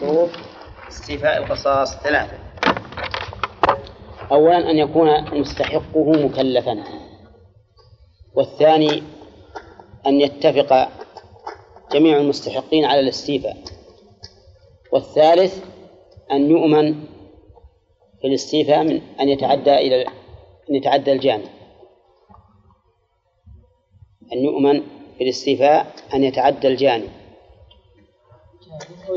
[0.00, 0.30] شروط
[0.88, 2.38] استيفاء القصاص ثلاثة.
[4.32, 6.84] أولا أن يكون مستحقه مكلفا.
[8.34, 9.02] والثاني
[10.06, 10.88] أن يتفق
[11.92, 13.56] جميع المستحقين على الاستيفاء.
[14.92, 15.64] والثالث
[16.32, 16.94] أن يؤمن
[18.20, 20.06] في الاستيفاء من أن يتعدى إلى
[20.70, 21.48] أن يتعدى الجاني
[24.32, 24.80] أن يؤمن
[25.18, 27.08] في الاستيفاء أن يتعدى الجاني.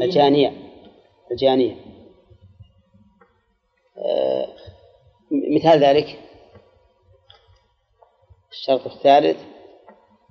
[0.02, 0.69] الجانية.
[1.32, 1.76] الجانية.
[3.98, 4.48] آه،
[5.32, 6.20] مثال ذلك
[8.52, 9.44] الشرط الثالث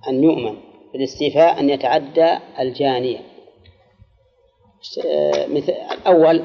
[0.09, 0.61] أن يؤمن
[0.93, 3.19] في الاستيفاء أن يتعدى الجانية.
[5.07, 6.45] آه، مثل الأول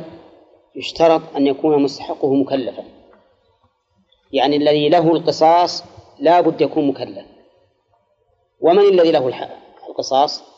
[0.75, 2.83] يشترط أن يكون مستحقه مكلفا.
[4.33, 5.83] يعني الذي له القصاص
[6.19, 7.25] لا بد يكون مكلف
[8.61, 9.51] ومن الذي له
[9.89, 10.52] القصاص؟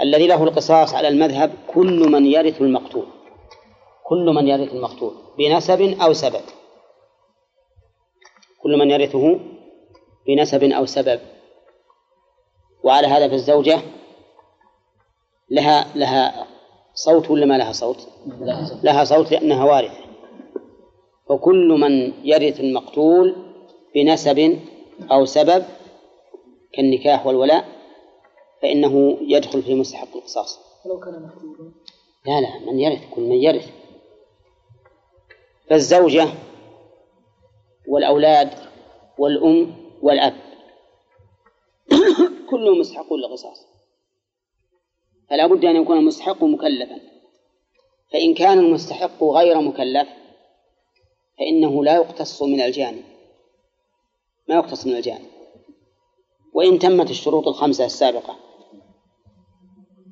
[0.00, 3.06] الذي له القصاص على المذهب كل من يرث المقتول.
[4.04, 6.40] كل من يرث المقتول بنسب أو سبب.
[8.62, 9.40] كل من يرثه
[10.26, 11.20] بنسب أو سبب.
[12.84, 13.78] وعلى هذا فالزوجة
[15.50, 16.46] لها لها
[16.94, 18.08] صوت ولا ما لها صوت؟
[18.82, 20.06] لها صوت لأنها وارثة.
[21.28, 23.36] وكل من يرث المقتول
[23.94, 24.58] بنسب
[25.12, 25.64] أو سبب
[26.72, 27.75] كالنكاح والولاء.
[28.62, 30.58] فإنه يدخل في مستحق القصاص.
[30.84, 31.70] ولو كان مقتولا
[32.26, 33.70] لا لا من يرث كل من يرث.
[35.70, 36.28] فالزوجة
[37.88, 38.50] والأولاد
[39.18, 40.36] والأم والأب
[42.50, 43.66] كلهم مستحقون للقصاص.
[45.30, 47.00] فلا بد أن يكون المستحق مكلفا.
[48.12, 50.08] فإن كان المستحق غير مكلف
[51.38, 53.02] فإنه لا يقتص من الجاني
[54.48, 55.26] ما يقتص من الجاني
[56.54, 58.36] وإن تمت الشروط الخمسة السابقة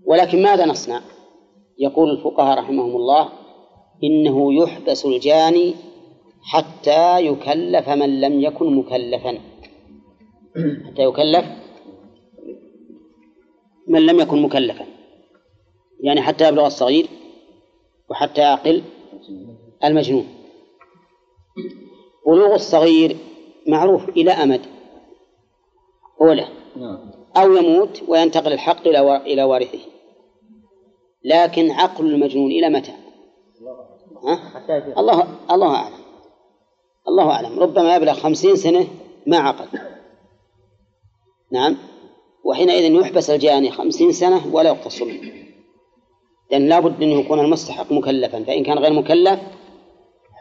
[0.06, 1.00] ولكن ماذا نصنع؟
[1.78, 3.28] يقول الفقهاء رحمهم الله
[4.04, 5.74] إنه يحبس الجاني
[6.42, 9.38] حتى يكلف من لم يكن مكلفا.
[10.86, 11.44] حتى يكلف
[13.88, 14.86] من لم يكن مكلفا.
[16.00, 17.06] يعني حتى يبلغ الصغير
[18.10, 18.82] وحتى يعقل
[19.84, 20.26] المجنون.
[22.26, 23.16] بلوغ الصغير
[23.68, 24.60] معروف إلى أمد.
[26.22, 26.48] هو له.
[26.76, 27.10] نعم.
[27.36, 29.93] أو يموت وينتقل الحق إلى إلى وارثه.
[31.24, 32.92] لكن عقل المجنون إلى متى؟
[34.24, 34.38] ها؟
[34.98, 35.94] الله الله أعلم.
[37.08, 37.60] الله أعلم.
[37.60, 38.86] ربما يبلغ خمسين سنة
[39.26, 39.78] ما عقل.
[41.52, 41.76] نعم.
[42.44, 45.32] وحينئذ يحبس الجاني خمسين سنة ولا يقتص منه
[46.50, 48.44] لأن لابد أنه يكون المستحق مكلفا.
[48.44, 49.40] فإن كان غير مكلف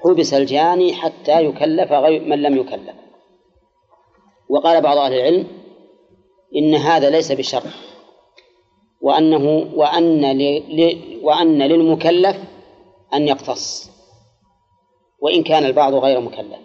[0.03, 2.95] حبس الجاني حتى يكلف غير من لم يكلف.
[4.49, 5.47] وقال بعض أهل العلم
[6.55, 7.63] إن هذا ليس بشر
[9.03, 11.19] وأنه وأن ل...
[11.23, 12.37] وأن للمكلف
[13.13, 13.91] أن يقتص
[15.19, 16.59] وإن كان البعض غير مكلف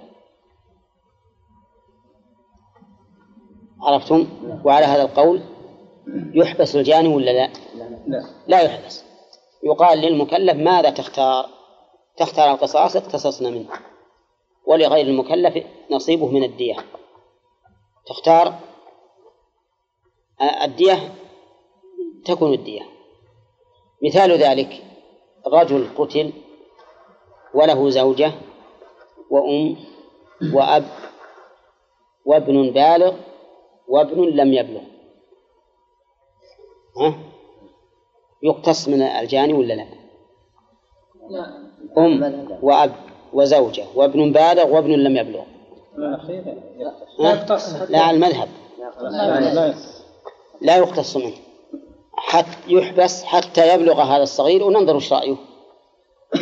[3.83, 4.27] عرفتم؟
[4.65, 5.41] وعلى هذا القول
[6.35, 7.51] يحبس الجاني ولا لا؟
[8.07, 9.05] لا لا يحبس
[9.65, 11.49] يقال للمكلف ماذا تختار؟
[12.17, 13.69] تختار القصاص اقتصصنا منه
[14.67, 16.77] ولغير المكلف نصيبه من الدية
[18.07, 18.55] تختار
[20.65, 21.15] الدية
[22.25, 22.83] تكون الدية.
[24.05, 24.85] مثال ذلك
[25.47, 26.33] رجل قتل
[27.55, 28.33] وله زوجة
[29.31, 29.77] وأم
[30.55, 30.85] وأب
[32.25, 33.15] وابن بالغ
[33.89, 34.81] وابن لم يبلغ.
[37.01, 37.15] ها؟
[38.43, 39.87] يقتص من الجاني ولا لا؟
[41.31, 41.69] لا.
[41.99, 42.93] أم وأب
[43.33, 45.45] وزوجة وابن بالغ وابن لم يبلغ.
[47.19, 47.91] لا يقتص.
[47.91, 48.49] لا على المذهب
[50.61, 51.37] لا يقتص منه.
[52.21, 55.37] حتى يحبس حتى يبلغ هذا الصغير وننظر وش رأيه.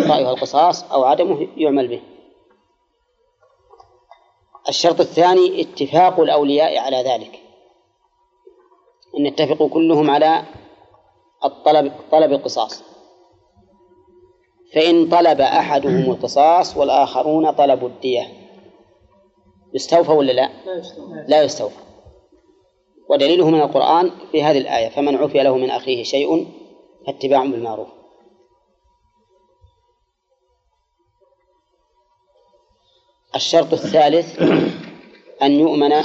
[0.08, 2.02] رأيه القصاص أو عدمه يعمل به.
[4.68, 7.40] الشرط الثاني اتفاق الأولياء على ذلك.
[9.18, 10.42] أن يتفقوا كلهم على
[11.44, 12.82] الطلب طلب القصاص.
[14.74, 18.26] فإن طلب أحدهم القصاص والآخرون طلبوا الدية.
[19.74, 20.50] يستوفى ولا لا؟
[21.28, 21.85] لا يستوفى.
[23.08, 26.46] ودليله من القرآن في هذه الآية فمن عفي له من أخيه شيء
[27.06, 27.88] فاتباع بالمعروف.
[33.36, 34.42] الشرط الثالث
[35.42, 36.02] أن يؤمن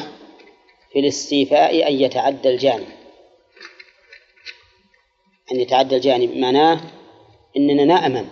[0.91, 2.85] في الاستيفاء أن يتعدى الجاني.
[5.51, 6.81] أن يتعدى الجاني معناه
[7.57, 8.27] أننا نأمن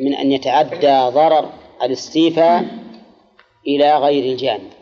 [0.00, 2.64] من أن يتعدى ضرر الاستيفاء
[3.66, 4.77] إلى غير الجاني.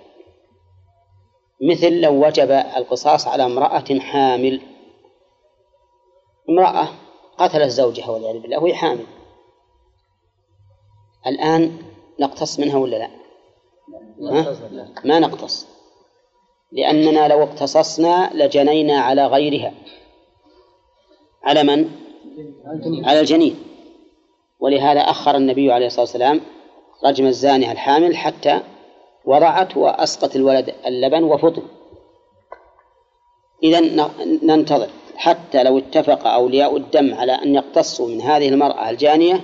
[1.60, 4.60] مثل لو وجب القصاص على امرأة حامل
[6.50, 6.88] امرأة
[7.38, 9.06] قتلت زوجها والعياذ بالله وهي حامل
[11.26, 11.78] الآن
[12.20, 13.10] نقتص منها ولا لا؟
[14.22, 14.56] ها؟
[15.04, 15.66] ما نقتص
[16.72, 19.74] لأننا لو اقتصصنا لجنينا على غيرها
[21.44, 21.90] على من؟
[23.04, 23.56] على الجنين
[24.60, 26.40] ولهذا أخر النبي عليه الصلاة والسلام
[27.04, 28.60] رجم الزانية الحامل حتى
[29.26, 31.62] وضعت وأسقط الولد اللبن وفطم
[33.62, 33.80] إذا
[34.42, 39.40] ننتظر حتى لو اتفق أولياء الدم على أن يقتصوا من هذه المرأة الجانية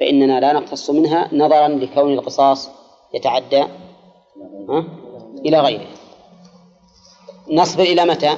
[0.00, 2.70] فإننا لا نقتص منها نظرا لكون القصاص
[3.14, 3.64] يتعدى
[5.46, 5.86] إلى غيره.
[7.50, 8.36] نصبر إلى متى؟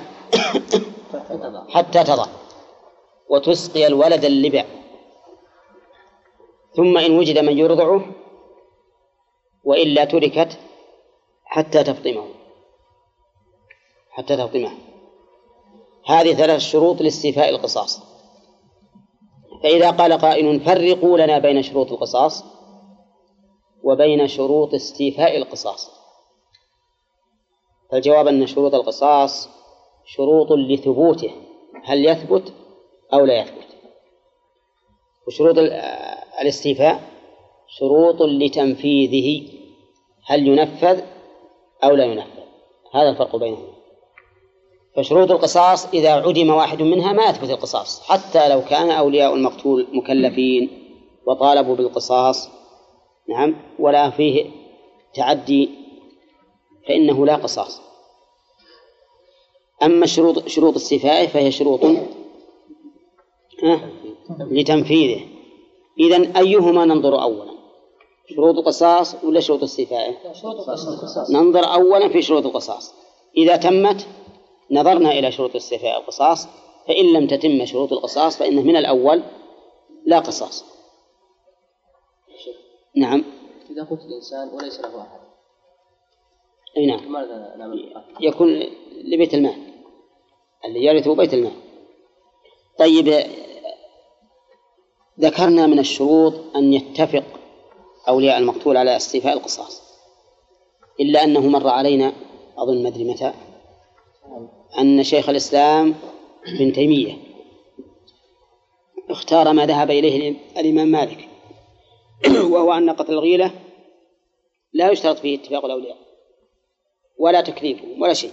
[1.68, 2.26] حتى تضع
[3.30, 4.64] وتسقي الولد اللبع.
[6.76, 8.04] ثم إن وجد من يرضعه
[9.64, 10.58] وإلا تركت
[11.44, 12.28] حتى تفطمه.
[14.10, 14.70] حتى تفطمه.
[16.06, 18.02] هذه ثلاث شروط لاستيفاء القصاص.
[19.62, 22.44] فإذا قال قائل فرقوا لنا بين شروط القصاص
[23.82, 25.90] وبين شروط استيفاء القصاص.
[27.90, 29.48] فالجواب أن شروط القصاص
[30.04, 31.30] شروط لثبوته.
[31.84, 32.52] هل يثبت
[33.12, 33.66] أو لا يثبت؟
[35.26, 35.58] وشروط
[36.40, 37.13] الاستيفاء
[37.68, 39.48] شروط لتنفيذه
[40.26, 41.00] هل ينفذ
[41.84, 42.44] أو لا ينفذ؟
[42.94, 43.74] هذا الفرق بينهما.
[44.96, 50.70] فشروط القصاص إذا عدم واحد منها ما يثبت القصاص حتى لو كان أولياء المقتول مكلفين
[51.26, 52.48] وطالبوا بالقصاص
[53.28, 54.50] نعم ولا فيه
[55.14, 55.70] تعدي
[56.88, 57.80] فإنه لا قصاص.
[59.82, 61.80] أما شروط شروط استيفائه فهي شروط
[64.38, 65.20] لتنفيذه.
[65.98, 67.53] إذا أيهما ننظر أولا؟
[68.26, 70.16] شروط القصاص ولا شروط استيفائه
[71.30, 72.94] ننظر أولا في شروط القصاص.
[73.36, 74.06] إذا تمت
[74.70, 76.48] نظرنا إلى شروط استيفاء القصاص
[76.88, 79.22] فإن لم تتم شروط القصاص فإنه من الأول
[80.06, 80.64] لا قصاص.
[82.96, 83.24] نعم.
[83.70, 85.20] إذا قتل الإنسان وليس له أحد.
[86.76, 87.12] أي نعم.
[87.12, 88.62] ماذا نعمل؟ يكون
[89.04, 89.56] لبيت المال.
[90.64, 91.52] اللي يرثه بيت المال.
[92.78, 93.24] طيب
[95.20, 97.24] ذكرنا من الشروط أن يتفق
[98.08, 99.82] أولياء المقتول على استيفاء القصاص.
[101.00, 102.12] إلا أنه مر علينا
[102.58, 103.32] أظن ما أدري متى
[104.78, 105.94] أن شيخ الإسلام
[106.46, 107.16] ابن تيمية
[109.10, 111.28] اختار ما ذهب إليه الإمام مالك
[112.50, 113.50] وهو أن قتل الغيلة
[114.72, 115.96] لا يشترط فيه اتفاق الأولياء
[117.18, 118.32] ولا تكليفهم ولا شيء.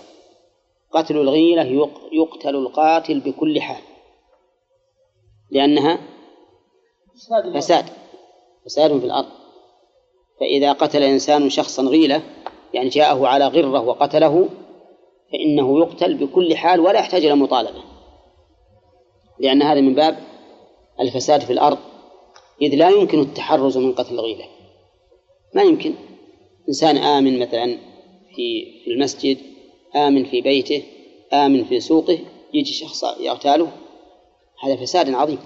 [0.92, 3.84] قتل الغيلة يقتل القاتل بكل حال
[5.52, 6.00] لأنها
[7.54, 7.86] فساد
[8.66, 9.41] فساد في الأرض.
[10.42, 12.22] فإذا قتل إنسان شخصا غيلة
[12.74, 14.50] يعني جاءه على غرة وقتله
[15.32, 17.84] فإنه يقتل بكل حال ولا يحتاج إلى مطالبة.
[19.40, 20.18] لأن هذا من باب
[21.00, 21.78] الفساد في الأرض
[22.62, 24.46] إذ لا يمكن التحرز من قتل الغيلة
[25.56, 25.94] ما يمكن.
[26.68, 27.78] إنسان آمن مثلا
[28.36, 29.38] في في المسجد
[29.96, 30.84] آمن في بيته
[31.34, 32.20] آمن في سوقه
[32.54, 33.72] يجي شخص يغتاله
[34.64, 35.40] هذا فساد عظيم؟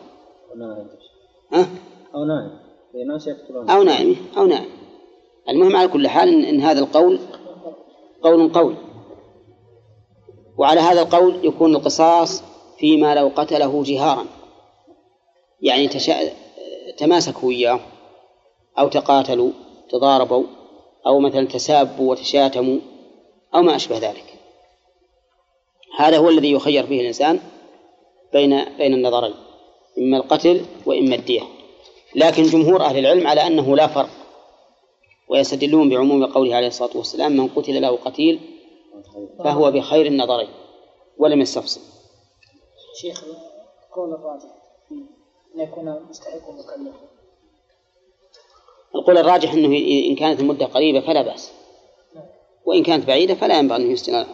[2.15, 2.65] أو نائم.
[3.07, 4.84] ناس يقتلون أو نائم أو نائم.
[5.49, 7.19] المهم على كل حال إن, هذا القول
[8.23, 8.75] قول قول
[10.57, 12.43] وعلى هذا القول يكون القصاص
[12.77, 14.25] فيما لو قتله جهارا.
[15.61, 16.15] يعني تشا...
[16.97, 17.79] تماسكوا إياه
[18.79, 19.51] أو تقاتلوا
[19.89, 20.43] تضاربوا
[21.07, 22.79] أو مثلا تسابوا وتشاتموا
[23.55, 24.33] أو ما أشبه ذلك.
[25.97, 27.39] هذا هو الذي يخير فيه الإنسان
[28.33, 29.33] بين بين النظرين
[29.97, 31.41] إما القتل وإما الدية.
[32.15, 34.24] لكن جمهور أهل العلم على أنه لا فرق.
[35.29, 38.39] ويستدلون بعموم قوله عليه الصلاة والسلام من قتل له قتيل
[39.43, 40.49] فهو بخير النظرين
[41.17, 41.81] ولم يستفصل
[43.01, 43.23] شيخ
[43.95, 44.49] قول الراجح.
[45.55, 46.95] أن يكون مستحق مكلف
[48.95, 49.77] القول الراجح أنه
[50.09, 51.51] إن كانت المدة قريبة فلا بأس.
[52.65, 54.25] وإن كانت بعيدة فلا ينبغي أن يسجن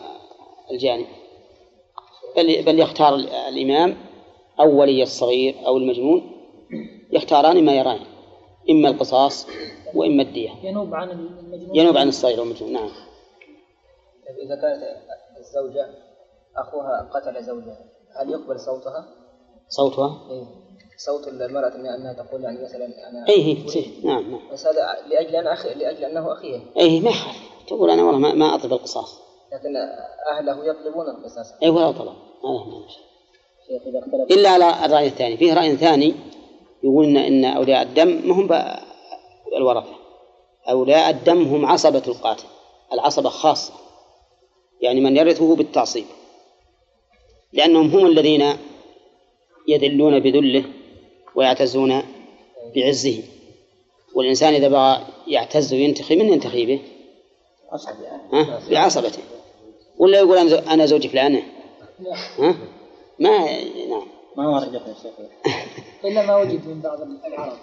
[0.71, 1.05] الجانب.
[2.38, 3.15] بل بل يختار
[3.50, 3.98] الإمام
[4.60, 6.31] أو ولي الصغير أو المجنون
[7.12, 8.00] يختاران ما يران
[8.70, 9.48] إما القصاص
[9.94, 10.50] وإما الدية.
[10.63, 11.75] ينوب عن المجنون.
[11.75, 12.89] ينوب عن الصغير والمجنون نعم.
[14.46, 14.84] إذا كانت
[15.38, 15.89] الزوجة
[16.58, 19.06] أخوها قتل زوجها هل يقبل صوتها؟
[19.70, 20.44] صوتها؟ إيه.
[20.98, 23.88] صوت المرأة أنها تقول يعني مثلا أنا أي هي صحيح.
[24.03, 24.51] نعم نعم.
[24.51, 26.60] بس هذا لأجل أن أخي لأجل أنه أخيه.
[26.77, 27.38] أي ما يخالف.
[27.68, 29.20] تقول أنا والله ما, ما أطلب القصاص.
[29.53, 29.75] لكن
[30.32, 31.53] أهله يطلبون القصاص.
[31.63, 35.38] أي ولا طلب هذا ما إلا على الرأي الثاني.
[35.38, 36.15] فيه رأي ثاني
[36.84, 38.50] يقول إن, أولياء الدم ما هم
[39.58, 39.96] الورثة
[40.70, 42.44] أولياء الدم هم عصبة القاتل
[42.94, 43.74] العصبة خاصة.
[44.82, 46.06] يعني من يرثه بالتعصيب.
[47.54, 48.54] لأنهم هم الذين
[49.68, 50.64] يذلون بذله
[51.36, 52.04] ويعتزون
[52.76, 53.24] بعزه.
[54.16, 56.82] والإنسان إذا بغى يعتز وينتخي من ينتخي به؟
[58.34, 59.20] ها؟ بعصبته.
[59.98, 61.44] ولا يقول أنا زو- أنا زوج فلانة
[62.40, 62.56] ها؟
[63.20, 63.38] ما
[63.90, 64.08] نعم.
[64.38, 65.14] ما ورد يا شيخ.
[66.06, 67.58] إلا ما وجد من بعض العرب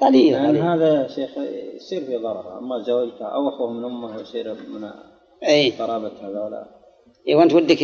[0.00, 0.62] قليل لأن قليل.
[0.62, 1.30] هذا يا شيخ
[1.76, 2.58] يصير في ضرر.
[2.58, 4.90] أما زوجته أو أخوه من أمه يصير من
[5.44, 6.66] أي قرابة هذولا
[7.28, 7.82] إيه، وأنت ودك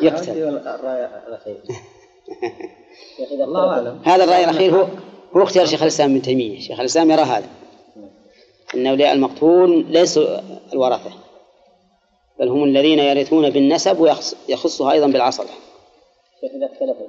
[0.00, 0.30] يقتل.
[0.30, 1.60] هذه الرأي الأخير.
[3.16, 4.00] شيخ إذا الله أعلم.
[4.04, 4.86] هذا الرأي الأخير هو
[5.36, 6.60] هو اختيار شيخ الإسلام ابن تيمية.
[6.60, 7.48] شيخ الإسلام يرى هذا.
[8.74, 10.38] أن أولياء المقتول ليسوا
[10.72, 11.10] الورثة
[12.38, 15.50] بل هم الذين يرثون بالنسب ويخصها أيضا بالعصبة.
[16.40, 17.08] شيخ إذا اختلفوا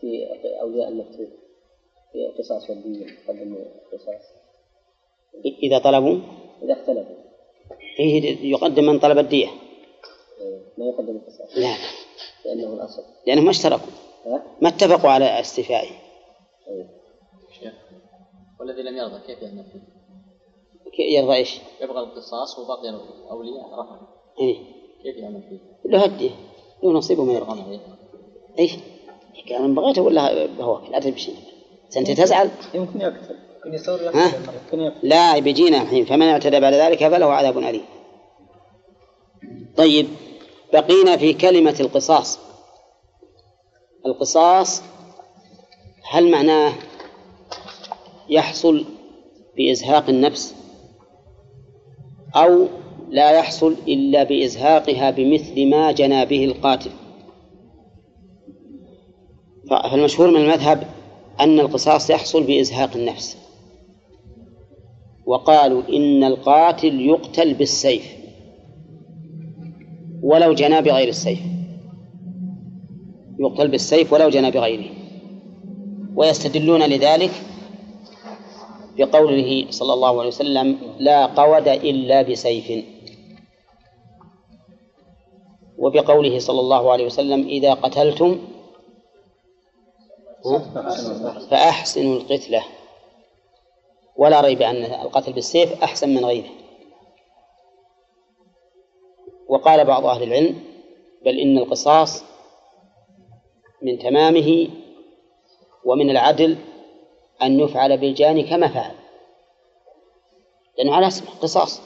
[0.00, 1.28] في في أولياء المكتوب
[2.12, 3.56] في قصاص والدية قدم
[3.92, 4.24] قصاص.
[5.62, 6.18] إذا طلبوا؟
[6.62, 7.16] إذا اختلفوا.
[7.96, 9.46] فيه يقدم من طلب الدية.
[10.40, 11.58] إيه، ما يقدم القصاص.
[11.58, 11.76] لا
[12.44, 13.02] لأنه الأصل.
[13.26, 13.92] لأنهم ما اشتركوا؟
[14.60, 15.90] ما اتفقوا على استيفائه
[16.68, 17.00] إيه.
[18.60, 20.00] والذي لم يرضى كيف يعمل فيه؟
[21.18, 24.00] يرضى إيش؟ يبغى القصاص وباقي الأولياء رفع
[24.40, 24.56] إيه؟
[25.02, 26.30] كيف يعمل فيه؟ له الدية.
[26.82, 27.80] له نصيبه من يرغم
[28.58, 28.72] إيش؟
[29.48, 31.32] كان بغيت ولا بهواك لا تبشي
[31.96, 36.04] انت تزعل يمكن يقتل يمكن؟ يمكن يقتل لا بيجينا الحين.
[36.04, 37.84] فمن اعتدى بعد ذلك فله عذاب أليم.
[39.76, 40.08] طيب
[40.72, 42.38] بقينا في كلمة القصاص.
[44.06, 44.82] القصاص
[46.10, 46.72] هل معناه
[48.28, 48.84] يحصل
[49.56, 50.54] بإزهاق النفس؟
[52.36, 52.68] أو
[53.08, 56.90] لا يحصل إلا بإزهاقها بمثل ما جنى به القاتل؟
[59.70, 60.86] فالمشهور من المذهب
[61.40, 63.36] أن القصاص يحصل بإزهاق النفس؟
[65.26, 68.16] وقالوا إن القاتل يقتل بالسيف
[70.22, 71.38] ولو جنى بغير السيف.
[73.38, 74.90] يقتل بالسيف ولو جنى بغيره
[76.14, 77.30] ويستدلون لذلك
[78.98, 82.84] بقوله صلى الله عليه وسلم لا قود إلا بسيف.
[85.78, 88.38] وبقوله صلى الله عليه وسلم إذا قتلتم؟
[91.50, 92.64] فأحسنوا القتلة
[94.16, 96.50] ولا ريب أن القتل بالسيف أحسن من غيره.
[99.48, 100.60] وقال بعض أهل العلم
[101.24, 102.24] بل إن القصاص
[103.82, 104.68] من تمامه
[105.84, 106.58] ومن العدل
[107.42, 108.94] أن يفعل بالجاني كما فعل.
[110.78, 111.80] لأنه على اسمه قصاص.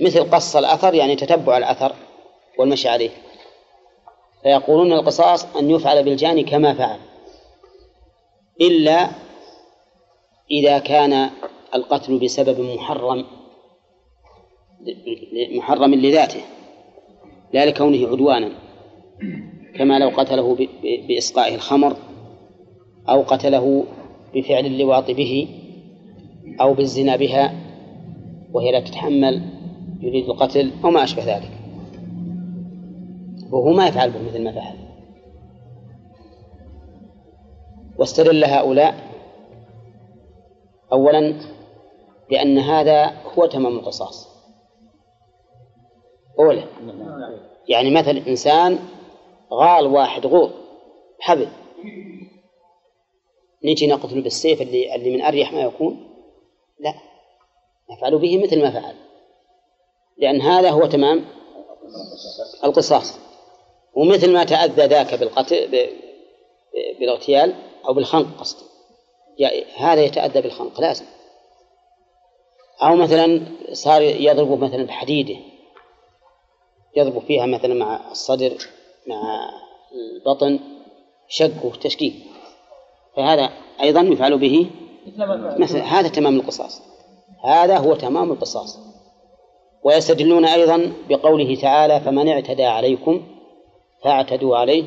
[0.00, 1.94] مثل قص الأثر يعني تتبع الأثر
[2.58, 3.10] والمشي عليه.
[4.42, 7.13] فيقولون القصاص أن يفعل بالجاني كما فعل.
[8.60, 9.08] إلا
[10.50, 11.30] إذا كان
[11.74, 13.24] القتل بسبب محرم
[15.56, 16.40] محرم لذاته
[17.52, 18.50] لا لكونه عدوانا.
[19.76, 21.96] كما لو قتله ب- ب- بإسقائه الخمر
[23.08, 23.84] أو قتله
[24.34, 25.48] بفعل اللواط به
[26.60, 27.54] أو بالزنا بها
[28.52, 29.42] وهي لا تتحمل
[30.00, 31.50] يريد القتل أو ما أشبه ذلك.
[33.50, 34.76] وهو ما يفعل به مثل ما فعل.
[38.04, 38.94] واستدل هؤلاء
[40.92, 41.40] أولا
[42.30, 44.28] بأن هذا هو تمام القصاص.
[46.38, 46.64] أولا
[47.68, 48.78] يعني مثل إنسان
[49.52, 50.50] غال واحد غور
[51.20, 51.48] حبل.
[53.64, 56.08] نجي نقتله بالسيف اللي اللي من أريح ما يكون؟
[56.80, 56.94] لا.
[57.90, 58.94] نفعل به مثل ما فعل.
[60.18, 61.24] لأن هذا هو تمام
[62.64, 63.18] القصاص.
[63.94, 65.88] ومثل ما تأذى ذاك بالقتل
[66.98, 68.64] بالاغتيال أو بالخنق قصدي.
[69.38, 71.04] يا- هذا يتأذى بالخنق لازم.
[72.82, 75.36] أو مثلا صار يضرب مثلا بحديده.
[76.96, 78.56] يضرب فيها مثلا مع الصدر
[79.06, 79.50] مع
[79.92, 80.60] البطن
[81.28, 82.14] شق وتشكيك
[83.16, 83.50] فهذا
[83.82, 84.70] أيضا يفعل به
[85.06, 86.82] مثل ما فعل مثل هذا تمام القصاص.
[87.44, 88.78] هذا هو تمام القصاص.
[89.84, 93.22] ويستدلون أيضا بقوله تعالى فمن اعتدى عليكم
[94.04, 94.84] فاعتدوا عليه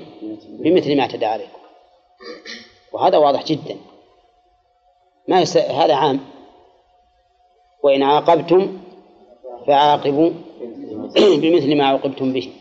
[0.49, 1.57] بمثل ما اعتدى عليكم.
[2.93, 3.77] وهذا واضح جدا.
[5.27, 5.57] ما يس...
[5.57, 6.19] هذا عام.
[7.83, 8.77] وإن عاقبتم
[9.67, 10.29] فعاقبوا
[11.41, 12.53] بمثل ما عوقبتم به.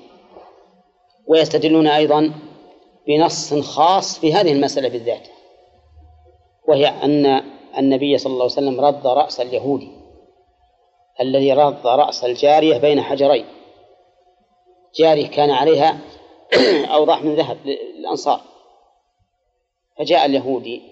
[1.27, 2.33] ويستدلون أيضا
[3.07, 5.29] بنص خاص في هذه المسألة بالذات.
[6.69, 7.43] وهي أن
[7.79, 9.89] النبي صلى الله عليه وسلم رد رأس اليهودي
[11.21, 13.45] الذي رد رأس الجارية بين حجرين.
[14.99, 15.99] جارية كان عليها
[16.95, 18.56] أوضاح من ذهب للأنصار.
[19.99, 20.83] فجاء اليهودي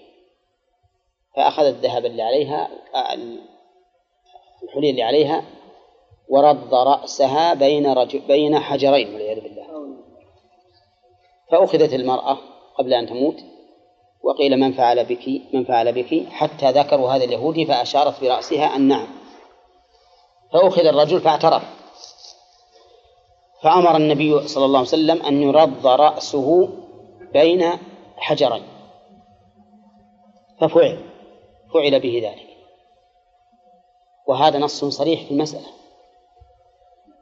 [1.35, 2.69] فأخذ الذهب اللي عليها
[4.63, 5.43] الحلي اللي عليها
[6.29, 9.65] ورد رأسها بين رجل بين حجرين والعياذ بالله.
[11.51, 12.37] فأخذت المرأة
[12.77, 13.35] قبل أن تموت
[14.23, 19.07] وقيل من فعل بك من فعل بك؟ حتى ذكروا هذا اليهودي فأشارت برأسها أن نعم.
[20.53, 21.63] فأخذ الرجل فاعترف.
[23.63, 26.69] فأمر النبي صلى الله عليه وسلم أن يرض رأسه
[27.33, 27.71] بين
[28.17, 28.74] حجرين.
[30.61, 30.99] ففعل
[31.73, 32.47] فعل به ذلك.
[34.27, 35.67] وهذا نص صريح في المسألة.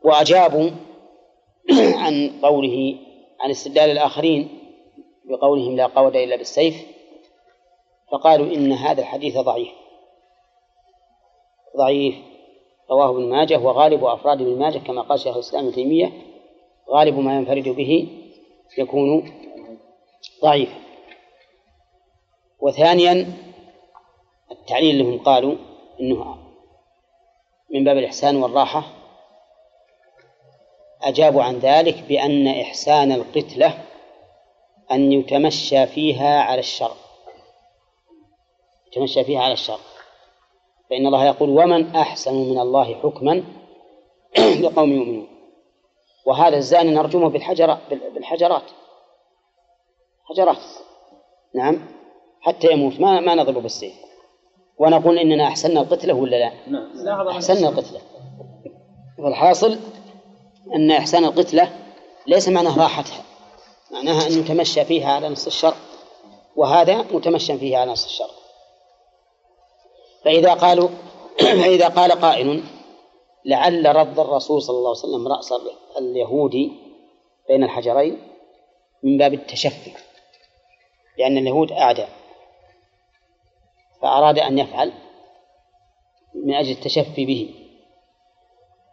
[0.04, 0.70] وأجابوا
[2.04, 2.96] عن قوله
[3.40, 4.60] عن استدلال الآخرين
[5.26, 6.76] بقولهم لا قود إلا بالسيف
[8.12, 9.72] فقالوا إن هذا الحديث ضعيف.
[11.78, 12.16] ضعيف.
[12.92, 16.12] رواه ابن ماجه وغالب أفراد ابن ماجه كما قال شيخ الإسلام ابن تيمية
[16.90, 18.08] غالب ما ينفرد به
[18.78, 19.32] يكون
[20.44, 20.83] ضعيفا.
[22.64, 23.34] وثانيا
[24.52, 25.56] التعليل لهم قالوا
[26.00, 26.38] إنه
[27.70, 28.84] من باب الإحسان والراحة.
[31.02, 33.84] أجابوا عن ذلك بأن إحسان القتلة
[34.92, 36.92] أن يتمشى فيها على الشر.
[38.88, 39.80] يتمشى فيها على الشر.
[40.90, 43.44] فإن الله يقول ومن أحسن من الله حكما
[44.64, 45.28] لقوم يؤمنون.
[46.26, 48.72] وهذا الزاني نرجمه بالحجر بالحجرات.
[50.26, 50.64] حجرات.
[51.56, 52.03] نعم.
[52.44, 53.00] حتى يموت.
[53.00, 53.94] ما ما نضربه بالسيف.
[54.78, 56.52] ونقول إننا أحسننا القتلة ولا لا؟
[57.06, 58.02] نعم أحسننا القتلة.
[59.20, 59.80] والحاصل
[60.76, 61.70] أن إحسان القتلة
[62.28, 63.24] ليس معناه راحتها.
[63.92, 65.76] معناها أن يتمشى فيها على نص الشر
[66.56, 68.30] وهذا متمشى فيه على نص الشر
[70.26, 70.90] فإذا قالوا
[71.62, 72.64] فإذا قال قائل
[73.46, 75.54] لعل رد الرسول صلى الله عليه وسلم رأس
[75.98, 76.72] اليهودي
[77.48, 78.22] بين الحجرين
[79.04, 79.92] من باب التشفي.
[81.18, 82.10] لأن اليهود أعداء.
[84.04, 84.92] فأراد أن يفعل
[86.46, 87.50] من أجل التشفي به.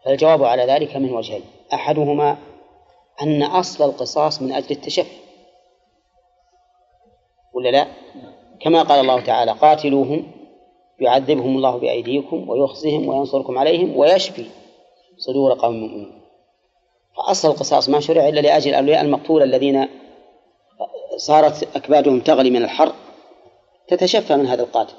[0.05, 1.43] فالجواب على ذلك من وجهين.
[1.73, 2.37] أحدهما
[3.21, 5.21] أن أصل القصاص من أجل التشفي.
[7.53, 7.87] ولا لا؟
[8.59, 10.31] كما قال الله تعالى قاتلوهم
[10.99, 14.45] يعذبهم الله بأيديكم ويخزهم وينصركم عليهم ويشفي
[15.17, 16.21] صدور قوم مؤمنين
[17.17, 19.87] فأصل القصاص ما شرع إلا لأجل الأولياء المقتول الذين
[21.17, 22.91] صارت أكبادهم تغلي من الحر
[23.87, 24.93] تتشفى من هذا القاتل.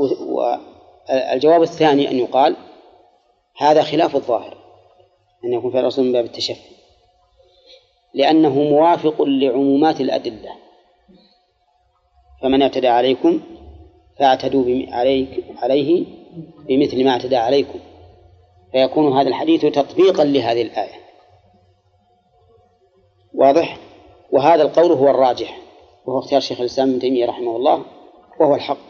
[0.00, 2.56] والجواب الثاني أن يقال
[3.56, 4.56] هذا خلاف الظاهر
[5.44, 6.70] أن يكون في الرسول من باب التشفي
[8.14, 10.50] لأنه موافق لعمومات الأدلة.
[12.42, 13.40] فمن اعتدى عليكم
[14.18, 16.04] فاعتدوا عليك عليه
[16.68, 17.78] بمثل ما اعتدى عليكم.
[18.72, 21.00] فيكون هذا الحديث تطبيقا لهذه الآية.
[23.34, 23.78] واضح؟
[24.32, 25.58] وهذا القول هو الراجح
[26.06, 27.84] وهو اختيار شيخ الإسلام ابن تيمية رحمه الله
[28.40, 28.89] وهو الحق.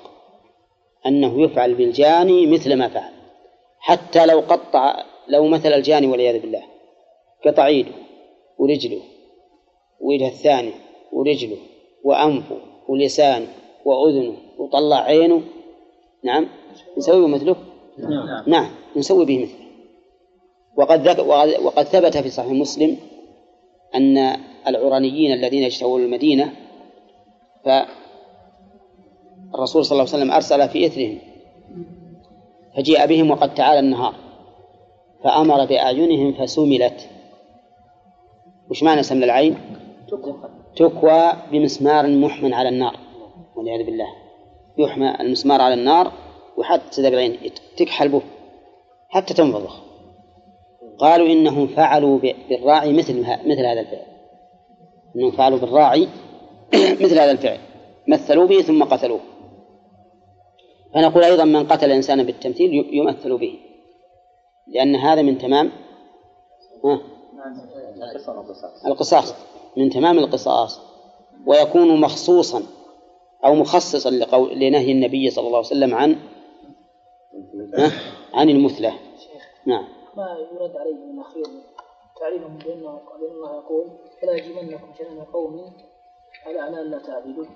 [1.06, 3.12] أنه يفعل بالجاني مثل ما فعل.
[3.80, 6.62] حتى لو قطع لو مثل الجاني والعياذ بالله
[7.46, 7.92] قطع يده
[8.58, 9.00] ورجله
[10.00, 10.72] ويده الثاني
[11.12, 11.56] ورجله
[12.04, 12.56] وأنفه
[12.88, 13.46] ولسانه
[13.84, 15.42] وأذنه وطلع عينه
[16.24, 16.46] نعم
[16.98, 17.56] نسوي مثله؟
[17.98, 18.42] نعم.
[18.46, 19.70] نعم نسوي به مثله.
[20.76, 21.18] وقد ذك...
[21.64, 22.96] وقد ثبت في صحيح مسلم
[23.94, 24.36] أن
[24.66, 26.52] العرانيين الذين اجتووا المدينة
[29.52, 31.18] فالرسول صلى الله عليه وسلم أرسل في إثرهم.
[32.76, 34.14] فجيء بهم وقد تعالى النهار.
[35.24, 37.08] فأمر بأعينهم فسملت.
[38.70, 39.58] وش معنى سمل العين؟
[40.76, 41.32] تكوى.
[41.52, 42.96] بمسمار محمى على النار.
[43.56, 44.06] والعياذ بالله.
[44.78, 46.12] يحمى المسمار على النار
[46.56, 47.38] وحتى بالعين
[47.76, 48.22] تكحل به.
[49.08, 49.80] حتى تنفضخ.
[50.98, 54.06] قالوا إنهم فعلوا بالراعي مثل مثل هذا الفعل.
[55.16, 56.08] إنهم فعلوا بالراعي
[57.02, 57.58] مثل هذا الفعل.
[58.08, 59.20] مثلوا به ثم قتلوه.
[60.94, 63.58] فنقول أيضا من قتل إنسانا بالتمثيل يمثل به.
[64.66, 65.70] لأن هذا من تمام
[68.86, 69.34] القصاص.
[69.76, 70.80] من تمام القصاص.
[71.46, 72.62] ويكون مخصوصا
[73.44, 74.10] أو مخصصا
[74.54, 76.16] لنهي النبي صلى الله عليه وسلم عن
[78.34, 78.94] عن المثلة.
[79.66, 79.84] نعم.
[80.16, 81.44] ما يرد عليه من الأخير
[82.20, 83.00] تعليمهم بأنه
[83.32, 83.86] الله يقول
[84.22, 85.72] فلا يجرمنكم شنان قوم
[86.46, 87.46] على أن لا يعني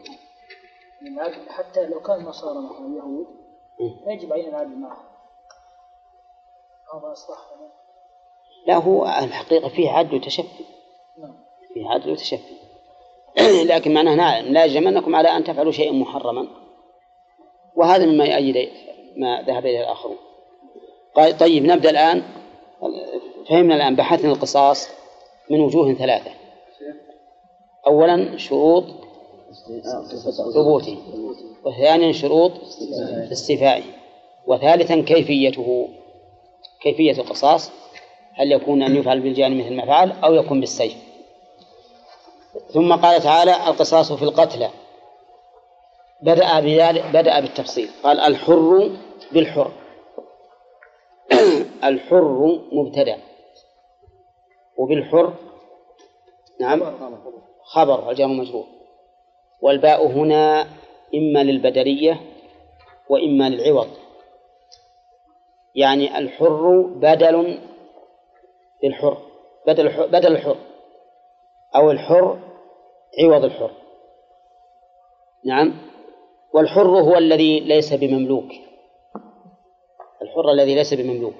[1.08, 3.26] العدل حتى لو كان النصارى مثلا اليهود
[4.06, 5.14] يجب علينا العدل معهم
[6.94, 7.38] هذا أصلح.
[8.66, 10.64] لا هو الحقيقة فيه عدل وتشفي.
[11.18, 11.34] نعم.
[11.74, 12.54] فيه عدل وتشفي.
[13.72, 16.46] لكن معناه لا يجرمنكم على أن تفعلوا شيئا محرما.
[17.76, 18.70] وهذا مما يؤيد
[19.16, 20.16] ما ذهب إليه الآخرون.
[21.14, 22.22] قال طيب نبدأ الآن.
[23.48, 24.88] فهمنا الآن بحثنا القصاص
[25.50, 26.30] من وجوه ثلاثة.
[27.86, 28.84] أولا شروط
[30.54, 30.98] ثبوته
[31.64, 32.52] وثانيا شروط
[33.32, 33.82] استيفائه
[34.46, 35.88] وثالثا كيفيته.
[36.80, 37.70] كيفية القصاص.
[38.34, 40.96] هل يكون أن يفعل بالجاني مثل ما فعل أو يكون بالسيف.
[42.72, 44.70] ثم قال تعالى القصاص في القتلى
[46.22, 47.88] بدأ بذلك بدأ بالتفصيل.
[48.02, 48.90] قال الحر
[49.32, 49.72] بالحر.
[51.84, 53.18] الحر مبتدأ.
[54.76, 55.34] وبالحر
[56.60, 56.82] نعم.
[57.64, 58.66] خبر الجار مجرور
[59.64, 60.66] والباء هنا
[61.14, 62.20] إما للبدلية
[63.08, 63.88] وإما للعوض.
[65.74, 67.58] يعني الحر بدل
[68.84, 69.18] للحر
[69.66, 70.56] بدل الحر بدل الحر
[71.76, 72.38] أو الحر
[73.22, 73.70] عوض الحر.
[75.44, 75.74] نعم.
[76.54, 78.48] والحر هو الذي ليس بمملوك.
[80.22, 81.36] الحر الذي ليس بمملوك.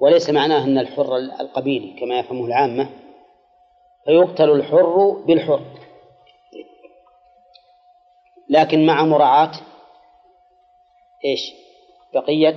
[0.00, 2.90] وليس معناه أن الحر القبيلي كما يفهمه العامة.
[4.04, 5.60] فيقتل الحر بالحر.
[8.48, 9.52] لكن مع مراعاة
[11.24, 11.52] إيش؟
[12.14, 12.56] بقية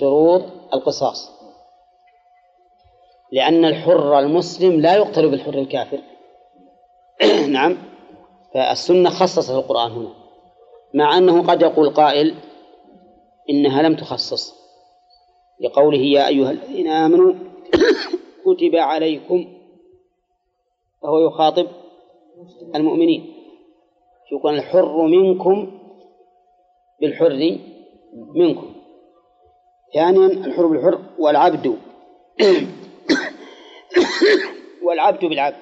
[0.00, 0.42] شروط
[0.74, 1.30] القصاص.
[3.32, 6.00] لأن الحر المسلم لا يقتل بالحر الكافر.
[7.48, 7.78] نعم.
[8.54, 10.14] فالسنة خصصت القرآن هنا.
[10.94, 12.34] مع أنه قد يقول قائل
[13.50, 14.54] إنها لم تخصص.
[15.60, 17.34] لقوله يا أيها الذين آمنوا
[18.44, 19.56] كتب عليكم.
[21.02, 21.66] فهو يخاطب
[22.74, 23.39] المؤمنين.
[24.32, 25.80] يكون الحر منكم
[27.00, 27.58] بالحر
[28.34, 28.74] منكم.
[29.94, 31.66] ثانيا الحر بالحر والعبد.
[34.84, 35.56] والعبد بالعبد.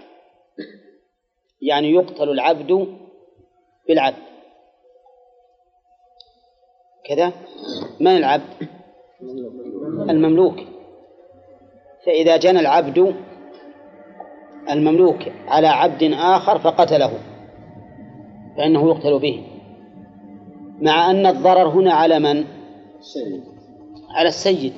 [1.63, 2.97] يعني يقتل العبد
[3.89, 4.23] بالعبد.
[7.05, 7.33] كذا.
[8.01, 8.69] من العبد؟
[10.11, 10.57] المملوك.
[12.07, 13.15] فإذا جنى العبد
[14.71, 17.38] المملوك على عبد آخر فقتله.
[18.59, 19.45] فإنه يقتل به.
[20.81, 22.45] مع أن الضرر هنا على من؟
[24.11, 24.73] على السيد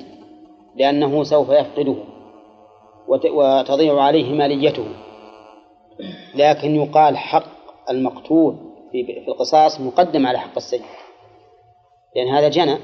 [0.75, 1.95] لأنه سوف يفقده
[3.07, 4.85] وتضيع عليه ماليته.
[6.35, 8.55] لكن يقال حق المقتول
[8.91, 10.81] في القصاص مقدم على حق السيد.
[12.15, 12.77] لأن هذا جنى.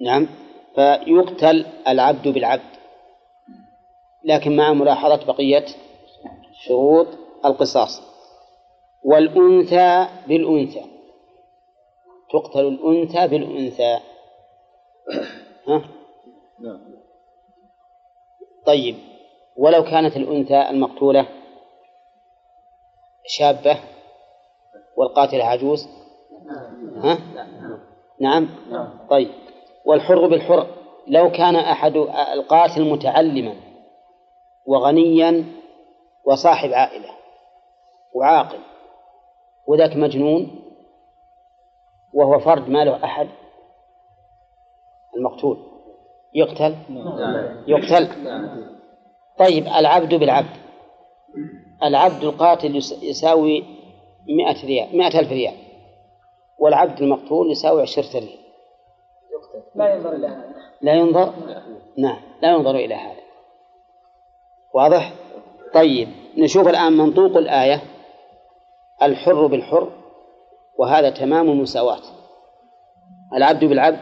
[0.00, 0.28] نعم.
[0.74, 2.76] فيقتل العبد بالعبد.
[4.24, 5.64] لكن مع ملاحظة بقية
[6.66, 7.06] شروط
[7.44, 8.15] القصاص.
[9.06, 10.84] والأنثى بالأنثى.
[12.32, 13.98] تقتل الأنثى بالأنثى.
[15.68, 15.82] ها؟
[16.60, 16.80] نعم.
[18.66, 18.96] طيب.
[19.56, 21.26] ولو كانت الأنثى المقتولة
[23.26, 23.78] شابة
[24.96, 25.88] والقاتلة عجوز؟
[26.96, 27.18] ها؟
[28.20, 28.48] نعم.
[29.10, 29.30] طيب.
[29.84, 30.66] والحر بالحر.
[31.06, 31.96] لو كان أحد
[32.32, 33.54] القاتل متعلما
[34.66, 35.44] وغنيا
[36.24, 37.10] وصاحب عائلة
[38.14, 38.75] وعاقل
[39.66, 40.62] وذاك مجنون
[42.12, 43.28] وهو فرد ما له أحد
[45.16, 45.58] المقتول.
[46.34, 46.76] يقتل؟
[47.66, 48.08] يقتل.
[49.38, 50.56] طيب العبد بالعبد.
[51.82, 53.64] العبد القاتل يساوي
[54.28, 55.54] مئة ريال مئة ألف ريال.
[56.58, 58.38] والعبد المقتول يساوي عشرة ريال.
[59.74, 60.54] لا ينظر إلى هذا.
[60.82, 61.34] لا ينظر؟
[61.98, 63.20] نعم لا ينظر إلى هذا.
[64.74, 65.12] واضح؟
[65.74, 67.82] طيب نشوف الآن منطوق الآية.
[69.02, 69.92] الحر بالحر
[70.78, 72.02] وهذا تمام المساواة.
[73.34, 74.00] العبد بالعبد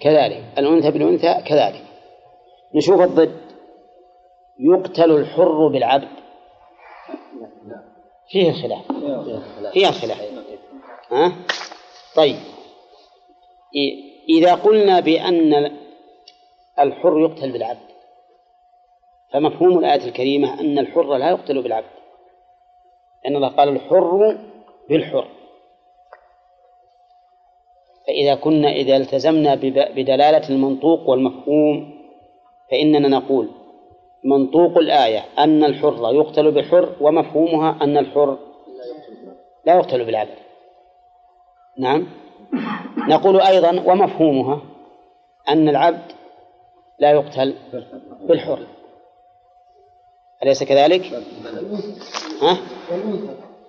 [0.00, 1.84] كذلك الأنثى بالأنثى كذلك.
[2.74, 3.40] نشوف الضد
[4.58, 6.08] يقتل الحر بالعبد.
[8.28, 8.92] فيه خلاف.
[9.72, 10.20] فيها خلاف.
[11.10, 11.32] ها؟
[12.16, 12.36] طيب.
[14.28, 15.78] إذا قلنا بأن
[16.80, 17.92] الحر يقتل بالعبد
[19.32, 22.01] فمفهوم الآية الكريمة أن الحر لا يقتل بالعبد.
[23.24, 24.38] لأن الله قال الحر
[24.88, 25.28] بالحر.
[28.06, 29.54] فإذا كنا إذا التزمنا
[29.94, 32.02] بدلالة المنطوق والمفهوم
[32.70, 33.48] فإننا نقول
[34.24, 38.38] منطوق الآية أن الحر يقتل بالحر ومفهومها أن الحر
[39.66, 40.34] لا يقتل بالعبد.
[41.78, 42.06] نعم.
[43.08, 44.60] نقول أيضا ومفهومها
[45.48, 46.12] أن العبد
[46.98, 47.54] لا يقتل
[48.20, 48.66] بالحر.
[50.42, 51.22] أليس كذلك؟
[52.42, 52.58] ها؟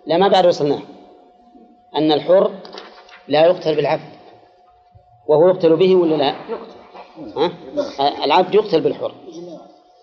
[0.06, 0.80] لا ما بعد وصلنا
[1.96, 2.52] أن الحر
[3.28, 4.14] لا يقتل بالعبد
[5.28, 6.36] وهو يقتل به ولا لا؟
[7.38, 9.14] ها؟ العبد يقتل بالحر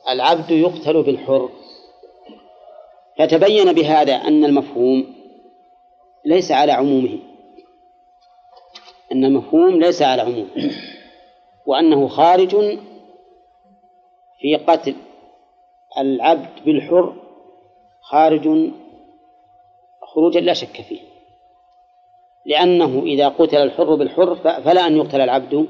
[0.08, 1.50] العبد يقتل بالحر
[3.18, 5.14] فتبين بهذا أن المفهوم
[6.24, 7.18] ليس على عمومه
[9.12, 10.70] أن المفهوم ليس على عمومه
[11.66, 12.78] وأنه خارج
[14.40, 14.94] في قتل
[16.00, 17.14] العبد بالحر
[18.00, 18.70] خارج
[20.02, 21.00] خروجا لا شك فيه.
[22.46, 25.68] لأنه إذا قتل الحر بالحر فلا أن يقتل العبد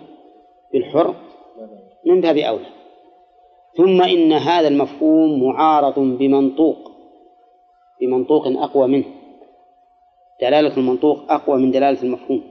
[0.72, 1.14] بالحر.
[2.06, 2.66] من باب أولى.
[3.76, 6.90] ثم إن هذا المفهوم معارض بمنطوق
[8.00, 9.04] بمنطوق أقوى منه.
[10.40, 12.42] دلالة المنطوق أقوى من دلالة المفهوم.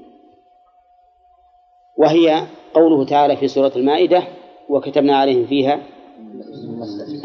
[1.98, 4.24] وهي قوله تعالى في سورة المائدة
[4.70, 5.80] وكتبنا عليهم فيها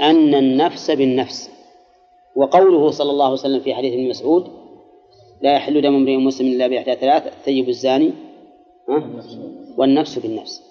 [0.01, 1.51] أن النفس بالنفس.
[2.37, 4.51] وقوله صلى الله عليه وسلم في حديث ابن مسعود
[5.43, 8.13] لا يحل دم امرئ مسلم إلا بإحدى ثلاث الثيب الزاني؟
[9.79, 10.63] والنفس بالنفس.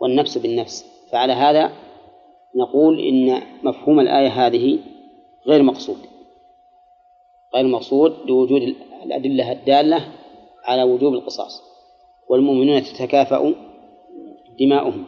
[0.00, 0.86] والنفس بالنفس.
[1.10, 1.72] فعلى هذا
[2.56, 4.78] نقول إن مفهوم الآية هذه
[5.46, 5.98] غير مقصود.
[7.54, 8.62] غير مقصود لوجود
[9.04, 10.12] الأدلة الدالة
[10.64, 11.62] على وجوب القصاص.
[12.28, 13.54] والمؤمنون تتكافأ
[14.60, 15.04] دماؤهم.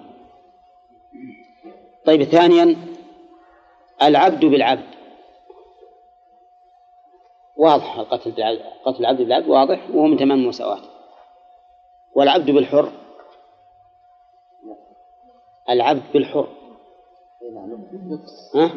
[2.06, 2.76] طيب ثانيا
[4.02, 4.94] العبد بالعبد.
[7.56, 8.32] واضح القتل
[8.84, 10.82] قتل العبد بالعبد واضح وهو من تمام المساواة.
[12.14, 12.92] والعبد بالحر.
[15.70, 16.48] العبد بالحر.
[18.54, 18.70] ها؟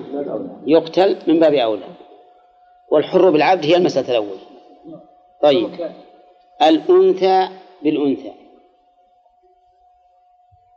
[0.66, 1.88] يقتل من باب أولى.
[2.92, 4.38] والحر بالعبد هي المسألة الأول.
[5.42, 5.92] طيب.
[6.62, 7.50] الأنثى
[7.84, 8.34] بالأنثى.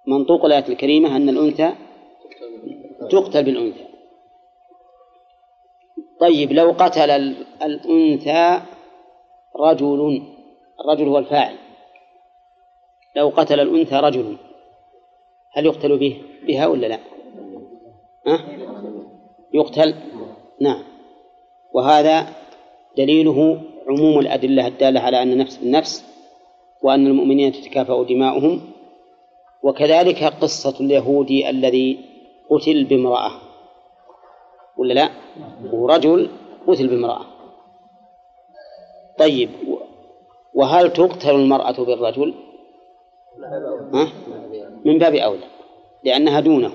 [0.06, 1.72] منطوق الآية الكريمة أن الأنثى
[3.10, 3.84] تقتل بالأنثى.
[6.20, 7.10] طيب لو قتل
[7.62, 8.60] الأنثى
[9.56, 10.22] رجل
[10.80, 11.56] الرجل هو الفاعل.
[13.16, 14.36] لو قتل الأنثى رجل
[15.52, 16.98] هل يقتل به بها ولا لا؟
[18.26, 18.40] أه؟
[19.54, 19.94] يقتل؟
[20.60, 20.82] نعم.
[21.74, 22.26] وهذا
[22.96, 26.04] دليله عموم الأدلة الدالة على أن النفس بالنفس
[26.82, 28.60] وأن المؤمنين تتكافأ دماؤهم.
[29.62, 32.09] وكذلك قصة اليهودي الذي
[32.50, 33.30] قتل بامرأة
[34.76, 35.10] ولا لا؟
[35.72, 36.30] ورجل
[36.66, 37.26] قتل بامرأة
[39.18, 39.50] طيب
[40.54, 42.34] وهل تقتل المرأة بالرجل؟
[43.94, 44.08] ها؟
[44.84, 45.46] من باب أولى
[46.04, 46.72] لأنها دونه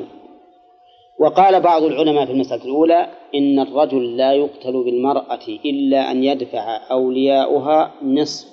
[1.20, 7.92] وقال بعض العلماء في المسألة الأولى إن الرجل لا يقتل بالمرأة إلا أن يدفع أولياؤها
[8.04, 8.48] نصف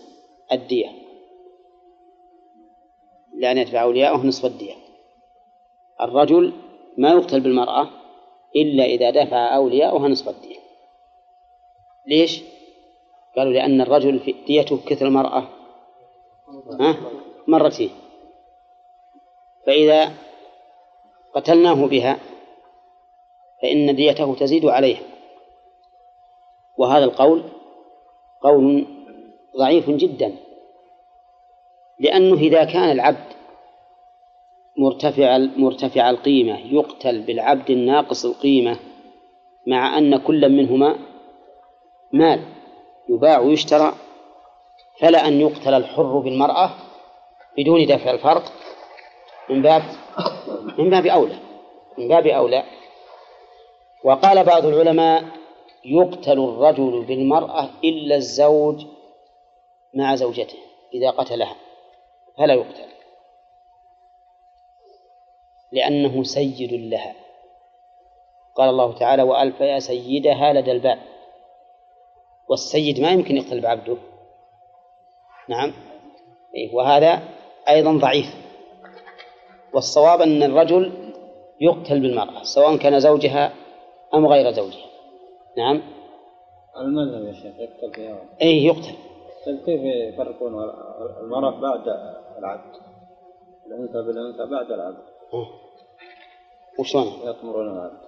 [0.53, 0.89] الدية
[3.35, 4.75] لأن يدفع أولياؤه نصف الدية
[6.01, 6.53] الرجل
[6.99, 7.89] ما يقتل بالمرأة
[8.57, 10.59] إلا إذا دفع أولياؤها نصف الدية
[12.07, 12.43] ليش؟
[13.37, 15.49] قالوا لأن الرجل في ديته كثل المرأة.
[16.81, 16.97] ها؟
[17.49, 17.91] مرتين.
[19.67, 20.13] فإذا
[21.35, 22.19] قتلناه بها
[23.63, 25.03] فإن ديته تزيد عليها.
[26.79, 27.43] وهذا القول
[28.43, 28.87] قول
[29.57, 30.37] ضعيف جدا.
[31.99, 33.42] لأنه إذا كان العبد
[34.83, 38.77] مرتفع مرتفع القيمة يقتل بالعبد الناقص القيمة
[39.67, 40.99] مع أن كل منهما
[42.13, 42.41] مال
[43.09, 43.95] يباع ويشترى
[45.01, 46.71] فلا أن يقتل الحر بالمرأة
[47.59, 48.53] بدون دفع الفرق
[49.51, 49.83] من باب
[50.79, 51.37] من باب أولى
[51.99, 52.65] من باب أولى.
[54.05, 55.25] وقال بعض العلماء
[55.85, 58.85] يقتل الرجل بالمرأة إلا الزوج
[59.95, 60.59] مع زوجته
[60.95, 61.57] إذا قتلها
[62.39, 62.92] فلا يقتل.
[65.73, 67.15] لأنه سيد لها.
[68.55, 70.99] قال الله تعالى وألف يا سيدها لدى الباب.
[72.49, 73.97] والسيد ما يمكن يقتل بعبده.
[75.49, 75.73] نعم.
[76.55, 77.23] إيه، وهذا
[77.69, 78.27] أيضا ضعيف.
[79.75, 81.13] والصواب أن الرجل
[81.61, 83.53] يقتل بالمرأة سواء كان زوجها
[84.15, 84.87] أم غير زوجها.
[85.57, 85.83] نعم.
[86.77, 88.95] المذهب يا شيخ؟ يقتل فيها أي يقتل.
[89.47, 90.53] طيب كيف يفرقون
[91.21, 91.89] المرأة بعد
[92.39, 92.77] العبد؟
[93.67, 95.12] الأنثى بالأنثى بعد العبد.
[96.79, 98.03] وشلون؟ يطمرون العبد.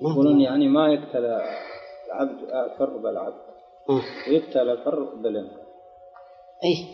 [0.00, 1.24] يقولون يعني ما يقتل
[2.06, 3.40] العبد الحر بالعبد.
[3.90, 4.00] أه.
[4.28, 5.62] ويقتل الحر بالأنثى
[6.64, 6.86] أي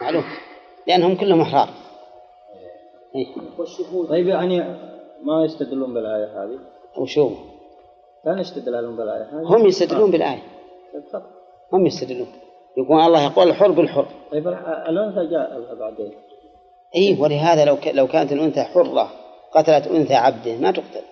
[0.00, 0.24] معلوم.
[0.86, 1.68] لأنهم كلهم أحرار.
[3.58, 4.58] والشهود طيب يعني
[5.22, 6.58] ما يستدلون بالآية هذه؟
[6.98, 7.30] وشو؟
[8.24, 9.56] لا يستدلون بالآية هذه.
[9.56, 10.42] هم يستدلون بالآية.
[11.12, 11.22] خط.
[11.72, 12.32] هم يستدلون.
[12.76, 14.06] يقول الله يقول الحر بالحر.
[14.32, 14.48] طيب
[14.88, 16.12] الأنثى جاء بعدين؟
[16.96, 17.78] اي ولهذا لو.
[17.86, 19.12] لو كانت الأنثى حرة
[19.52, 21.02] قتلت أنثى عبده ما تقتل.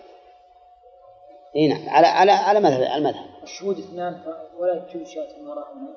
[1.57, 3.25] إي نعم على على على مذهب على المذهب.
[3.43, 4.21] الشهود اثنان؟
[4.61, 5.27] ولا تجوز شاة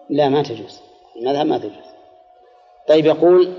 [0.10, 0.82] لا ما تجوز.
[1.15, 1.91] المذهب ما تجوز.
[2.88, 3.54] طيب يقول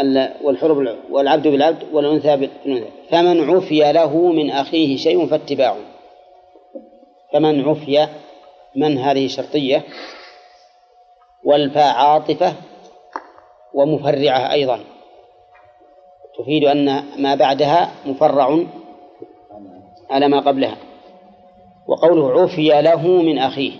[0.00, 0.96] ال- والحر.
[1.10, 2.90] والعبد بالعبد والأنثى بالأنثى.
[3.10, 5.76] فمن عفي له من أخيه شيء فاتباع
[7.32, 8.08] فمن عفي
[8.76, 9.84] من هذه شرطيه
[11.44, 12.54] والفاء عاطفه
[13.74, 14.84] ومفرعة أيضا.
[16.40, 18.58] تفيد أن ما بعدها مفرع
[20.10, 20.76] على ما قبلها.
[21.86, 23.72] وقوله عفي له من أخيه.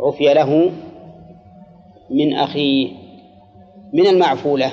[0.00, 0.72] عفي له
[2.10, 2.92] من أخيه.
[3.92, 4.72] من المعفولة.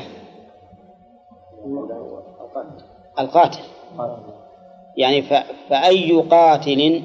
[3.19, 3.59] القاتل.
[4.97, 5.21] يعني.
[5.69, 7.03] فأي قاتل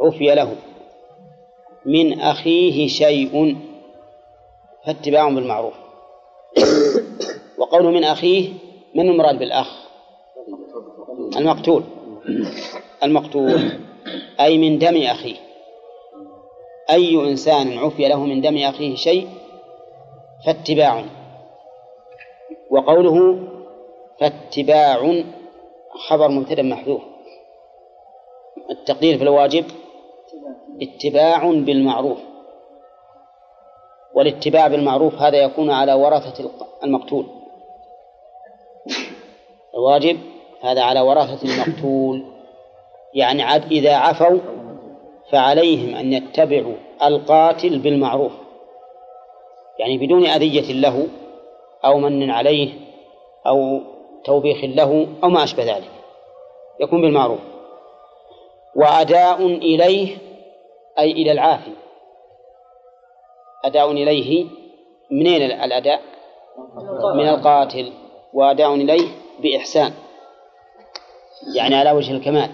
[0.00, 0.56] عفي له.
[1.86, 3.56] من أخيه شيء
[4.86, 5.74] فاتباع بالمعروف.
[7.58, 8.52] وقوله من أخيه
[8.94, 9.84] من المراد بالأخ؟
[11.36, 11.82] المقتول.
[13.02, 13.70] المقتول.
[14.40, 15.36] أي من دم أخيه.
[16.90, 19.28] أي إنسان عفي له من دم أخيه شيء
[20.46, 21.04] فاتباع.
[22.70, 23.38] وقوله
[24.20, 25.22] فاتباع
[26.08, 27.02] خبر مبتدأ محذوف.
[28.70, 29.64] التقدير في الواجب
[30.82, 32.18] اتباع بالمعروف.
[34.14, 36.50] والاتباع بالمعروف هذا يكون على ورثة
[36.84, 37.26] المقتول.
[39.74, 40.18] الواجب
[40.60, 42.24] هذا على ورثة المقتول.
[43.14, 44.38] يعني عد إذا عفوا
[45.32, 48.32] فعليهم أن يتبعوا القاتل بالمعروف.
[49.78, 51.06] يعني بدون أذية له
[51.84, 52.72] أو من عليه
[53.46, 53.80] أو
[54.24, 55.90] توبيخ له أو ما أشبه ذلك.
[56.80, 57.40] يكون بالمعروف.
[58.76, 60.16] وأداء إليه
[60.98, 61.72] أي إلى العافي
[63.64, 64.46] أداء إليه
[65.10, 66.00] منين الأداء؟
[67.14, 67.92] من القاتل.
[68.34, 69.92] وأداء إليه بإحسان.
[71.54, 72.50] يعني على وجه الكمال.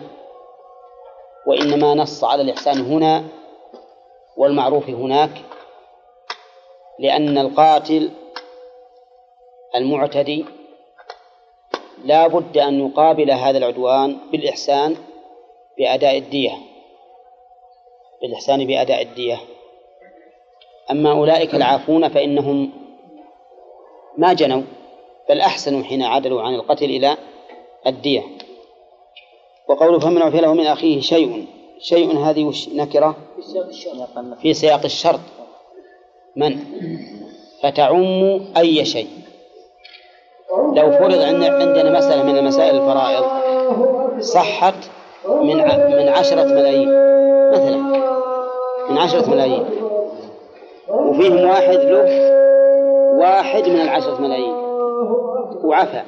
[1.47, 3.25] وإنما نص على الإحسان هنا
[4.37, 5.31] والمعروف هناك
[6.99, 8.11] لأن القاتل
[9.75, 10.45] المعتدي
[12.05, 14.97] لا بد أن يقابل هذا العدوان بالإحسان
[15.79, 16.53] بأداء الدية.
[18.23, 19.41] بالإحسان بأداء الدية.
[20.91, 22.73] أما أولئك العافون فإنهم
[24.19, 24.63] ما جنوا.
[25.29, 27.17] بل أحسنوا حين عدلوا عن القتل إلى
[27.87, 28.23] الدية.
[29.69, 31.47] وقوله فمن عفي له من أخيه شيء
[31.81, 33.17] شيء هذه وش نكرة؟
[34.43, 35.21] في سياق الشرط.
[36.37, 36.59] من؟
[37.63, 39.09] فتعم أي شيء.
[40.75, 43.25] لو فرض عندنا مسألة من المسائل الفرائض
[44.21, 44.75] صحت
[45.27, 45.57] من
[45.97, 46.89] من عشرة ملايين.
[47.53, 47.77] مثلا
[48.91, 49.67] من عشرة ملايين.
[50.89, 52.31] وفيهم واحد له
[53.19, 54.60] واحد من العشرة ملايين.
[55.65, 56.03] وعفى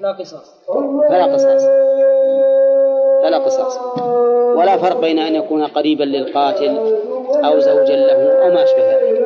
[0.00, 0.66] لا قصاص.
[1.08, 1.64] فلا قصاص.
[3.22, 3.78] فلا قصاص.
[4.56, 6.78] ولا فرق بين أن يكون قريبا للقاتل
[7.44, 9.24] أو زوجا له أو ما أشبه ذلك.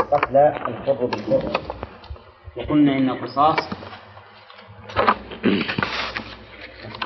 [0.00, 1.60] القتل الحر بالحر.
[2.58, 3.58] وقلنا إن القصاص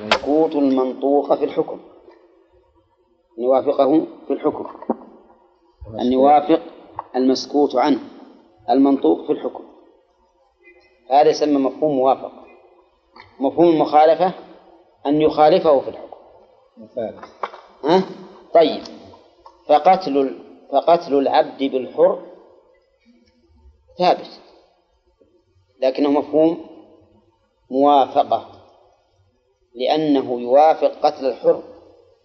[0.02, 1.80] يسقط المنطوق في الحكم.
[3.38, 4.66] أن يوافقه في الحكم.
[6.00, 6.61] أن يوافق
[7.16, 8.00] المسكوت عنه
[8.70, 9.64] المنطوق في الحكم.
[11.11, 12.44] هذا يسمى مفهوم موافقة
[13.40, 14.33] مفهوم المخالفة
[15.07, 16.16] أن يخالفه في الحكم.
[17.85, 18.05] ها؟
[18.55, 18.83] طيب.
[19.66, 20.38] فقتل
[20.72, 22.22] فقتل العبد بالحر
[23.98, 24.40] ثابت.
[25.83, 26.66] لكنه مفهوم
[27.70, 28.48] موافقة
[29.74, 31.62] لأنه يوافق قتل الحر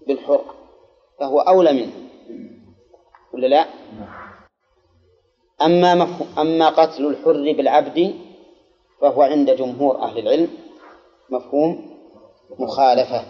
[0.07, 0.45] بالحر.
[1.19, 1.93] فهو أولى منه.
[3.33, 3.65] ولا لا؟
[5.61, 8.15] أما مفهوم أما قتل الحر بالعبد
[9.01, 10.49] فهو عند جمهور أهل العلم
[11.29, 11.99] مفهوم؟
[12.59, 13.23] مخالفة.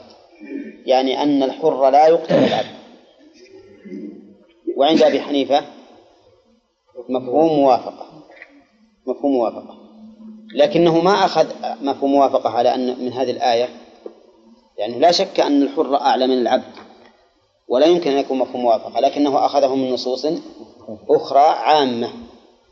[0.85, 2.79] يعني أن الحر لا يقتل بالعبد
[4.77, 5.61] وعند أبي حنيفة
[7.09, 8.05] مفهوم موافقة.
[9.07, 9.75] مفهوم موافقة.
[10.55, 11.47] لكنه ما أخذ
[11.81, 13.69] مفهوم موافقة على أن من هذه الآية.
[14.77, 16.73] يعني لا شك أن الحر أعلى من العبد
[17.67, 20.27] ولا يمكن أن يكون مفهوم موافقة لكنه أخذه من نصوص
[21.10, 22.13] أخرى عامة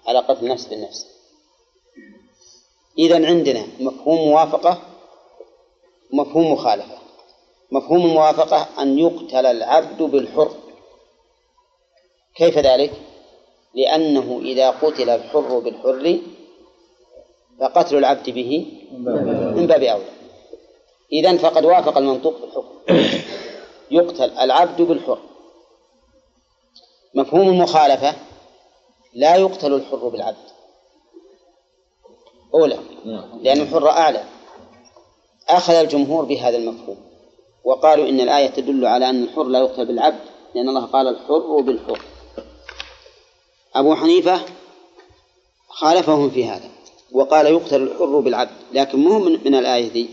[0.07, 1.07] على قتل النفس بالنفس.
[2.97, 4.81] إذا عندنا مفهوم موافقة
[6.13, 6.97] ومفهوم مخالفة.
[7.71, 10.51] مفهوم الموافقة أن يقتل العبد بالحر.
[12.35, 12.93] كيف ذلك؟
[13.73, 16.19] لأنه إذا قتل الحر بالحر
[17.59, 18.65] فقتل العبد به
[19.55, 20.09] من باب أولى.
[21.13, 22.77] إذا فقد وافق المنطوق في الحكم
[23.91, 25.19] يقتل العبد بالحر.
[27.17, 28.15] مفهوم المخالفة
[29.13, 30.47] لا يقتل الحر بالعبد.
[32.53, 32.79] أولى
[33.41, 34.23] لأن الحر أعلى.
[35.49, 36.97] أخذ الجمهور بهذا المفهوم
[37.63, 40.19] وقالوا إن الآية تدل على أن الحر لا يقتل بالعبد
[40.55, 42.01] لأن الله قال الحر بالحر.
[43.75, 44.41] أبو حنيفة
[45.67, 46.69] خالفهم في هذا
[47.11, 50.09] وقال يقتل الحر بالعبد لكن مو من, الآية دي.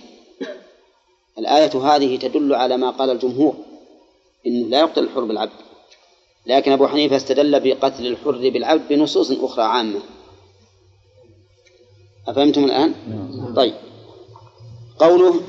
[1.38, 3.54] الآية هذه تدل على ما قال الجمهور
[4.46, 5.63] إنه لا يقتل الحر بالعبد.
[6.46, 10.00] لكن أبو حنيفة استدل بقتل الحر بالعبد بنصوص أخرى عامة.
[12.28, 12.94] أفهمتم الآن؟
[13.56, 13.74] طيب.
[14.98, 15.40] قوله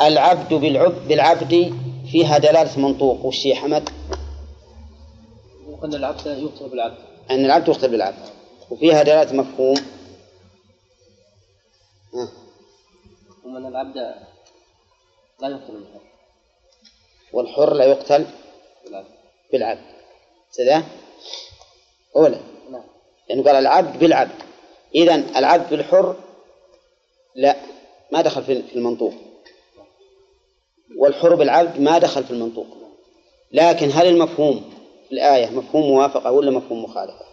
[0.00, 1.74] العبد بالعبد بالعبد
[2.12, 3.88] فيها دلالة منطوق وش حمد؟
[5.84, 6.98] أن العبد يقتل بالعبد.
[7.30, 8.28] أن العبد يقتل بالعبد.
[8.70, 9.76] وفيها دلالة مفهوم.
[12.14, 12.28] ها.
[13.44, 13.96] ومن العبد
[15.40, 16.00] لا يقتل الحر
[17.32, 18.26] والحر لا يقتل
[18.84, 19.08] بالعبد.
[19.52, 19.95] بالعبد.
[20.56, 20.84] كذا
[22.16, 22.40] أولى
[22.70, 22.82] نعم
[23.28, 24.42] لأنه قال العبد بالعبد.
[24.94, 26.16] إذا العبد بالحر
[27.34, 27.56] لا
[28.12, 29.14] ما دخل في في المنطوق.
[30.96, 32.66] والحر بالعبد ما دخل في المنطوق.
[33.52, 34.70] لكن هل المفهوم
[35.08, 37.26] في الآية مفهوم موافقة ولا مفهوم مخالفة؟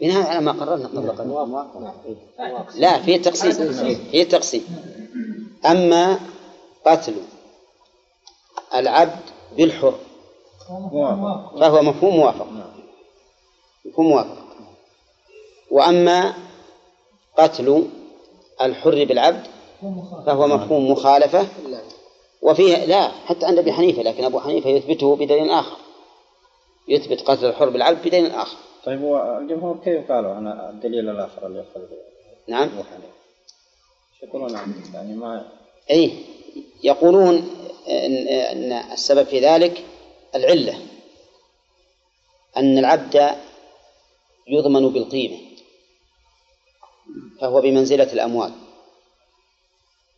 [0.00, 1.30] بناء على ما قررنا قبل قليل
[2.80, 3.52] لا في تقسيم.
[4.10, 4.64] في تقسيم.
[5.66, 6.20] أما
[6.86, 7.14] قتل
[8.74, 9.20] العبد
[9.56, 9.94] بالحر
[11.60, 12.46] فهو مفهوم موافق.
[13.84, 14.36] مفهوم موافق.
[15.70, 16.34] وأما
[17.38, 17.88] قتل
[18.60, 19.46] الحر بالعبد
[20.26, 21.46] فهو مفهوم مخالفة.
[22.42, 25.76] وفيه لا حتى عند أبي حنيفة لكن أبو حنيفة يثبته بدليل آخر.
[26.88, 28.56] يثبت قتل الحر بالعبد بدليل آخر.
[28.84, 31.96] طيب هو الجمهور كيف قالوا؟ عن الدليل الآخر اللي يأخذ به
[32.48, 32.62] نعم.
[32.62, 33.19] أبو حنيفة؟
[34.22, 35.48] يقولون؟ يعني ما
[35.90, 36.12] أي
[36.84, 37.50] يقولون
[37.88, 39.84] أن السبب في ذلك
[40.34, 40.78] العلة
[42.56, 43.36] أن العبد
[44.48, 45.36] يضمن بالقيمة
[47.40, 48.52] فهو بمنزلة الأموال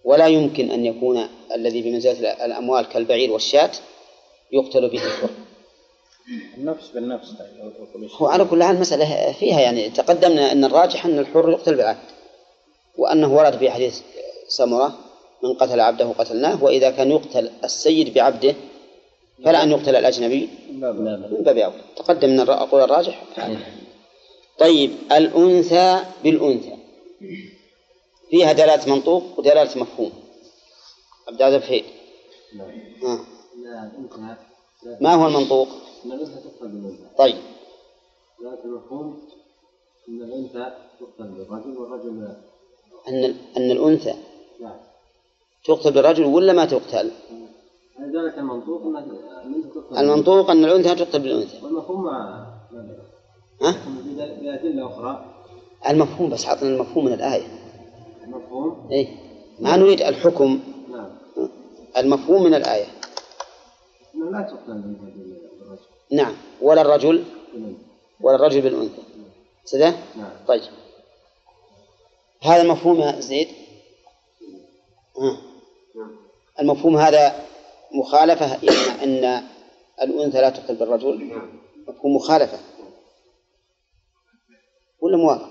[0.05, 3.70] ولا يمكن أن يكون الذي بمنزلة الأموال كالبعير والشاة
[4.53, 5.30] يقتل به الحر
[6.59, 11.50] النفس بالنفس طيب؟ هو على كل حال المسألة فيها يعني تقدمنا أن الراجح أن الحر
[11.50, 12.22] يقتل بالعبد
[12.99, 14.01] وأنه ورد في حديث
[14.49, 14.99] سمرة
[15.43, 18.55] من قتل عبده قتلناه وإذا كان يقتل السيد بعبده
[19.45, 20.80] فلا أن يقتل الأجنبي من
[21.45, 21.82] باب أولى.
[21.97, 23.22] تقدم من أقول الراجح.
[24.59, 26.76] طيب الأنثى بالأنثى.
[28.30, 30.12] فيها دلالة منطوق ودلالة مفهوم.
[31.28, 31.43] عبد
[33.03, 33.24] ها.
[33.64, 34.36] لا الأنثى
[35.01, 35.68] ما هو المنطوق؟
[36.05, 37.16] أن الأنثى تقتل بالأنثى.
[37.18, 37.36] طيب.
[38.45, 39.28] ذلك المفهوم
[40.09, 42.36] أن الأنثى تقتل بالرجل والرجل
[43.09, 44.14] أن أن الأنثى
[44.61, 44.76] نعم.
[45.64, 47.11] تقتل بالرجل ولا ما تقتل؟
[48.38, 51.64] المنطوق أن الأنثى تقتل المنطوق أن الأنثى تقتل بالأنثى.
[51.64, 52.07] والمفهوم.
[53.62, 53.74] ها؟
[54.40, 55.24] بأدلة أخرى.
[55.88, 57.46] المفهوم بس عطنا المفهوم من الآية.
[58.24, 59.09] المفهوم؟ إيه.
[59.61, 60.61] ما نريد الحكم.
[60.90, 61.11] نعم.
[61.96, 62.86] المفهوم من الآية.
[64.14, 65.36] لا تقتل بالرجل
[66.12, 66.32] نعم.
[66.61, 67.24] ولا الرجل؟
[67.55, 67.82] بالأنثى.
[68.20, 69.03] ولا الرجل بالأنثى.
[69.72, 70.30] كذا؟ نعم.
[70.48, 70.62] طيب.
[72.43, 73.49] هذا المفهوم يا زيد؟
[75.18, 75.36] ها.
[76.61, 77.47] المفهوم هذا
[77.93, 79.43] مخالفة إن أن
[80.03, 81.43] الأنثى لا تقتل بالرجل؟
[81.88, 82.59] مفهوم مخالفة.
[85.01, 85.51] ولا موافقة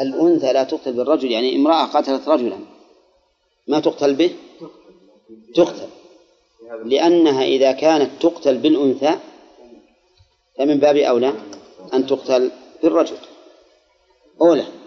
[0.00, 2.58] الأنثى لا تقتل بالرجل يعني امرأة قتلت رجلا.
[3.68, 4.36] ما تقتل به؟
[5.54, 5.88] تقتل.
[6.84, 9.18] لأنها إذا كانت تقتل بالأنثى
[10.58, 11.32] فمن باب أولى
[11.94, 12.50] أن تقتل
[12.82, 13.16] بالرجل.
[14.40, 14.81] أولى.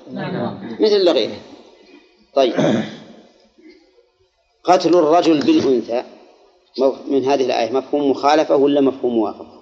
[0.79, 1.37] مثل غيره
[2.35, 2.53] طيب.
[4.63, 6.03] قتل الرجل بالأنثى.
[7.07, 7.71] من هذه الآية.
[7.71, 9.61] مفهوم مخالفة ولا مفهوم موافقة؟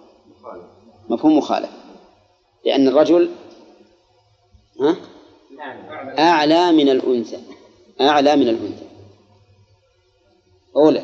[1.09, 1.73] مفهوم مخالفة.
[2.65, 3.29] لأن الرجل
[4.79, 4.95] ها؟
[6.19, 7.39] أعلى من الأنثى.
[8.01, 8.85] أعلى من الأنثى.
[10.75, 11.03] أولى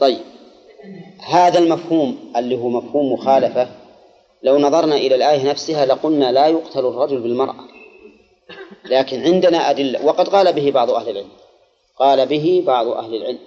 [0.00, 0.18] طيب.
[1.20, 3.68] هذا المفهوم اللي هو مفهوم مخالفة
[4.42, 7.71] لو نظرنا إلى الآية نفسها لقلنا لا يقتل الرجل بالمرأة.
[8.84, 10.06] لكن عندنا أدلة.
[10.06, 11.30] وقد قال به بعض أهل العلم.
[11.98, 13.38] قال به بعض أهل العلم.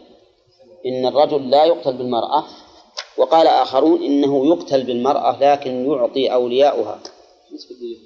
[0.86, 2.44] إن الرجل لا يقتل بالمرأة
[3.18, 7.00] وقال آخرون إنه يقتل بالمرأة لكن يعطي أولياؤها.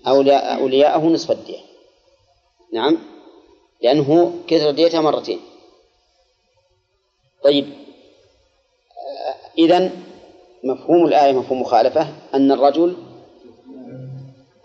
[0.07, 1.59] أولياء أولياءه نصف الدية.
[2.73, 2.97] نعم؟
[3.81, 5.39] لأنه كثر ديتها مرتين.
[7.43, 7.69] طيب.
[9.57, 9.91] إذا
[10.63, 12.07] مفهوم الآية مفهوم مخالفة.
[12.33, 12.95] أن الرجل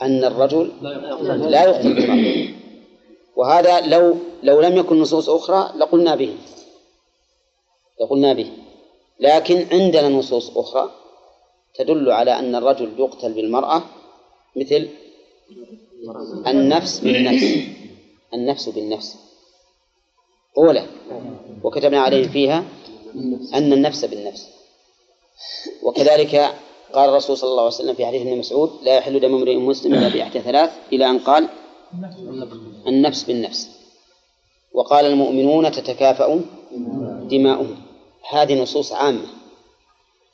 [0.03, 0.73] أن الرجل
[1.51, 2.49] لا يقتل بالمرأة
[3.37, 6.37] وهذا لو لو لم يكن نصوص أخرى لقلنا به.
[8.01, 8.51] لقلنا به.
[9.21, 10.91] لكن عندنا نصوص أخرى
[11.75, 13.83] تدل على أن الرجل يقتل بالمرأة
[14.57, 14.89] مثل
[16.47, 17.59] النفس بالنفس.
[18.35, 19.17] النفس بالنفس.
[20.59, 20.87] أولى.
[21.63, 22.65] وكتبنا عليه فيها
[23.55, 24.49] أن النفس بالنفس.
[25.83, 26.55] وكذلك
[26.95, 29.95] قال الرسول صلى الله عليه وسلم في حديث ابن مسعود لا يحل دم امرئ مسلم
[29.95, 30.71] إلا بإحدى ثلاث.
[30.93, 31.49] إلى أن قال
[32.87, 33.71] النفس بالنفس.
[34.73, 36.41] وقال المؤمنون تتكافأ
[37.31, 37.77] دماؤهم.
[38.31, 39.27] هذه نصوص عامة.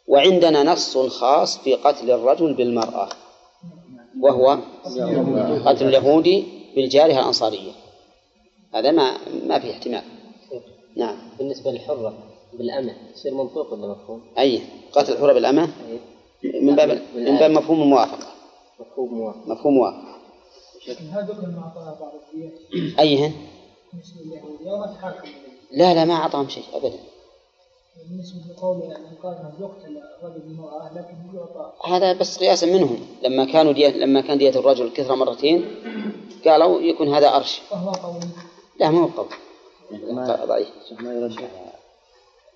[0.09, 3.09] وعندنا نص خاص في قتل الرجل بالمرأة
[4.21, 4.59] وهو
[5.67, 6.45] قتل اليهودي
[6.77, 7.73] بالجارية الأنصارية.
[8.75, 10.03] هذا ما ما في احتمال.
[10.97, 11.17] نعم.
[11.39, 12.15] بالنسبة للحرة
[12.59, 14.61] بالأمة يصير منطوق ولا مفهوم؟ أي
[14.93, 15.99] قتل الحرة بالأمة؟ أي.
[16.45, 18.27] من باب من باب مفهوم الموافقة.
[18.81, 20.21] مفهوم موافق مفهوم موافقة.
[22.99, 23.33] أيهن؟
[25.73, 26.99] لا لا ما أعطاهم شيء أبدا.
[28.11, 29.95] بالنسبة لقوله يعني قال أنه يقتل
[30.97, 33.07] لكن يعطى هذا بس قياسا منهم.
[33.23, 35.65] لما كانوا دية لما كان دية الرجل كثرة مرتين
[36.45, 37.59] قالوا يكون هذا أرش.
[37.59, 37.93] فهو
[38.81, 39.09] لا ما هو
[40.13, 40.69] ما ضعيف.
[40.89, 41.49] شيخ ما يرجع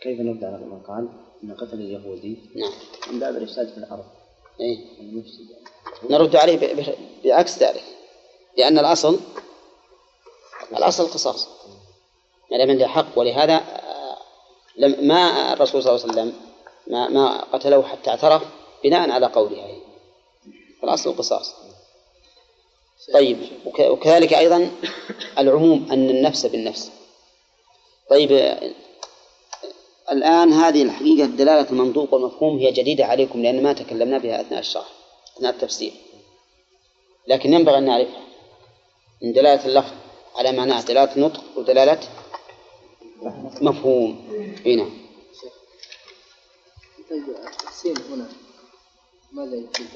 [0.00, 1.08] كيف نرد على من قال
[1.44, 2.72] ان قتل اليهودي نعم.
[3.12, 4.04] من باب الإفساد في الأرض.
[4.60, 5.00] إيه.
[5.00, 5.40] المفسد.
[6.10, 7.84] نرد عليه ب- بعكس ذلك.
[8.58, 9.20] لأن الأصل
[10.76, 11.48] الأصل القصاص
[12.52, 14.16] ما دام عنده حق ولهذا آه،
[14.76, 16.34] لم ما الرسول صلى الله عليه وسلم
[16.86, 18.42] ما ما قتله حتى اعترف
[18.84, 19.80] بناء على قوله هذه
[20.84, 21.54] الأصل القصاص
[23.14, 24.70] طيب وك- وكذلك أيضا
[25.38, 26.90] العموم أن النفس بالنفس.
[28.10, 28.30] طيب
[30.12, 34.88] الآن هذه الحقيقة دلالة المنطوق والمفهوم هي جديدة عليكم لأن ما تكلمنا بها أثناء الشرح
[35.36, 35.92] أثناء التفسير.
[37.28, 38.22] لكن ينبغي أن نعرفها
[39.22, 39.92] من دلالة اللفظ
[40.36, 42.00] على معناه دلالة نطق ودلالة
[43.60, 44.24] مفهوم.
[44.66, 44.90] إي نعم.
[47.10, 48.28] طيب التقسيم هنا
[49.32, 49.86] ماذا يفيد؟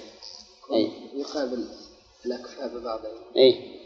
[0.72, 0.90] أي.
[1.16, 1.68] يقابل
[2.26, 3.78] الأكفاء ببعضها إي.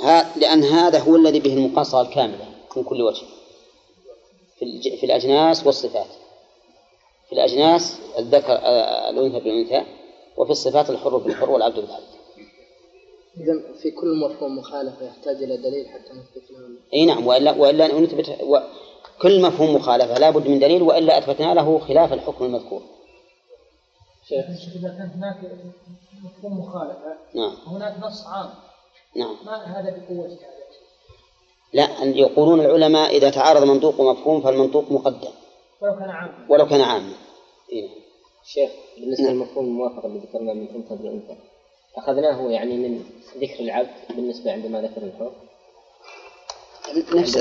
[0.00, 3.26] ها لأن هذا هو الذي به المقاصة الكاملة من كل وجه.
[4.58, 6.06] في الأجناس والصفات.
[7.26, 9.86] في الأجناس الذكر آه، الأنثى بالأنثى
[10.36, 12.16] وفي الصفات الحر بالحر والعبد بالعبد.
[13.40, 18.00] إذا في كل مفهوم مخالفة يحتاج إلى دليل حتى نثبت له إي نعم وإلا وإلا
[18.00, 18.58] نثبت و...
[19.22, 22.82] كل مفهوم مخالفة لا بد من دليل وإلا أثبتنا له خلاف الحكم المذكور.
[24.28, 25.36] شوف إذا كان هناك
[26.24, 27.56] مفهوم مخالفة نعم.
[27.66, 28.50] هناك نص عام
[29.16, 29.36] نعم.
[29.46, 30.65] ما هذا بقوة؟ هذا
[31.72, 35.30] لا أن يقولون العلماء إذا تعارض منطوق ومفهوم فالمنطوق مقدم.
[35.80, 37.12] ولو كان عاما ولو كان عاما
[37.72, 37.90] إي نعم.
[38.44, 39.34] شيخ بالنسبة نعم.
[39.34, 41.36] للمفهوم الموافقة اللي ذكرناه من أنثى بالأنثى
[41.96, 43.04] أخذناه يعني من
[43.36, 45.32] ذكر العبد بالنسبة عندما ذكر الحر
[47.14, 47.36] نفس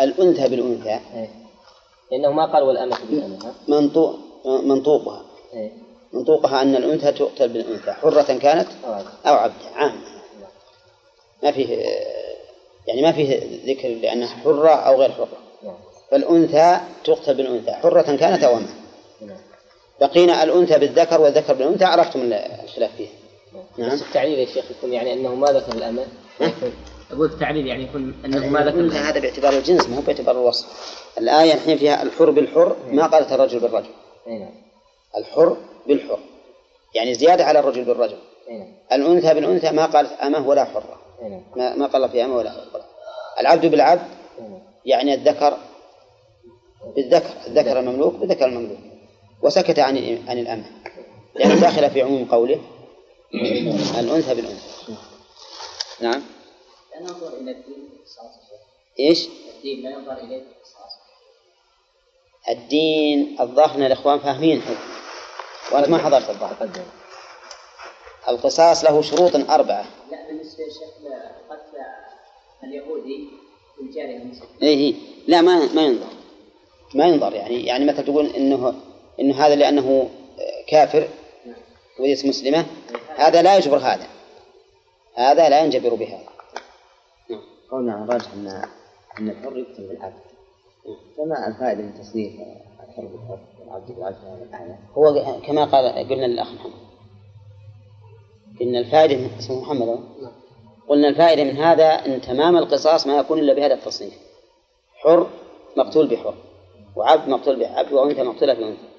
[0.00, 1.00] الأنثى بالأنثى.
[1.14, 1.30] إيه.
[2.12, 5.24] لأنه ما قال والأمة بالأمة منطوق منطوقها.
[5.54, 5.72] إيه.
[6.12, 8.68] منطوقها أن الأنثى تقتل بالأنثى حرة كانت
[9.26, 10.00] أو عبدا عام.
[11.42, 11.76] ما فيه
[12.90, 15.28] يعني ما فيه ذكر لأنها حرة أو غير حرة.
[15.62, 15.74] نعم.
[16.10, 18.68] فالأنثى تقتل بالأنثى حرة كانت امه
[19.20, 19.38] نعم.
[20.00, 22.20] بقينا الأنثى بالذكر والذكر بالأنثى عرفتم
[22.64, 23.08] الخلاف فيه.
[23.78, 23.90] نعم.
[23.90, 26.06] بس التعليل يا شيخ يكون يعني أنه ما ذكر الأمة.
[26.40, 26.72] يكون-
[27.12, 29.08] أقول التعليل يعني يكون أنه ما ذكر الأمة.
[29.10, 30.66] هذا باعتبار الجنس ما هو باعتبار الوصف.
[31.18, 33.90] الآية الحين فيها الحر بالحر ما قالت الرجل بالرجل.
[34.26, 34.50] نعم.
[35.16, 36.18] الحر بالحر.
[36.94, 38.18] يعني زيادة على الرجل بالرجل.
[38.50, 38.72] نعم.
[38.92, 40.82] الأنثى بالأنثى ما قالت أمة ولا حرة.
[40.82, 41.00] نعم
[41.56, 42.84] ما, ما قال في أمه ولا حرة
[43.40, 44.08] العبد بالعبد
[44.84, 45.58] يعني الذكر
[46.96, 48.78] بالذكر الذكر المملوك بالذكر المملوك.
[49.42, 49.96] وسكت عن
[50.28, 50.64] عن الأمة.
[51.34, 52.60] لأنه داخل في عموم قوله
[53.98, 54.92] الأنثى بالأنثى.
[56.00, 56.22] نعم.
[56.94, 57.88] لا ننظر إلى الدين.
[59.00, 60.92] إيش؟ الدين لا ينظر القصاص
[62.48, 64.62] الدين الظاهر إن الإخوان فاهمين.
[65.72, 66.70] وأنت ما حضرت الظاهر.
[68.28, 69.84] القصاص له شروط أربعة.
[70.10, 70.99] لا بالنسبة يا شيخ لقتل
[72.64, 73.28] اليهودي
[73.80, 74.94] المسلم اي إيه.
[75.28, 76.06] لا ما ما ينظر.
[76.94, 77.64] ما ينظر يعني.
[77.64, 78.74] يعني مثلا تقول إنه
[79.20, 80.10] إنه هذا لأنه
[80.68, 81.08] كافر
[82.00, 82.66] وليس مسلمة.
[83.16, 84.06] هذا لا يجبر هذا.
[85.14, 86.28] هذا لا ينجبر بهذا.
[87.70, 88.46] قولنا عن الراجح أن
[89.18, 90.20] أن الحر يقتل بالعبد
[91.16, 92.32] فما الفائدة من تصنيف
[92.88, 94.16] الحر بالحر والعبد بالعبد
[94.52, 96.72] هذا؟ هو كما قال قلنا للأخ محمد.
[98.60, 99.98] قلنا الفائدة من اسمه محمد أهو.
[100.90, 104.14] قلنا الفائدة من هذا أن تمام القصاص ما يكون إلا بهذا التصنيف.
[104.94, 105.26] حر
[105.76, 106.34] مقتول بحر
[106.96, 108.90] وعبد مقتول بعبد وأنثى مقتولة بأنثى.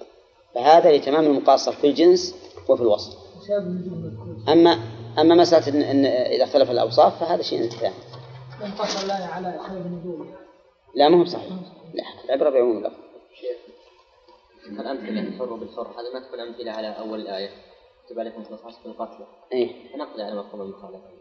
[0.56, 2.36] فهذا لتمام المقاصه في الجنس
[2.70, 3.18] وفي الوصف
[4.50, 4.80] اما
[5.20, 7.94] أما مسألة إن, إذا اختلف الأوصاف فهذا شيء ثاني
[9.04, 9.60] الآية على
[10.96, 11.54] لا ما هو صحيح
[11.94, 12.98] لا العبرة بعموم اللفظ
[14.80, 17.50] الأمثلة الحر بالحر هذا ما تكون أمثلة على أول الايه
[18.06, 19.24] كتب عليكم القصاص بالقتل
[19.54, 19.94] إيه.
[19.94, 21.20] فنقضي على مفهوم المخالفة.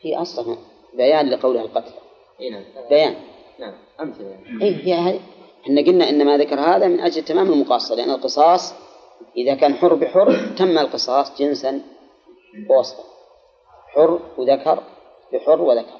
[0.00, 0.56] هي أصلا
[0.94, 1.92] بيان لقولها القتل.
[2.50, 2.64] نعم.
[2.88, 3.14] بيان.
[3.58, 3.74] نعم.
[4.00, 4.26] أمثلة.
[4.28, 5.20] يعني هي هذه.
[5.62, 8.74] إحنا قلنا ان ما ذكر هذا من أجل تمام المقاصه لأن القصاص
[9.36, 11.82] إذا كان حر بحر تم القصاص جنسا
[12.70, 13.02] ووصفا
[13.94, 14.82] حر وذكر
[15.32, 15.98] بحر وذكر.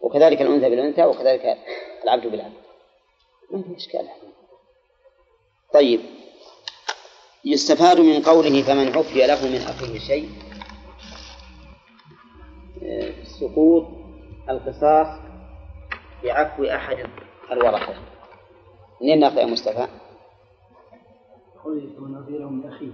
[0.00, 1.58] وكذلك الأنثى بالأنثى وكذلك
[2.04, 2.52] العبد بالعبد.
[3.50, 4.08] ما في إشكال.
[5.74, 6.00] طيب.
[7.44, 10.28] يستفاد من قوله فمن عفي له من أخيه شيء
[13.40, 13.86] سقوط
[14.50, 15.20] القصاص
[16.24, 16.96] بعفو أحد
[17.52, 17.94] الورثة.
[19.02, 19.88] منين ناخذ يا مصطفى؟
[22.16, 22.92] عفي له من أخيه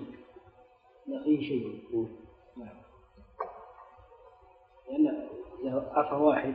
[1.07, 1.83] من أخيه شيء.
[2.57, 2.69] نعم.
[4.89, 5.29] لأن
[5.65, 6.55] إذا عفى واحد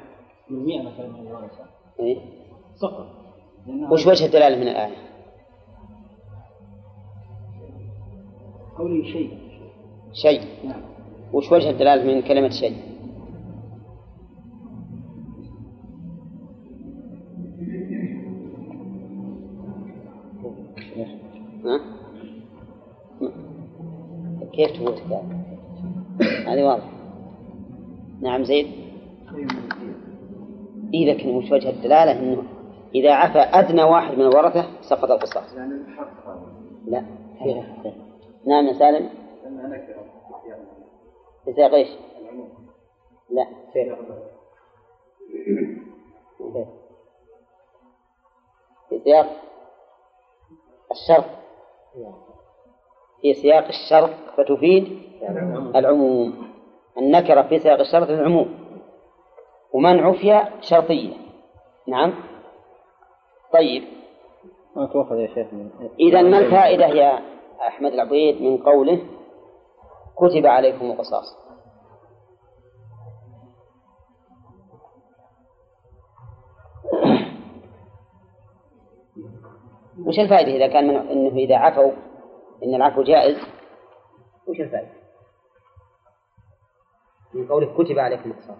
[0.50, 1.66] من مئة مثلا من الورثة.
[2.00, 2.18] إيه؟
[2.76, 3.08] سقط.
[3.92, 5.10] وش وجه الدلالة من الآية؟
[8.78, 9.38] قوله شيء.
[10.14, 10.42] شيء.
[10.64, 10.82] نعم.
[11.34, 12.89] وش وجه الدلالة من كلمة شيء؟
[24.60, 25.24] كيف تقول كذا؟
[26.54, 26.90] هذه واضحة.
[28.22, 28.68] نعم زيد؟
[30.94, 32.44] إيه لكن وش وجه الدلالة؟ إنه
[32.96, 35.54] إذا عفى أدنى واحد من الورثة سقط القصاص.
[36.88, 37.06] لا
[37.44, 37.64] في-
[38.46, 39.10] نعم يا سالم؟
[41.46, 41.88] في سياق إيش؟
[43.30, 43.48] لا.
[48.90, 49.28] في سياق
[50.92, 51.26] الشرط.
[53.22, 55.00] في سياق الشرط فتفيد
[55.76, 56.48] العموم.
[56.98, 58.60] النكرة في سياق الشرط العموم.
[59.74, 61.14] ومن عفي شرطية.
[61.88, 62.14] نعم.
[63.54, 63.84] طيب.
[64.76, 65.48] ما تؤخذ يا شيخ
[66.00, 67.20] إذا ما الفائدة يا
[67.68, 69.00] أحمد العبيد من قوله
[70.18, 71.40] كتب عليكم القصاص؟
[80.06, 81.92] وش الفائدة إذا كان من أنه إذا عفوا
[82.64, 83.38] إن العفو جائز.
[84.48, 85.00] وش الفائدة؟
[87.34, 88.58] من قوله كتب عليكم القصاص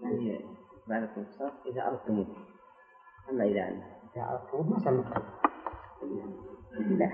[0.00, 0.40] يعني
[0.90, 2.26] القصاص إذا أردتم
[3.30, 3.62] أما إذا
[4.16, 5.24] إذا أردتم ما صار مكتوب
[6.98, 7.10] لا.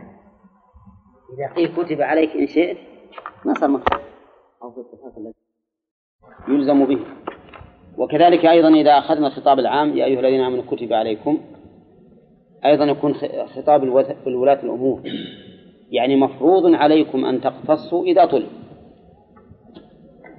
[1.33, 2.79] إذا قيل كتب عليك إن شئت
[3.45, 4.01] ما صار مكتوب
[4.63, 5.44] أو في القصاص الذي
[6.49, 6.99] يلزم به.
[7.99, 11.39] وكذلك أيضا إذا أخذنا الخطاب العام يا أيها الذين آمنوا كتب عليكم
[12.65, 13.15] أيضا يكون
[13.55, 13.85] خطاب
[14.27, 15.01] الولاة الأمور.
[15.91, 18.49] يعني مفروض عليكم أن تقتصوا إذا طلب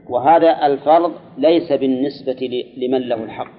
[0.10, 3.52] وهذا الفرض ليس بالنسبة لمن له الحق.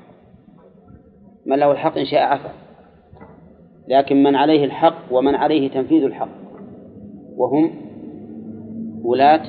[1.46, 2.52] من له الحق إن شاء عفا.
[3.88, 6.28] لكن من عليه الحق ومن عليه تنفيذ الحق
[7.36, 7.70] وهم
[9.04, 9.42] ولاة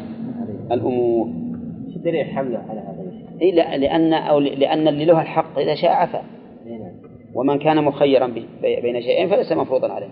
[0.71, 1.46] الأمور.
[1.93, 5.75] شو دليل حمله على هذا الشيء؟ إيه لا لأن أو لأن اللي له الحق إذا
[5.75, 6.21] شاء عفا.
[6.65, 6.91] إي نعم.
[7.35, 8.27] ومن كان مخيرا
[8.61, 10.07] بين شيئين فليس مفروضا عليه.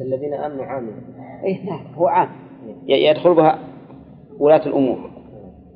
[0.00, 0.92] الذين آمنوا عاملوا
[1.44, 2.28] إيه نعم هو عام.
[2.88, 3.58] ي- يدخل بها
[4.38, 5.10] ولاة الأمور.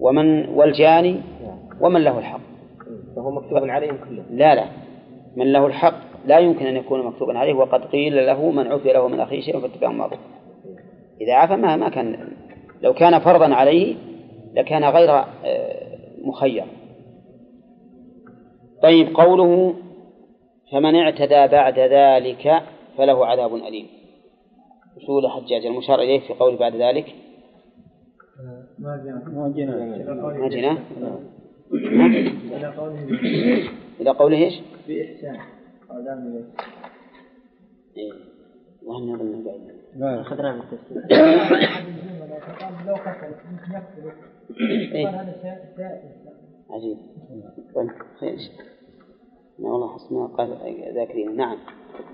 [0.00, 1.16] ومن والجاني
[1.80, 2.40] ومن له الحق.
[3.16, 4.24] فهو مكتوب عليهم كلهم.
[4.30, 4.64] لا لا.
[5.36, 5.94] من له الحق
[6.26, 7.54] لا يمكن أن يكون مكتوبا عليه.
[7.54, 10.18] وقد قيل له من عفي له من أخيه شيء فاتباع معروف
[11.20, 12.16] إذا عفى ما ما كان
[12.82, 13.94] لو كان فرضا عليه
[14.54, 16.64] لكان غير آه، مخير.
[18.82, 19.74] طيب قوله
[20.72, 22.62] فمن اعتدى بعد ذلك
[22.98, 23.86] فله عذاب أليم.
[25.02, 27.14] أصول حجاج المشار إليه في قوله بعد ذلك.
[28.78, 30.04] ما جينا إلى
[32.66, 32.98] قوله
[34.00, 34.54] إلى قوله إيش؟
[34.88, 35.36] بإحسان.
[35.88, 36.44] قال
[37.96, 38.12] إيه.
[38.88, 39.60] أظن قاعد
[39.96, 40.20] لا.
[40.20, 41.02] أخذنا من التفسير.
[42.86, 43.34] لو قتل
[43.74, 44.33] يقتل
[44.94, 45.06] إيه.
[46.70, 46.96] عجيب.
[47.74, 47.90] طيب
[49.58, 50.56] لا والله حسنا قال
[50.94, 51.36] ذاكرين.
[51.36, 51.56] نعم.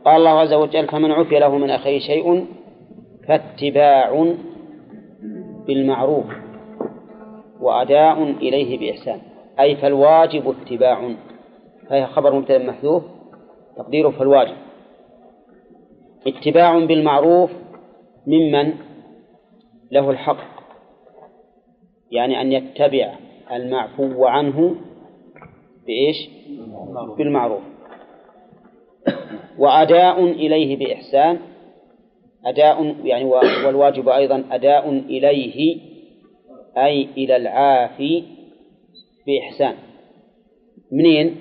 [0.04, 2.46] قال الله عز وجل فمن عفي له من أخيه شيء
[3.28, 4.34] فاتباع
[5.66, 6.24] بالمعروف
[7.60, 9.20] وأداء إليه بإحسان.
[9.60, 11.14] أي فالواجب اتباع.
[11.88, 13.02] فهي خبر مبتدأ محذوف
[13.76, 14.56] تقديره فالواجب.
[16.26, 17.50] اتباع بالمعروف
[18.26, 18.72] ممن
[19.92, 20.49] له الحق.
[22.10, 23.14] يعني أن يتبع
[23.52, 24.74] المعفو عنه
[25.86, 26.28] بإيش؟
[27.18, 27.62] بالمعروف.
[29.58, 31.38] وأداء إليه بإحسان.
[32.46, 33.24] أداء يعني
[33.66, 35.80] والواجب أيضا أداء إليه
[36.76, 38.24] أي إلى العافي
[39.26, 39.74] بإحسان.
[40.92, 41.36] منين؟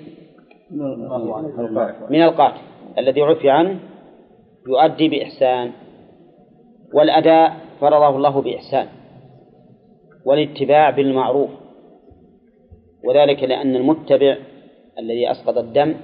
[2.10, 2.60] من القاتل
[2.98, 3.78] الذي عفي عنه
[4.68, 5.72] يؤدي بإحسان.
[6.94, 8.99] والأداء فرضه الله بإحسان.
[10.24, 11.50] والاتباع بالمعروف
[13.04, 14.36] وذلك لأن المتبع
[14.98, 15.94] الذي أسقط الدم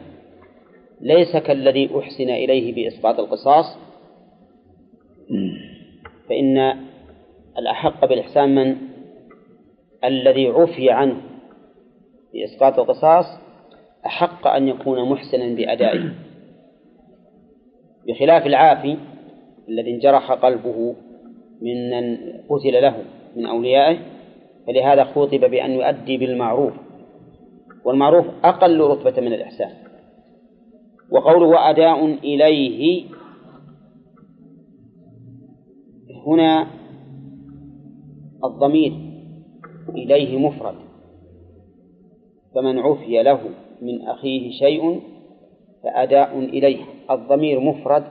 [1.01, 3.79] ليس كالذي أحسن إليه بإسقاط القصاص.
[6.29, 6.77] فإن
[7.59, 8.77] الأحق بالإحسان من؟
[10.05, 11.21] الذي عفي عنه
[12.33, 13.27] بإسقاط القصاص
[14.07, 16.15] أحق أن يكون محسنا بأدائه.
[18.07, 18.97] بخلاف العافي
[19.69, 20.95] الذي انجرح قلبه
[21.63, 23.05] ممن قتل له.
[23.37, 23.99] من أوليائه
[24.67, 26.73] فلهذا خوطب بأن يؤدي بالمعروف.
[27.85, 29.71] والمعروف أقل رتبة من الإحسان.
[31.11, 33.05] وقوله وأداء إليه
[36.27, 36.67] هنا
[38.45, 38.93] الضمير
[39.89, 40.75] إليه مفرد.
[42.55, 43.41] فمن عفي له
[43.83, 45.01] من أخيه شيء
[45.83, 46.85] فأداء إليه.
[47.11, 48.05] الضمير مفرد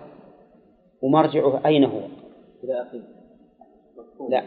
[1.02, 2.00] ومرجعه أين هو؟
[2.64, 3.15] إلى أخيه.
[4.30, 4.44] لا.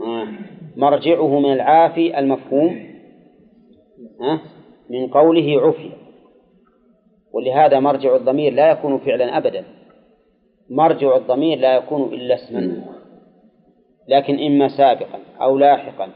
[0.00, 0.28] آه.
[0.76, 2.88] مرجعه من العافي المفهوم.
[4.90, 5.90] من قوله عفي.
[7.32, 9.64] ولهذا مرجع الضمير لا يكون فعلا أبدا.
[10.70, 12.84] مرجع الضمير لا يكون إلا اسما.
[14.08, 16.08] لكن إما سابقا أو لاحقا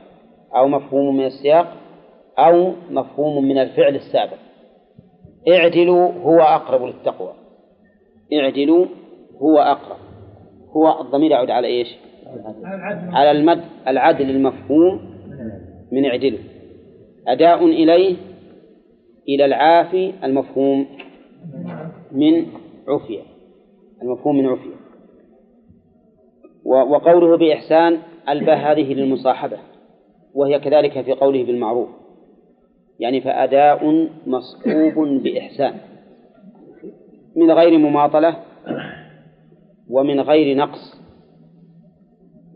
[0.56, 1.76] أو مفهوم من السياق
[2.38, 4.38] أو مفهوم من الفعل السابق.
[5.48, 7.32] اعدلوا هو أقرب للتقوى.
[8.32, 8.86] اعدلوا
[9.42, 9.98] هو أقرب.
[10.76, 11.88] هو الضمير يعود على إيش؟
[13.12, 15.00] على المد العدل المفهوم
[15.92, 16.38] من اعدلوا
[17.28, 18.16] أداء إليه
[19.28, 20.86] إلى العافي المفهوم
[22.12, 22.46] من
[22.88, 23.22] عفية.
[24.02, 24.74] المفهوم من عفية.
[26.64, 29.58] وقوله بإحسان الباء هذه للمصاحبة.
[30.34, 31.88] وهي كذلك في قوله بالمعروف.
[33.00, 35.74] يعني فأداء مصحوب بإحسان.
[37.36, 38.36] من غير مماطلة
[39.90, 41.01] ومن غير نقص.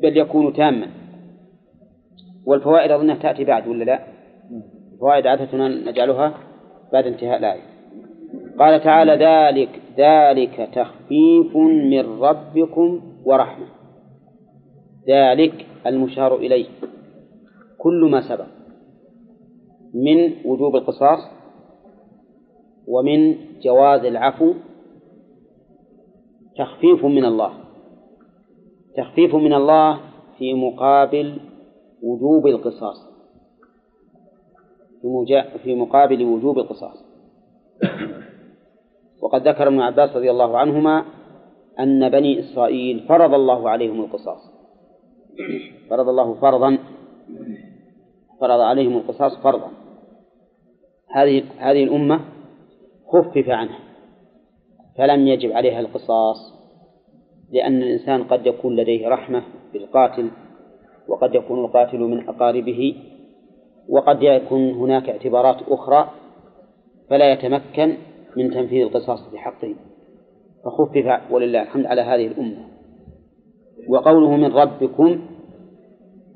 [0.03, 0.87] بل يكون تاما.
[2.47, 4.07] والفوائد أظنها تأتي بعد ولا لا؟
[4.93, 6.35] الفوائد عادة نجعلها
[6.93, 7.63] بعد انتهاء الآية.
[8.59, 11.57] قال تعالى ذلك ذلك تخفيف
[11.91, 13.67] من ربكم ورحمة.
[15.09, 16.67] ذلك المشار إليه.
[17.79, 18.47] كل ما سبق.
[19.95, 21.19] من وجوب القصاص
[22.89, 24.55] ومن جواز العفو
[26.57, 27.66] تخفيف من الله.
[28.97, 30.01] تخفيف من الله
[30.39, 31.41] في مقابل
[32.03, 33.07] وجوب القصاص.
[35.63, 37.05] في مقابل وجوب القصاص.
[39.23, 41.05] وقد ذكر ابن عباس رضي الله عنهما
[41.81, 44.51] أن بني إسرائيل فرض الله عليهم القصاص.
[45.91, 46.79] فرض الله فرضا
[48.41, 49.71] فرض عليهم القصاص فرضا.
[51.11, 52.21] هذه هذه الأمة
[53.13, 53.79] خفف عنها
[54.99, 56.56] فلم يجب عليها القصاص.
[57.53, 59.43] لأن الإنسان قد يكون لديه رحمة
[59.73, 60.31] بالقاتل
[61.09, 62.97] وقد يكون القاتل من أقاربه
[63.89, 66.11] وقد يكون هناك اعتبارات أخرى
[67.11, 67.97] فلا يتمكن
[68.37, 69.75] من تنفيذ القصاص في حقه.
[70.65, 72.67] فخفف ولله الحمد على هذه الأمة.
[73.89, 75.21] وقوله من ربكم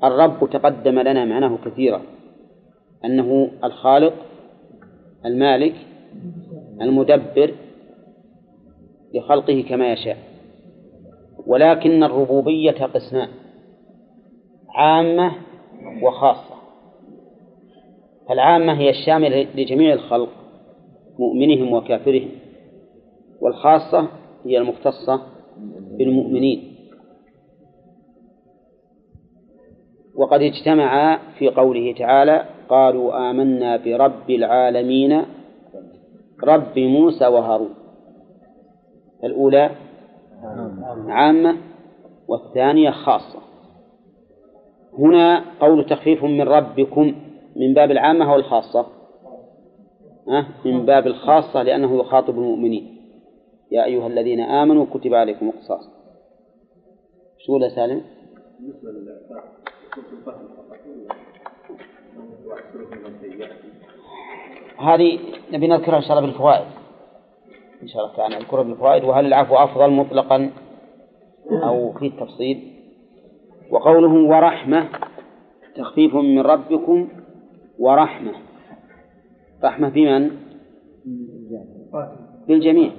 [0.03, 2.01] الرب تقدم لنا معناه كثيرا
[3.05, 4.13] أنه الخالق
[5.25, 5.75] المالك
[6.81, 7.53] المدبر
[9.13, 10.30] لخلقه كما يشاء.
[11.47, 13.29] ولكن الربوبية قسمان
[14.75, 15.31] عامة
[16.03, 16.55] وخاصة.
[18.29, 20.29] فالعامة هي الشاملة لجميع الخلق
[21.19, 22.29] مؤمنهم وكافرهم.
[23.41, 24.07] والخاصة
[24.45, 25.21] هي المختصة
[25.97, 26.75] بالمؤمنين.
[30.15, 35.23] وقد اجتمعا في قوله تعالى قالوا آمنا برب العالمين
[36.43, 37.73] رب موسى وهارون.
[39.23, 39.71] الأولى
[41.07, 41.57] عامة
[42.27, 43.39] والثانية خاصة.
[44.99, 47.15] هنا قول تخفيف من ربكم
[47.55, 48.85] من باب العامة أو الخاصة؟
[50.65, 52.97] من باب الخاصة لأنه يخاطب المؤمنين.
[53.71, 55.89] يا أيها الذين آمنوا كتب عليكم القصاص.
[57.45, 58.01] شو يا سالم؟
[64.79, 65.19] هذه
[65.51, 66.80] نبي نذكرها إن شاء الله بالفوائد.
[67.81, 70.51] إن شاء الله تعالى نذكرها بالفوائد وهل العفو أفضل مطلقا
[71.51, 72.71] أو في التفصيل؟
[73.71, 74.87] وقوله ورحمة
[75.75, 77.07] تخفيف من ربكم
[77.79, 78.31] ورحمة.
[79.63, 80.31] رحمة بمن؟
[82.47, 82.91] بالجميع.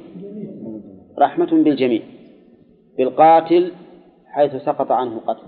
[1.19, 2.03] رحمة بالجميع.
[2.99, 3.73] بالقاتل
[4.27, 5.47] حيث سقط عنه قتل.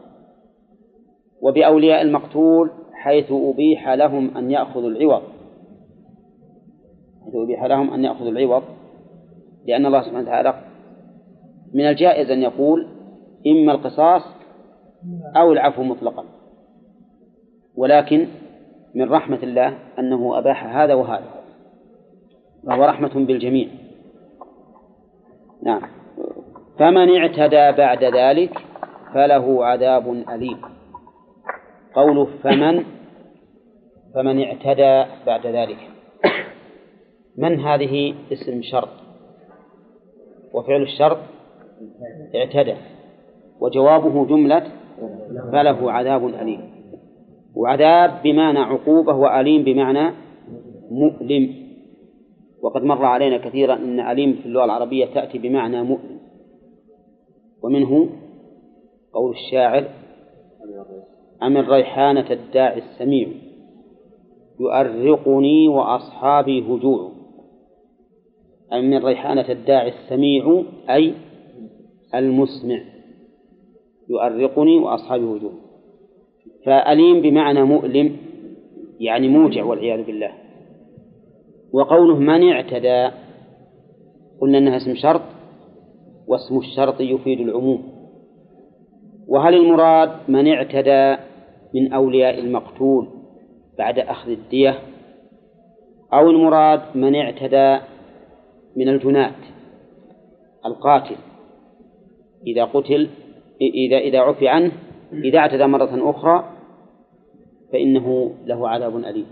[1.42, 5.22] وبأولياء المقتول حيث أبيح لهم أن يأخذوا العوض.
[7.24, 8.62] حيث أبيح لهم أن يأخذوا العوض.
[9.66, 10.54] لأن الله سبحانه وتعالى
[11.74, 12.86] من الجائز أن يقول
[13.46, 14.22] إما القصاص
[15.36, 16.24] أو العفو مطلقا.
[17.76, 18.28] ولكن
[18.94, 21.24] من رحمة الله أنه أباح هذا وهذا.
[22.64, 23.68] وهو رحمة بالجميع.
[25.62, 25.82] نعم.
[26.78, 28.58] فمن اعتدى بعد ذلك
[29.14, 30.60] فله عذاب أليم.
[31.94, 32.84] قوله فمن
[34.14, 35.78] فمن اعتدى بعد ذلك.
[37.38, 39.03] من هذه اسم شرط؟
[40.54, 41.18] وفعل الشرط
[42.34, 42.74] اعتدى.
[43.60, 44.66] وجوابه جملة
[45.52, 46.60] فله عذاب أليم.
[47.56, 50.14] وعذاب بمعنى عقوبة وأليم بمعنى
[50.90, 51.54] مؤلم.
[52.62, 56.18] وقد مر علينا كثيرا أن أليم في اللغة العربية تأتي بمعنى مؤلم.
[57.62, 58.08] ومنه
[59.12, 59.84] قول الشاعر
[61.42, 63.28] أم الريحانة الداعي السميع
[64.60, 67.13] يؤرقني وأصحابي هجوع.
[68.72, 71.14] من ريحانة الداعي السميع أي
[72.14, 72.80] المسمع.
[74.08, 75.52] يؤرقني وأصحابي هجوع
[76.64, 78.16] فأليم بمعنى مؤلم
[79.00, 80.32] يعني موجع والعياذ بالله.
[81.72, 83.10] وقوله من اعتدى
[84.40, 85.22] قلنا أنها اسم شرط
[86.26, 87.94] واسم الشرط يفيد العموم.
[89.28, 91.22] وهل المراد من اعتدى
[91.74, 93.08] من أولياء المقتول
[93.78, 94.78] بعد أخذ الدية؟
[96.12, 97.93] أو المراد من اعتدى
[98.76, 99.34] من الجناة
[100.66, 101.16] القاتل
[102.46, 103.08] إذا قتل
[103.60, 104.72] إذا إذا عفي عنه
[105.12, 106.44] إذا اعتدى مرة أخرى
[107.72, 109.26] فإنه له عذاب أليم؟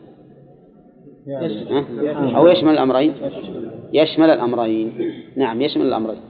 [2.36, 3.14] أو يشمل الأمرين؟
[3.93, 4.93] يشمل الأمرين.
[5.36, 6.20] نعم يشمل الأمرين.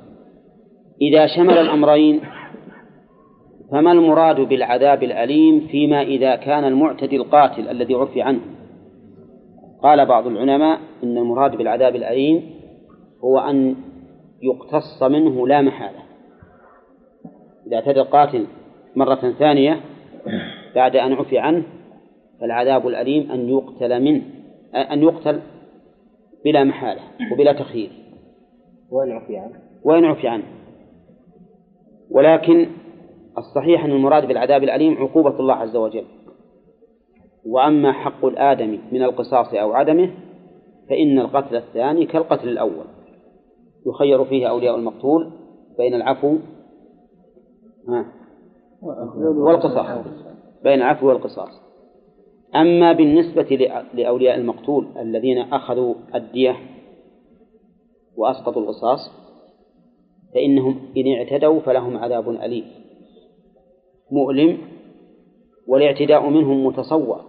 [1.03, 2.21] إذا شمل الأمرين
[3.71, 8.41] فما المراد بالعذاب الأليم فيما إذا كان المعتدي القاتل الذي عفي عنه؟
[9.83, 12.62] قال بعض العلماء إن المراد بالعذاب الأليم
[13.25, 13.77] هو أن
[14.43, 16.03] يقتص منه لا محالة.
[17.66, 18.47] إذا اعتدى القاتل
[18.97, 19.81] مرة ثانية
[20.75, 21.62] بعد أن عفي عنه
[22.41, 24.23] فالعذاب الأليم أن يقتل منه
[24.75, 25.41] أن يقتل
[26.45, 27.01] بلا محالة
[27.33, 27.91] وبلا تخيير.
[28.91, 29.55] وين عفي عنه؟
[29.85, 30.45] وإن عفي عنه.
[32.11, 32.66] ولكن
[33.39, 36.05] الصحيح أن المراد بالعذاب الأليم عقوبة الله عز وجل.
[37.47, 40.11] وأما حق الآدم من القصاص أو عدمه
[40.91, 42.85] فإن القتل الثاني كالقتل الأول.
[43.87, 45.30] يخير فيه أولياء المقتول
[45.78, 46.39] بين العفو
[49.22, 50.07] والقصاص
[50.62, 51.62] بين العفو والقصاص.
[52.55, 56.57] أما بالنسبة لأولياء المقتول الذين أخذوا الدية
[58.16, 59.11] وأسقطوا القصاص
[60.35, 62.64] فإنهم إن اعتدوا فلهم عذاب أليم.
[64.11, 64.59] مؤلم
[65.68, 67.20] والاعتداء منهم متصور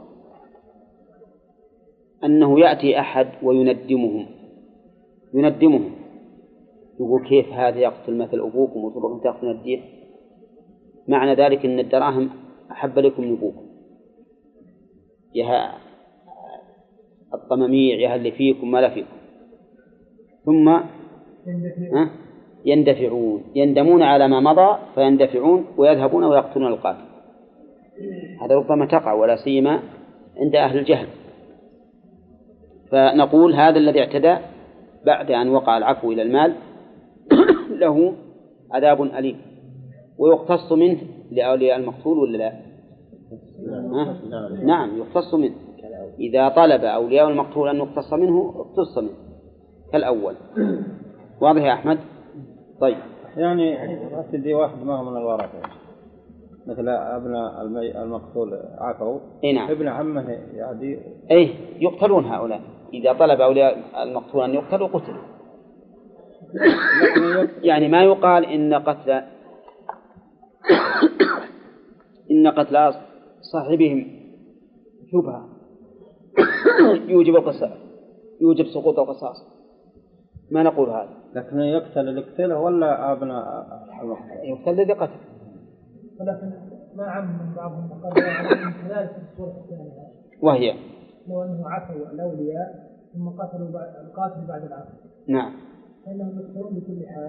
[2.23, 4.25] أنه يأتي أحد ويندمهم
[5.33, 6.02] يندمهم.
[6.99, 9.79] يقول كيف هذا يقتل مثل أبوكم وتروحون تأخذون الدية
[11.07, 12.29] معنى ذلك أن الدراهم
[12.71, 13.65] أحب لكم من أبوكم.
[15.35, 15.71] يا
[17.33, 19.15] الطماميع يا اللي فيكم ما لا فيكم.
[20.45, 20.79] ثم
[22.65, 23.43] يندفعون.
[23.55, 27.05] يندمون على ما مضى فيندفعون ويذهبون ويقتلون القاتل.
[28.41, 29.79] هذا ربما تقع ولا سيما
[30.37, 31.07] عند أهل الجهل.
[32.91, 34.37] فنقول هذا الذي اعتدى
[35.05, 36.55] بعد أن وقع العفو إلى المال
[37.83, 38.13] له
[38.71, 39.37] عذاب أليم.
[40.17, 40.97] ويقتص منه
[41.31, 42.53] لأولياء المقتول ولا لا؟
[44.63, 45.55] نعم يقتص منه.
[46.19, 49.09] إذا طلب أولياء المقتول أن يقتص منه اقتص منه.
[49.91, 50.35] كالأول.
[51.41, 51.99] واضح يا أحمد؟
[52.81, 52.97] طيب.
[53.37, 53.77] يعني
[54.31, 55.59] تدي واحد ما هو من الورثة
[56.67, 56.89] مثل
[57.61, 58.01] المي...
[58.01, 59.71] المقتول عفوا إي نعم.
[59.71, 60.99] ابن عمه يعدي.
[61.31, 62.61] اي يقتلون هؤلاء.
[62.93, 65.23] إذا طلب أولياء المقتول أن يقتلوا قتلوا.
[67.69, 69.11] يعني ما يقال إن قتل
[72.31, 72.93] إن قتل
[73.51, 74.23] صاحبهم
[75.11, 75.49] شبهة.
[77.07, 77.71] يوجب القصاص
[78.41, 79.37] يوجب سقوط القصاص.
[80.51, 83.43] ما نقول هذا؟ لكن يقتل اللي قتله ولا أبناء
[84.01, 85.19] المقتول يقتل الذي قتل.
[86.19, 86.51] ولكن
[86.95, 89.91] ما عم من بعضهم وقال في الصورة الثانية.
[90.41, 90.73] وهي؟
[91.27, 93.69] لو أنه عفوا الأولياء ثم قتلوا
[94.01, 94.91] القاتل بعد العفو.
[95.27, 95.72] نعم.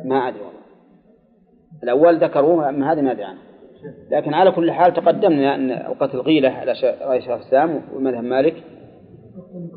[0.05, 0.65] ما أدري والله.
[1.83, 3.39] الأول ذكروه أما هذا ما أدري عنه.
[4.11, 6.73] لكن على كل حال تقدمنا أن القتل غيلة على
[7.03, 8.65] رأي شيخ الإسلام ومذهب مالك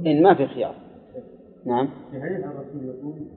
[0.05, 0.75] إن ما في خيار.
[1.65, 1.89] نعم.
[2.11, 3.27] في حديث الرسول يقول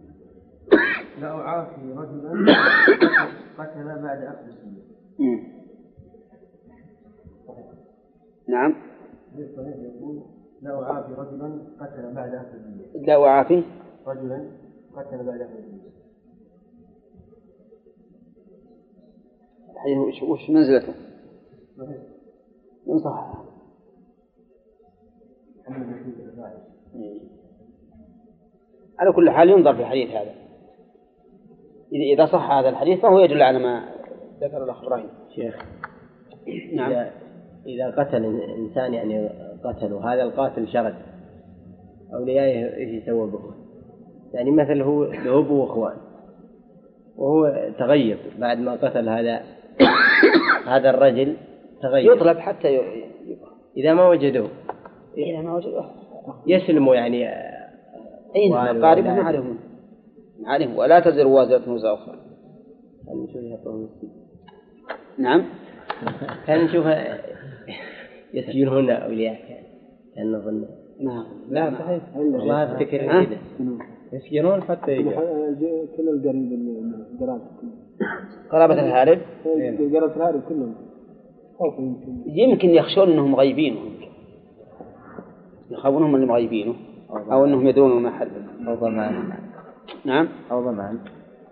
[1.21, 2.55] لا أعافي رجلا
[3.59, 4.61] قتل بعد أخذ.
[8.49, 8.75] نعم.
[9.39, 10.23] يقول
[10.63, 12.59] لا أعافي رجلا قتل بعد أخذ
[13.07, 13.63] لا وعافي
[14.07, 14.51] رجلا
[14.97, 15.93] قتل بعد أخذ الدين
[19.71, 20.95] الحديث وش, وش منزلته؟
[23.05, 23.51] صح
[25.69, 26.55] الرفاعي
[28.99, 30.35] على كل حال ينظر في الحديث هذا.
[31.93, 33.95] إذا إذا صح هذا الحديث فهو يدل على ما
[34.41, 35.09] ذكر الأخ إبراهيم.
[35.35, 35.65] شيخ
[36.75, 36.91] نعم.
[36.91, 37.13] إذا,
[37.67, 39.29] إذا قتل إنسان يعني
[39.65, 40.95] قتله هذا القاتل شرد.
[42.15, 43.70] أوليائه إيش يسوى به؟
[44.35, 45.97] يعني مثل هو له أبو وأخوان.
[47.17, 49.41] وهو تغيب بعد ما قتل هذا
[50.73, 51.37] هذا الرجل
[51.83, 52.13] تغيب.
[52.13, 53.05] يطلب حتى ي-
[53.77, 54.49] إذا ما وجدوه.
[55.19, 55.83] إذا ما وجدوا
[56.47, 57.29] يسلموا يعني.
[58.37, 59.59] أي نعم والي قاربهم ولا- عليهم
[60.47, 62.17] عليهم ولا تزر وازرة وزر أخرى.
[65.19, 65.45] نعم.
[66.47, 66.87] كان نشوف
[68.35, 69.37] يسجنون أولياء.
[70.17, 70.65] كان نظن
[71.01, 73.39] ما لا صحيح والله أفتكر؟ كذا.
[74.13, 75.21] يسجنون حتى يقع
[75.97, 77.41] كل القريب اللي قرابة
[78.51, 79.19] قرابة الهارب؟
[79.95, 80.75] قرابة الهارب كلهم.
[82.27, 82.71] يمكن.
[82.71, 83.79] يخشون أنهم مغيبينه
[85.71, 86.75] يخافون هم اللي مغيبينه
[87.11, 88.29] أو أنهم يدرون ما حل.
[88.69, 89.33] أو ضمان
[90.05, 90.99] نعم؟ أو ضمان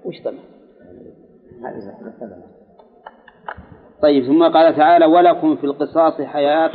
[0.04, 0.38] وش مثلا
[4.02, 6.70] طيب ثم قال تعالى ولكم في القصاص حياة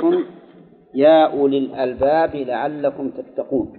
[0.95, 3.73] يا أولي الألباب لعلكم تتقون.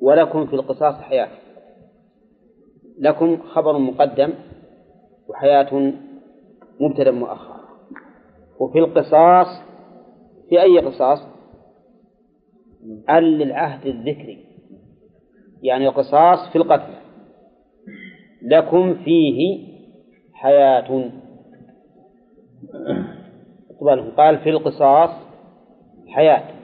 [0.00, 1.28] ولكم في القصاص حياة.
[2.98, 4.32] لكم خبر مقدم
[5.28, 5.92] وحياة
[6.80, 7.60] مبتدأ مؤخر
[8.60, 9.46] وفي القصاص
[10.48, 11.18] في أي قصاص؟
[13.10, 14.44] أل للعهد الذكري.
[15.62, 16.94] يعني القصاص في القتل.
[18.42, 19.68] لكم فيه
[20.32, 21.10] حياة.
[23.80, 25.10] طبعا قال في القصاص
[26.08, 26.59] حياة.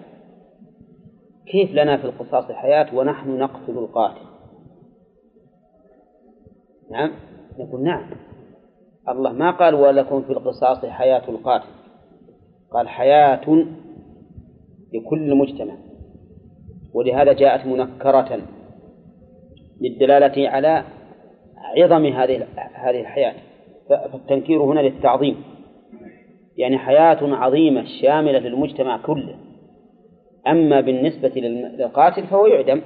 [1.47, 4.27] كيف لنا في القصاص حياة ونحن نقتل القاتل؟
[6.91, 7.13] نعم؟
[7.59, 8.11] نقول نعم.
[9.09, 11.69] الله ما قال ولكم في القصاص حياة القاتل.
[12.71, 13.67] قال حياة
[14.95, 15.75] لكل مجتمع.
[16.95, 18.41] ولهذا جاءت منكرة
[19.81, 20.85] للدلالة على
[21.77, 23.35] عظم هذه هذه الحياة.
[23.89, 25.37] فالتنكير هنا للتعظيم.
[26.57, 29.37] يعني حياة عظيمة شاملة للمجتمع كله.
[30.47, 32.83] أما بالنسبة للقاتل فهو يعدم.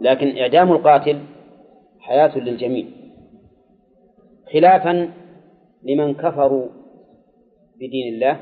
[0.00, 1.18] لكن إعدام القاتل
[2.00, 2.86] حياة للجميع.
[4.52, 5.10] خلافا
[5.82, 6.68] لمن كفروا
[7.76, 8.40] بدين الله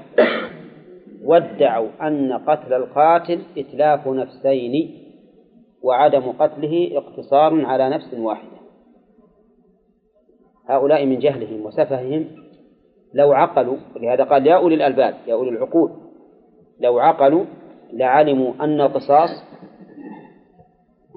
[1.24, 4.97] وادعوا أن قتل القاتل إتلاف نفسين
[5.82, 8.61] وعدم قتله اقتصار على نفس واحدة.
[10.68, 12.26] هؤلاء من جهلهم وسفههم
[13.14, 15.91] لو عقلوا ولهذا قال يا أولي الألباب يا أولي العقول
[16.80, 17.45] لو عقلوا
[17.93, 19.30] لعلموا أن القصاص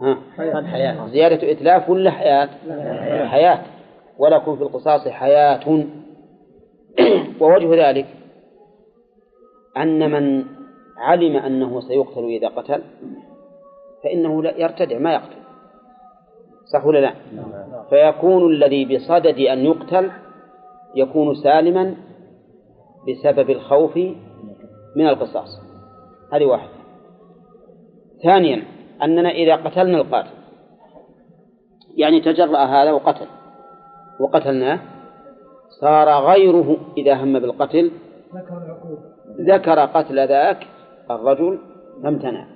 [0.01, 1.07] ها حياة.
[1.07, 2.49] زيادة إتلاف ولا حياة؟
[3.27, 3.61] حياة.
[4.17, 5.85] ولكم في القصاص حياة.
[7.41, 8.05] ووجه ذلك
[9.77, 10.45] أن من
[10.97, 12.81] علم أنه سيقتل إذا قتل
[14.03, 15.43] فإنه لا يرتدع ما يقتل.
[16.73, 17.13] صح ولا لا؟
[17.89, 20.11] فيكون الذي بصدد أن يقتل
[20.95, 21.95] يكون سالما
[23.09, 23.97] بسبب الخوف
[24.95, 25.72] من القصاص.
[26.33, 26.71] هذه واحدة
[28.23, 28.63] ثانيا
[29.03, 30.43] أننا إذا قتلنا القاتل
[31.95, 33.27] يعني تجرأ هذا وقتل.
[34.19, 34.79] وقتلناه.
[35.81, 37.91] صار غيره إذا هم بالقتل.
[39.39, 40.67] ذكر قتل ذاك
[41.11, 41.59] الرجل
[42.03, 42.47] فامتنع.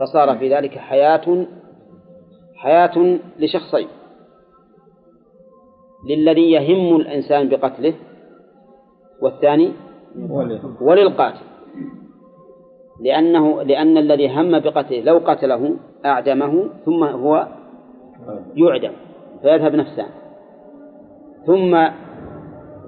[0.00, 1.46] فصار في ذلك حياة
[2.54, 3.88] حياة لشخصين.
[6.08, 7.94] للذي يهم الإنسان بقتله
[9.22, 9.72] والثاني
[10.80, 11.44] وللقاتل
[13.00, 15.76] لأنه لأن الذي هم بقتله لو قتله
[16.06, 17.48] أعدمه ثم هو
[18.54, 18.92] يعدم
[19.42, 20.06] فيذهب نفسان.
[21.46, 21.88] ثم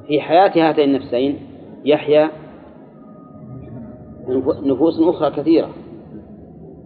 [0.06, 1.38] في حياة هاتين النفسين
[1.84, 2.30] يحيا
[4.62, 5.68] نفوس أخرى كثيرة.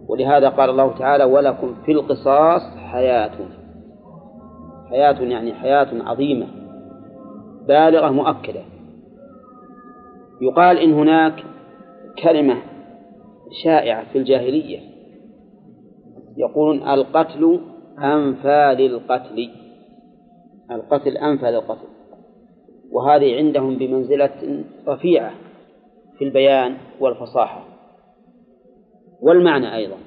[0.07, 3.31] ولهذا قال الله تعالى ولكم في القصاص حياة.
[4.89, 6.47] حياة يعني حياة عظيمة
[7.67, 8.61] بالغة مؤكدة.
[10.41, 11.43] يقال إن هناك
[12.23, 12.55] كلمة
[13.51, 14.79] شائعة في الجاهلية.
[16.37, 17.59] يقولون القتل
[17.99, 19.49] أنفى للقتل
[20.71, 21.87] القتل أنفى للقتل
[22.91, 25.33] وهذه عندهم بمنزلة رفيعة
[26.17, 27.63] في البيان والفصاحة.
[29.21, 29.97] والمعنى أيضا.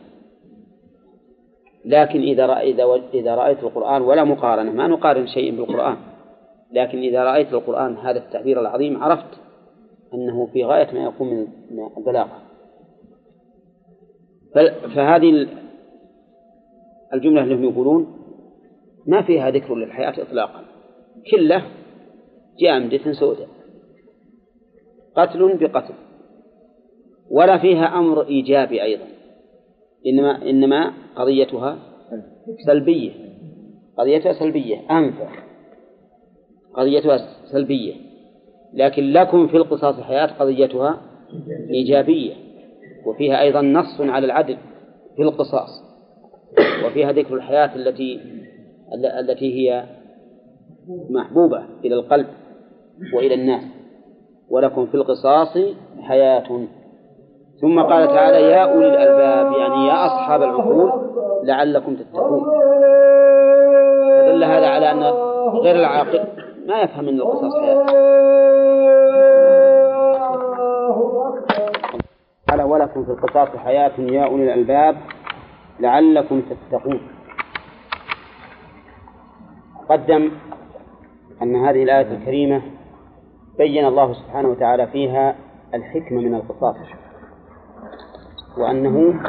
[1.85, 2.81] لكن إذا رأيت
[3.15, 5.97] إذا رأيت القرآن ولا مقارنة ما نقارن شيء بالقرآن.
[6.73, 9.41] لكن إذا رأيت القرآن هذا التعبير العظيم عرفت
[10.15, 11.29] أنه في غاية ما يكون
[11.71, 12.50] من البلاغة
[14.95, 15.49] فهذه
[17.15, 18.17] الجملة اللي هم يقولون
[19.07, 20.65] ما فيها ذكر للحياة إطلاقا.
[21.31, 21.63] كلة
[22.61, 23.49] جامدة سوداء.
[25.17, 25.95] قتل بقتل.
[27.31, 29.07] ولا فيها أمر إيجابي أيضا.
[30.07, 31.79] إنما إنما قضيتها
[32.67, 33.13] سلبية.
[33.99, 34.77] قضيتها سلبية.
[34.91, 35.29] أنفع.
[36.75, 37.19] قضيتها
[37.53, 37.95] سلبية.
[38.75, 41.03] لكن لكم في القصاص حياة قضيتها
[41.71, 42.50] إيجابية.
[43.07, 44.57] وفيها أيضا نص على العدل
[45.17, 45.85] في القصاص
[46.87, 48.21] وفيها ذكر الحياة التي
[49.19, 49.85] التي هي
[51.11, 52.27] محبوبة إلى القلب
[53.15, 53.63] وإلى الناس
[54.51, 55.59] ولكم في القصاص
[56.01, 56.67] حياة.
[57.61, 60.93] ثم قال تعالى يا أولي الألباب يعني يا أصحاب العقول
[61.45, 62.45] لعلكم تتقون.
[64.17, 65.03] فدل هذا على أن
[65.63, 66.21] غير العاقل
[66.67, 67.87] ما يفهم من القصص حياة.
[72.51, 74.97] قال ولكم في القصاص حياة يا أولي الألباب
[75.81, 77.01] لعلكم تتقون.
[79.89, 80.31] قدم
[81.43, 82.63] أن هذه الآية الكريمة
[83.59, 85.35] بين الله سبحانه وتعالى فيها
[85.75, 86.77] الحكمة من القصاص
[88.59, 89.21] وأنه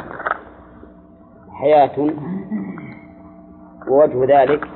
[1.52, 2.10] حياة
[3.88, 4.68] ووجه ذلك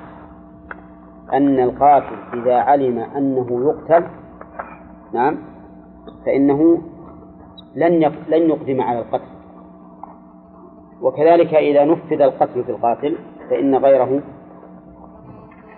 [1.32, 4.06] أن القاتل إذا علم أنه يقتل
[5.12, 5.38] نعم
[6.26, 6.82] فإنه
[7.76, 9.36] لن لن يقدم على القتل.
[11.02, 13.16] وكذلك إذا نفذ القتل في القاتل
[13.50, 14.22] فإن غيره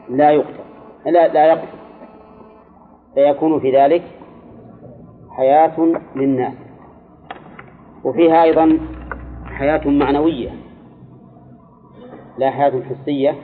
[0.08, 0.62] لا يقتل
[1.06, 1.78] لا لا يقتل.
[3.14, 4.02] فيكون في ذلك
[5.30, 5.80] حياة
[6.16, 6.54] للناس.
[8.04, 8.78] وفيها أيضا
[9.44, 10.50] حياة معنوية
[12.38, 13.34] لا حياة حسية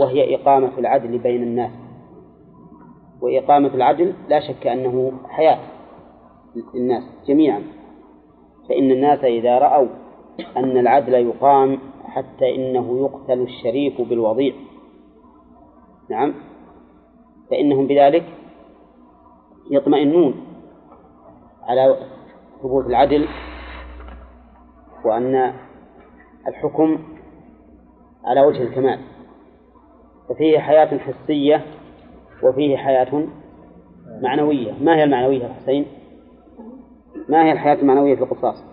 [0.00, 1.72] وهي إقامة العدل بين الناس.
[3.20, 5.58] وإقامة العدل لا شك أنه حياة.
[6.74, 7.62] للناس جميعا.
[8.68, 9.88] فإن الناس إذا رأوا
[10.56, 14.54] أن العدل يقام حتى إنه يقتل الشريف بالوضيع.
[16.10, 16.34] نعم.
[17.50, 18.24] فإنهم بذلك
[19.70, 20.34] يطمئنون
[21.62, 21.96] على
[22.62, 23.28] ثبوت العدل
[25.04, 25.54] وأن
[26.48, 26.98] الحكم
[28.24, 28.98] على وجه الكمال.
[30.28, 31.64] ففيه حياة حسية
[32.42, 33.26] وفيه حياة
[34.22, 34.72] معنوية.
[34.80, 35.99] ما هي المعنوية حسين؟
[37.28, 38.64] ما هي الحياة المعنوية في القصاص؟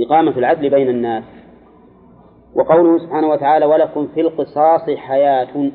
[0.00, 1.24] إقامة العدل بين الناس.
[2.54, 5.70] وقوله سبحانه وتعالى ولكم في القصاص حياة.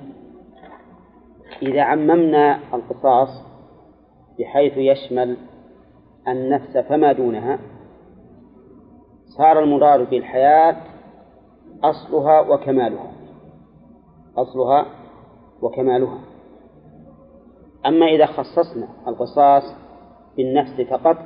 [1.62, 3.30] إذا عممنا القصاص
[4.40, 5.38] بحيث يشمل
[6.28, 7.60] النفس فما دونها
[9.38, 10.76] صار المراد بالحياة
[11.84, 13.12] أصلها وكمالها.
[14.38, 14.86] أصلها
[15.62, 16.20] وكمالها.
[17.86, 19.64] أما إذا خصصنا القصاص
[20.38, 21.18] بالنفس فقط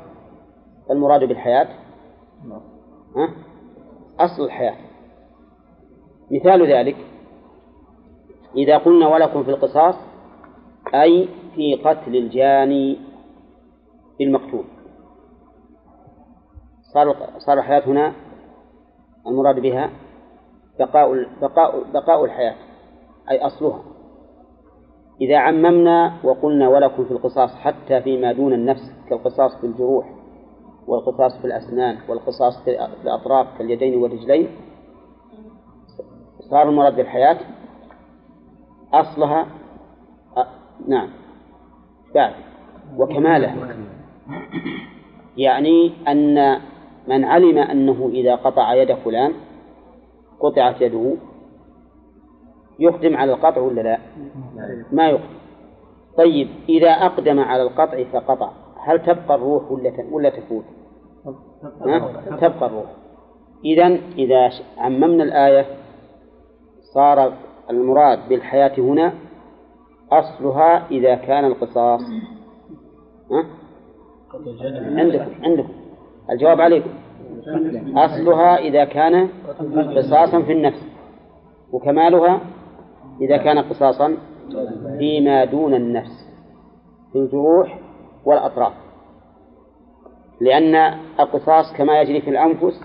[0.90, 1.68] فالمراد بالحياة؟
[3.16, 3.30] ها؟
[4.20, 4.76] أصل الحياة.
[6.32, 6.96] مثال ذلك
[8.56, 9.96] إذا قلنا ولكم في القصاص
[10.94, 13.00] أي في قتل الجاني
[14.20, 14.64] بالمقتول.
[16.94, 18.14] صار صار الحياة هنا
[19.28, 19.90] المراد بها
[20.80, 22.56] بقاء بقاء بقاء الحياة
[23.32, 23.97] أي أصلها.
[25.22, 30.10] إذا عممنا وقلنا ولكم في القصاص حتى فيما دون النفس كالقصاص في الجروح
[30.88, 34.48] والقصاص في الأسنان والقصاص في الأطراف كاليدين والرجلين
[36.50, 37.38] صار المراد بالحياة؟
[38.94, 39.48] أصلها؟
[40.38, 40.44] أ...
[40.88, 41.10] نعم.
[42.16, 42.34] بعد.
[42.98, 43.56] وكمالها
[45.38, 46.60] يعني أن
[47.08, 49.34] من علم أنه إذا قطع يد فلان
[50.40, 51.16] قطعت يده
[52.80, 54.00] يقدم على القطع ولا لا؟
[54.92, 55.38] ما يقدم
[56.18, 58.52] طيب إذا أقدم على القطع فقطع.
[58.80, 60.64] هل تبقى الروح ولا ولا تفوت؟
[62.42, 62.86] تبقى الروح.
[63.66, 65.66] إذا إذا عممنا الآية
[66.94, 67.34] صار
[67.70, 69.14] المراد بالحياة هنا
[70.12, 72.02] أصلها إذا كان القصاص.
[73.32, 73.46] ها؟
[75.00, 75.74] عندكم عندكم.
[76.30, 76.90] الجواب عليكم.
[77.96, 79.30] أصلها إذا كان
[79.98, 80.88] قصاصا في النفس.
[81.72, 82.42] وكمالها
[83.22, 84.18] إذا كان قصاصا
[84.98, 86.28] فيما دون النفس
[87.12, 87.80] في الجروح
[88.26, 88.74] والأطراف.
[90.42, 90.76] لأن
[91.20, 92.82] القصاص كما يجري في الأنفس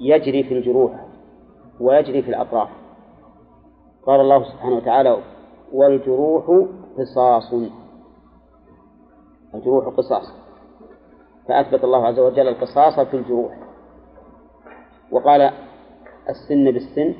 [0.00, 0.92] يجري في الجروح
[1.80, 2.68] ويجري في الأطراف.
[4.06, 5.18] قال الله سبحانه وتعالى
[5.72, 6.66] والجروح
[6.98, 7.54] قصاص.
[9.54, 10.32] الجروح قصاص.
[11.48, 13.58] فأثبت الله عز وجل القصاص في الجروح.
[15.12, 15.50] وقال
[16.28, 17.14] السن بالسن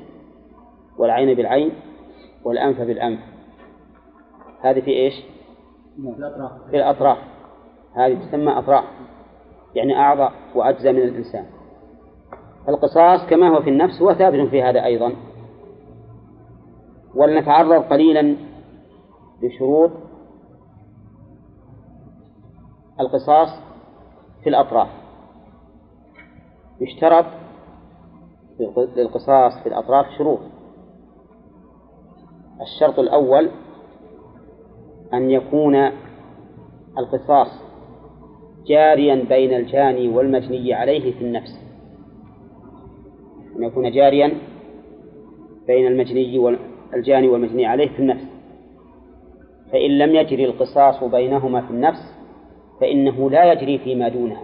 [0.98, 1.72] والعين بالعين
[2.44, 3.20] والأنف بالأنف.
[4.60, 5.14] هذه في إيش؟
[6.70, 7.18] في الأطراف.
[7.94, 8.84] هذه تسمى أطراف.
[9.74, 11.46] يعني أعضاء وأجزاء من الإنسان.
[12.68, 15.12] القصاص كما هو في النفس هو ثابت في هذا أيضا.
[17.14, 18.36] ولنتعرض قليلا
[19.42, 19.90] لشروط
[23.00, 23.48] القصاص
[24.42, 24.88] في الأطراف.
[26.80, 27.26] يشترط
[28.96, 30.40] للقصاص في الأطراف شروط.
[32.64, 33.50] الشرط الأول
[35.14, 35.90] أن يكون
[36.98, 37.48] القصاص
[38.66, 41.60] جاريا بين الجاني والمجني عليه في النفس.
[43.56, 44.38] أن يكون جاريا
[45.66, 48.24] بين المجني والجاني والمجني عليه في النفس.
[49.72, 52.14] فإن لم يجري القصاص بينهما في النفس
[52.80, 54.42] فإنه لا يجري فيما دونها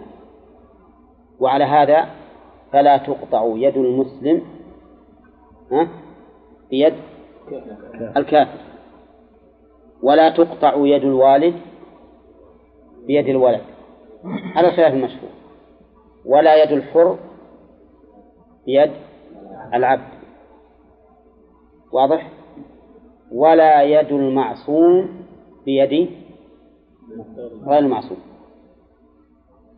[1.41, 2.07] وعلى هذا
[2.73, 4.43] فلا تقطع يد المسلم
[6.71, 6.95] بيد
[8.17, 8.59] الكافر.
[10.03, 11.55] ولا تقطع يد الوالد
[13.07, 13.61] بيد الولد.
[14.57, 15.31] على الخلاف المشهور
[16.25, 17.19] ولا يد الحر
[18.67, 18.91] بيد
[19.75, 20.09] العبد.
[21.93, 22.31] واضح؟
[23.33, 25.25] ولا يد المعصوم
[25.65, 26.11] بيد
[27.67, 28.19] غير المعصوم.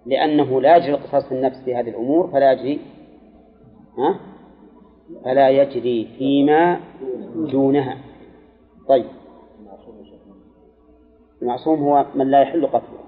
[0.06, 2.80] لأنه لا يجري القصاص في النفس في هذه الأمور فلا يجري.
[3.98, 4.20] ها؟
[5.24, 6.80] فلا يجري فيما
[7.34, 7.98] دونها.
[8.88, 9.06] طيب.
[11.42, 13.02] المعصوم هو من لا يحل قتله.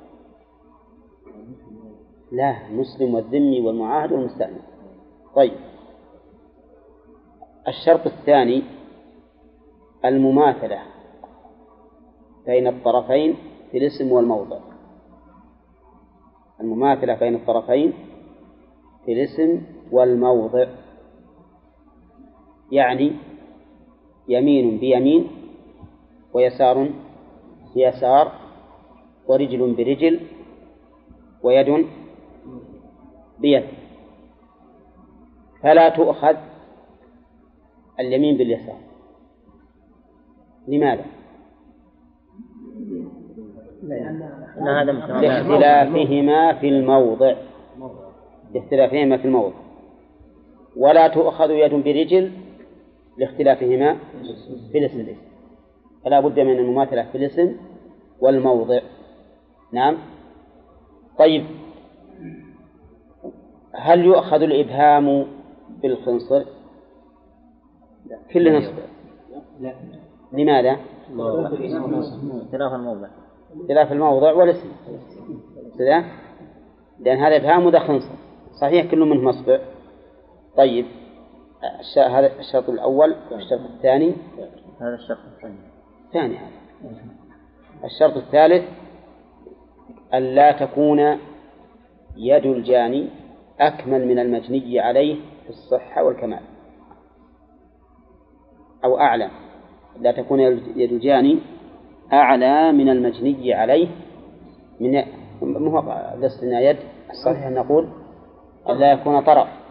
[2.32, 4.60] لا المسلم والذمي والمعاهد والمستأمن
[5.34, 5.52] طيب.
[7.68, 8.62] الشرط الثاني
[10.04, 10.78] المماثلة
[12.46, 13.36] بين الطرفين
[13.70, 14.58] في الاسم والموضع.
[16.60, 17.92] المماثلة بين الطرفين
[19.04, 19.62] في الاسم
[19.92, 20.66] والموضع.
[22.72, 23.12] يعني
[24.28, 25.28] يمين بيمين
[26.32, 26.88] ويسار
[27.74, 28.32] بيسار
[29.28, 30.20] ورجل برجل
[31.42, 31.86] ويد
[33.38, 33.64] بيد.
[35.62, 36.36] فلا تؤخذ
[38.00, 38.76] اليمين باليسار.
[40.68, 41.04] لماذا؟
[45.20, 47.34] لاختلافهما في الموضع.
[48.54, 49.56] لاختلافهما في الموضع.
[50.76, 52.32] ولا تؤخذ يد برجل
[53.16, 53.98] لاختلافهما
[54.72, 55.06] في الاسم.
[56.04, 57.56] فلا بد من المماثلة في الاسم
[58.20, 58.80] والموضع.
[59.72, 59.96] نعم.
[61.18, 61.44] طيب.
[63.74, 65.26] هل يؤخذ الإبهام
[65.82, 66.44] بالخنصر؟
[68.32, 68.74] كل نصب
[69.60, 69.74] لا.
[70.32, 70.76] لماذا؟
[72.46, 73.08] اختلاف الموضع.
[73.60, 74.68] اختلاف الموضع والاسم.
[75.78, 76.04] كذا
[77.00, 78.14] لأن هذا إبهام وذا خنصر.
[78.60, 79.58] صحيح كل منه مصبع.
[80.56, 80.86] طيب.
[81.98, 84.14] هذا الشرط الأول والشرط الثاني.
[84.80, 85.58] هذا الشرط الثاني.
[86.06, 86.48] الثاني هذا
[87.84, 88.64] الشرط الثالث
[90.14, 91.18] ألا تكون
[92.16, 93.08] يد الجاني
[93.60, 95.14] أكمل من المجني عليه
[95.44, 96.40] في الصحة والكمال.
[98.84, 99.30] أو أعلى.
[100.00, 100.40] لا تكون
[100.76, 101.38] يد الجاني
[102.12, 103.88] أعلى من المجني عليه
[104.80, 105.04] من
[105.42, 106.76] ما هو لسنا يد.
[107.10, 107.88] الصحيح أن نقول
[108.68, 109.63] ألا يكون طرف.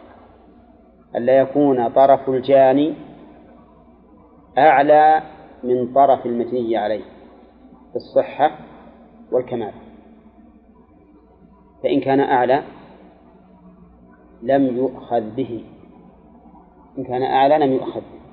[1.16, 2.94] ألا يكون طرف الجاني
[4.58, 5.24] أعلى
[5.64, 7.04] من طرف المجني عليه
[7.90, 8.52] في الصحة
[9.32, 9.74] والكمال.
[11.84, 12.64] فإن كان أعلى
[14.44, 15.64] لم يؤخذ به.
[16.98, 18.24] إن كان أعلى لم يؤخذ به.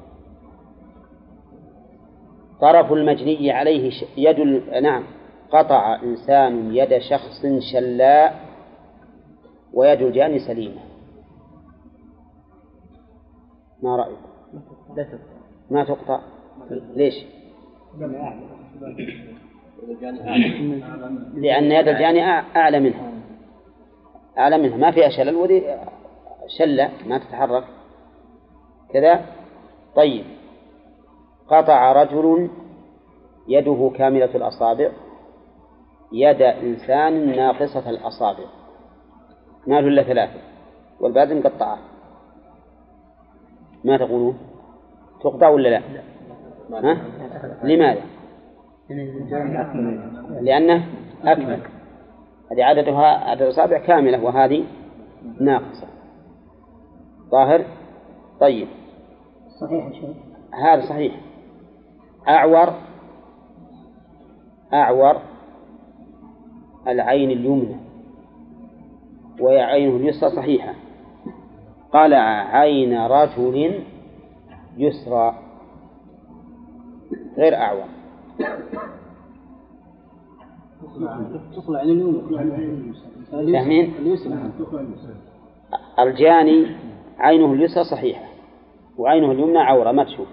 [2.60, 4.40] طرف المجني عليه يد
[4.82, 5.02] نعم
[5.50, 8.40] قطع إنسان يد شخص شلاء
[9.74, 10.89] ويد الجاني سليمة.
[13.82, 14.18] ما رأيك؟
[15.70, 16.20] ما تقطع.
[16.70, 17.14] ليش؟
[21.34, 23.12] لأن يد الجاني أع- أعلى منها.
[24.38, 24.76] أعلى منها.
[24.76, 25.62] ما فيها شلل ودي
[26.58, 27.64] شلة ما تتحرك.
[28.92, 29.26] كذا.
[29.96, 30.24] طيب.
[31.48, 32.50] قطع رجل
[33.48, 34.90] يده كاملة الأصابع.
[36.12, 38.44] يد إنسان ناقصة الأصابع.
[39.66, 40.40] ما له إلا ثلاثة.
[41.00, 41.78] والباقي مقطعة
[43.84, 44.38] ما تقولون؟
[45.20, 45.82] تقطع ولا لا؟
[46.72, 46.98] ها؟
[47.64, 48.00] لماذا؟
[50.40, 50.86] لأنه
[51.24, 51.60] أكمل.
[52.52, 54.64] هذه عددها عدد الأصابع كاملة وهذه
[55.40, 55.86] ناقصة.
[57.30, 57.64] ظاهر
[58.40, 58.68] طيب.
[59.60, 59.86] صحيح
[60.64, 61.20] هذا صحيح.
[62.28, 62.74] أعور؟
[64.72, 65.16] أعور
[66.88, 67.76] العين اليمنى
[69.40, 70.74] وهي عينه اليسرى صحيحة.
[71.92, 73.84] قال عين رجل
[74.76, 75.34] يسرى.
[77.38, 77.84] غير أعور
[81.00, 81.42] عن
[83.32, 83.94] فاهمين؟
[85.98, 86.66] الجاني
[87.18, 88.24] عينه اليسرى صحيحة
[88.98, 90.28] وعينه اليمنى عورة ما تشوف.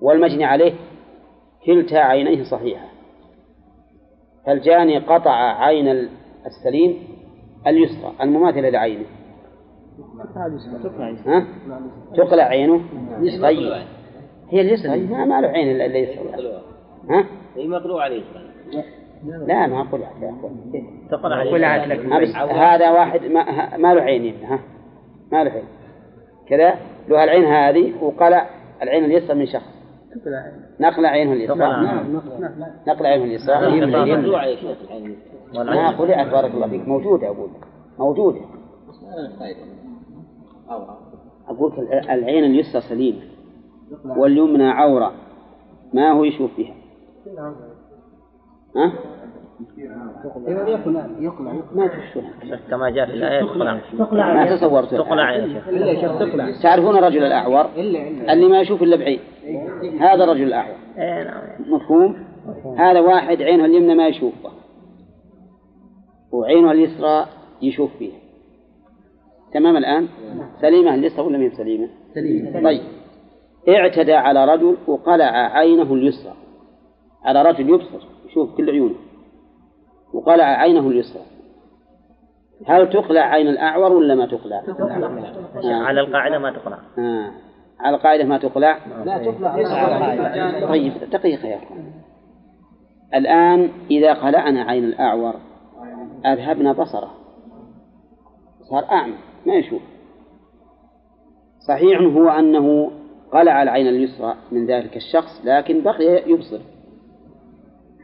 [0.00, 0.72] والمجني عليه
[1.66, 2.88] كلتا عينيه صحيحة.
[4.46, 6.08] فالجاني قطع عين
[6.46, 6.98] السليم
[7.66, 9.04] اليسرى المماثلة لعينه.
[11.26, 11.46] ها؟
[12.16, 12.80] تقلع عينه؟
[13.42, 13.72] طيب.
[14.50, 16.52] هي اليسرى ما, ما له عين إلا اليسرى
[17.10, 17.24] ها؟
[17.56, 18.22] هي مقلوع عليه.
[19.46, 20.56] لا ما أقول يا أخوان
[21.10, 24.58] تقل عليه ما بس هذا واحد ما, ما له عين ها؟
[25.32, 25.64] ما له عين.
[26.48, 26.74] كذا
[27.08, 28.50] له العين هذه وقلع
[28.82, 29.72] العين اليسرى من شخص.
[30.80, 32.16] نقلع عينه اليسرى نعم،
[32.86, 33.08] نقلع.
[33.08, 33.56] عينه اليسرى
[35.54, 36.88] ما قلعت بارك الله فيك.
[36.88, 37.50] موجودة أقول
[37.98, 38.40] موجودة.
[41.48, 43.20] أقول لك العين اليسرى سليمة
[44.04, 45.12] واليمنى عورة.
[45.92, 46.74] ما هو يشوف فيها؟
[48.76, 48.92] ها؟
[50.46, 52.56] يقلع يقلع ما تشوفها.
[52.70, 53.80] كما جاء في الآية تقلع
[54.34, 54.94] ما تصورت.
[54.94, 55.46] تقلع يا
[55.94, 56.18] شيخ.
[56.18, 59.20] تقلع تعرفون الرجل الأعور؟ اللي ما يشوف إلا بعيد
[60.00, 60.76] هذا الرجل الأعور.
[60.98, 61.42] إيه نعم
[61.74, 62.16] مفهوم.
[62.78, 64.50] هذا واحد عينه اليمنى ما يشوفه.
[66.32, 67.26] وعينه اليسرى
[67.62, 68.21] يشوف فيها.
[69.52, 70.08] تمام الآن؟
[70.60, 71.88] سليمة اليسرى ولا ما سليمة.
[72.14, 72.82] سليم طيب.
[73.68, 76.34] اعتدى على رجل وقلع عينه اليسرى.
[77.24, 78.94] على رجل يبصر يشوف كل عيونه.
[80.14, 81.22] وقلع عينه اليسرى.
[82.66, 84.62] هل تقلع عين الأعور ولا ما تقلع؟
[85.64, 85.82] آه.
[85.82, 86.78] على القاعدة ما تقلع.
[86.98, 87.30] آه.
[87.80, 90.68] على القاعدة ما تقلع؟ لا تقلع.
[90.68, 91.92] طيب دقيقة يا أخوان.
[93.14, 95.34] الآن إذا قلعنا عين الأعور
[96.26, 97.10] أذهبنا بصره.
[98.70, 99.31] صار أعمى.
[99.46, 99.82] ما يشوف.
[101.68, 102.90] صحيح هو أنه
[103.32, 106.60] قلع العين اليسرى من ذلك الشخص لكن بقي يبصر.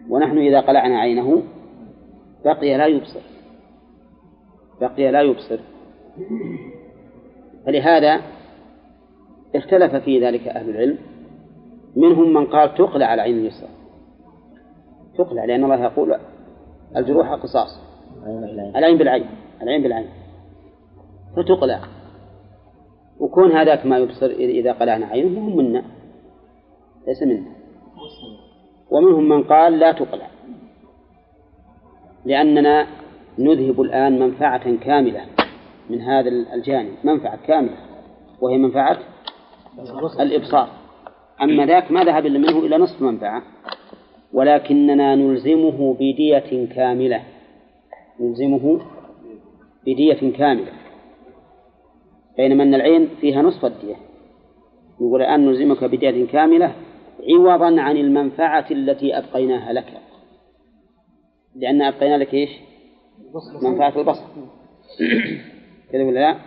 [0.09, 1.43] ونحن إذا قلعنا عينه
[2.45, 3.21] بقي لا يبصر.
[4.81, 5.59] بقي لا يبصر.
[7.67, 8.21] فلهذا
[9.55, 10.99] اختلف في ذلك أهل العلم.
[11.97, 13.69] منهم من قال تقلع العين اليسرى.
[15.19, 16.19] تقلع لأن الله يقول
[16.97, 17.81] الجروح قصاص.
[18.77, 19.27] العين بالعين.
[19.63, 20.07] العين بالعين.
[21.37, 21.81] فتقلع
[23.21, 25.85] وكون هذاك ما يبصر إذا قلعنا عينه هم منا.
[27.07, 27.53] ليس منا.
[28.91, 30.29] ومنهم من قال لا تقلع.
[32.25, 32.87] لأننا
[33.39, 35.21] نذهب الآن منفعة كاملة
[35.91, 36.93] من هذا الجانب.
[37.05, 37.77] منفعة كاملة.
[38.41, 38.99] وهي منفعة
[40.21, 40.69] الإبصار.
[41.43, 43.43] أما ذاك ما ذهب إلا منه إلى نصف منفعة.
[44.33, 47.23] ولكننا نلزمه بدية كاملة.
[48.21, 48.81] نلزمه
[49.87, 50.73] بدية كاملة.
[52.39, 53.97] بينما أن العين فيها نصف الدية.
[55.01, 56.75] يقول الآن نلزمك بدية كاملة
[57.31, 59.93] عوضا عن المنفعة التي أبقيناها لك.
[61.57, 62.51] لأن أبقينا لك إيش؟
[63.63, 64.25] منفعة البصر.
[65.93, 66.39] كذا ولا لا؟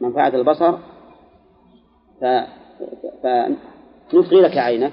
[0.00, 0.72] منفعة البصر.
[2.20, 2.24] ف...
[3.22, 4.92] فنبقي لك عينك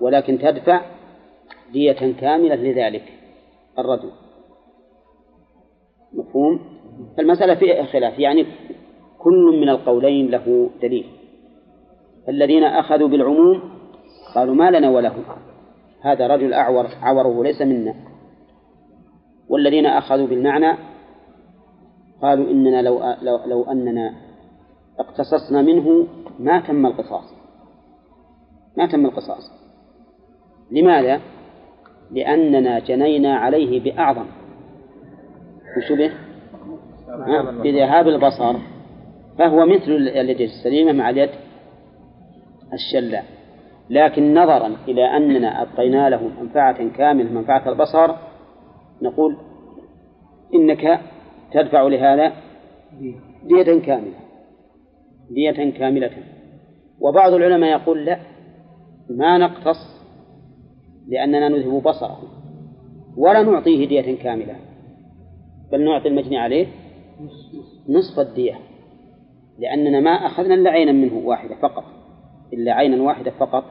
[0.00, 0.80] ولكن تدفع
[1.72, 3.04] دية كاملة لذلك.
[3.78, 4.10] الرجل
[6.12, 6.60] مفهوم؟
[7.18, 8.18] المسألة فيها خلاف.
[8.18, 8.46] يعني
[9.26, 11.06] كل من القولين له دليل.
[12.28, 13.62] الذين أخذوا بالعموم
[14.34, 15.14] قالوا ما لنا وله
[16.00, 17.94] هذا رجل أعور عوره ليس منا.
[19.48, 20.78] والذين أخذوا بالمعنى
[22.22, 24.14] قالوا إننا لو, لو, لو أننا
[24.98, 26.06] اقتصصنا منه
[26.38, 27.34] ما تم القصاص.
[28.76, 29.50] ما تم القصاص.
[30.70, 31.20] لماذا؟
[32.10, 34.26] لأننا جنينا عليه بأعظم.
[35.78, 36.12] وش به؟
[37.62, 38.75] بذهاب البصر.
[39.38, 41.30] فهو مثل اليد السليمة مع اليد
[42.72, 43.24] الشلاء
[43.90, 48.14] لكن نظرا إلى أننا أبقينا له منفعة كاملة منفعة البصر
[49.02, 49.36] نقول
[50.54, 51.00] إنك
[51.52, 52.32] تدفع لهذا
[53.44, 54.26] دية كاملة
[55.30, 56.10] دية كاملة.
[57.00, 58.18] وبعض العلماء يقول لا
[59.10, 59.96] ما نقتص
[61.08, 62.22] لأننا نذهب بصره
[63.16, 64.56] ولا نعطيه دية كاملة
[65.72, 66.66] بل نعطي المجني عليه
[67.88, 68.54] نصف الدية.
[69.58, 71.84] لأننا ما أخذنا إلا عينا منه واحدة فقط.
[72.52, 73.64] إلا عينا واحدة فقط.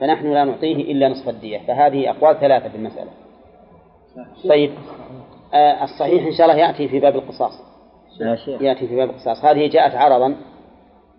[0.00, 1.58] فنحن لا نعطيه إلا نصف الدية.
[1.58, 3.10] فهذه أقوال ثلاثة في المسألة.
[4.48, 4.70] طيب
[5.54, 7.52] آه الصحيح إن شاء الله يأتي في باب القصاص.
[8.60, 9.44] يأتي في باب القصاص.
[9.44, 10.36] هذه جاءت عرضا.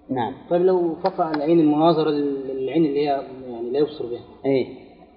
[0.09, 0.33] نعم.
[0.49, 3.21] طيب لو فقع العين المناظرة للعين اللي هي
[3.51, 4.21] يعني لا يبصر بها.
[4.45, 4.67] إيه.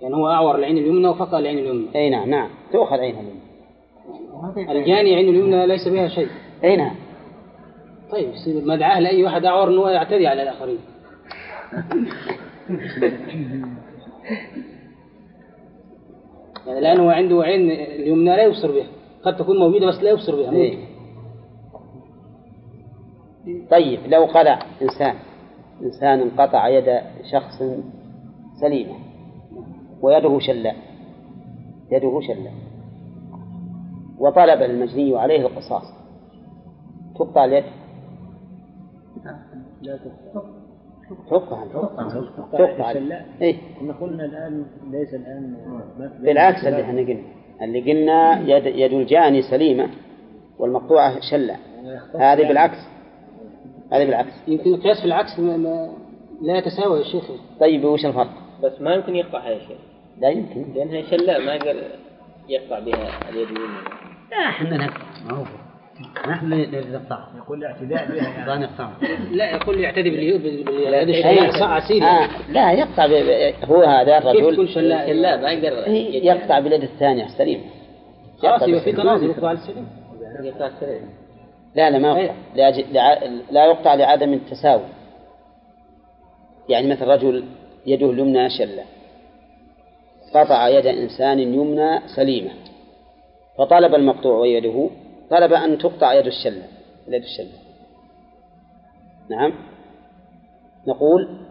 [0.02, 1.88] يعني هو أعور العين اليمنى وفقع العين اليمنى.
[1.94, 2.48] أي نعم نعم.
[2.72, 3.40] تؤخذ عينها اليمنى.
[4.80, 6.28] الجاني عين اليمنى ليس بها شيء.
[6.64, 6.94] أي نعم.
[8.10, 10.78] طيب يصير مدعاه لأي واحد أعور أنه يعتدي على الآخرين.
[16.66, 18.86] يعني الآن هو عنده عين اليمنى لا يبصر بها.
[19.22, 20.78] قد تكون موجودة بس لا يبصر بها إيه.
[23.70, 25.14] طيب لو قلع إنسان
[25.82, 27.00] إنسان انقطع يد
[27.32, 27.62] شخص
[28.60, 28.94] سليمة
[30.02, 30.76] ويده شلاء
[31.90, 32.52] يده شلاء
[34.18, 35.92] وطلب المجني عليه القصاص
[37.14, 37.64] تقطع اليد
[41.30, 41.64] تقطع
[42.52, 42.90] تقطع
[43.40, 45.56] إيه؟ إحنا قلنا الآن ليس الآن
[46.20, 47.22] بالعكس اللي إحنا قلنا.
[47.62, 49.88] اللي قلنا يد, يد الجاني سليمة
[50.58, 51.56] والمقطوعة شلة.
[52.14, 52.78] هذه بالعكس.
[53.92, 54.32] هذه بالعكس.
[54.48, 55.88] يمكن القياس في العكس ما
[56.42, 57.24] لا يتساوى يا شيخ
[57.60, 58.30] طيب وش الفرق؟
[58.62, 59.78] بس ما يمكن يقطعها يا شيخ.
[60.18, 60.64] لا يمكن.
[60.74, 61.82] لأنها شلاء ما يقدر
[62.48, 63.78] يقطع بها اليد اليمنى.
[64.30, 65.04] لا إحنا نقطع.
[65.30, 65.44] ما هو.
[66.28, 68.90] نحن اللي نقطع يقول الاعتداء بها لا نقطع.
[69.30, 73.06] لا يقول يعتدي باليد باليد الشمال آه لا يقطع
[73.64, 74.52] هو هذا كيف الرجل.
[74.52, 75.88] تكون شلاء لا ما يقدر.
[76.24, 77.60] يقطع باليد الثانية السليم
[78.38, 78.92] خلاص يقطع يبقى في.
[78.92, 79.88] تنازل يقطع السليم
[80.42, 81.00] يقطع السرير
[81.74, 82.34] لا لا ما يقطع.
[82.92, 83.18] لع...
[83.50, 84.82] لا يقطع لعدم التساوي.
[86.68, 87.44] يعني مثل رجل
[87.86, 88.84] يده اليمنى شلة.
[90.34, 92.50] قطع يد إنسان يمنى سليمة.
[93.58, 94.90] فطلب المقطوع ويده
[95.30, 96.62] طلب أن تقطع يد الشلة
[97.08, 97.58] يد الشلة.
[99.30, 99.52] نعم.
[100.86, 101.46] نقول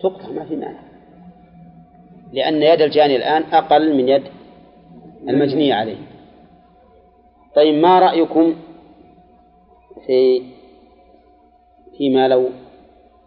[0.00, 0.80] تقطع ما في مانع
[2.32, 4.24] لأن يد الجاني الآن أقل من يد
[5.28, 5.98] المجني عليه.
[7.54, 8.54] طيب ما رأيكم
[10.06, 10.42] في
[11.98, 12.48] فيما لو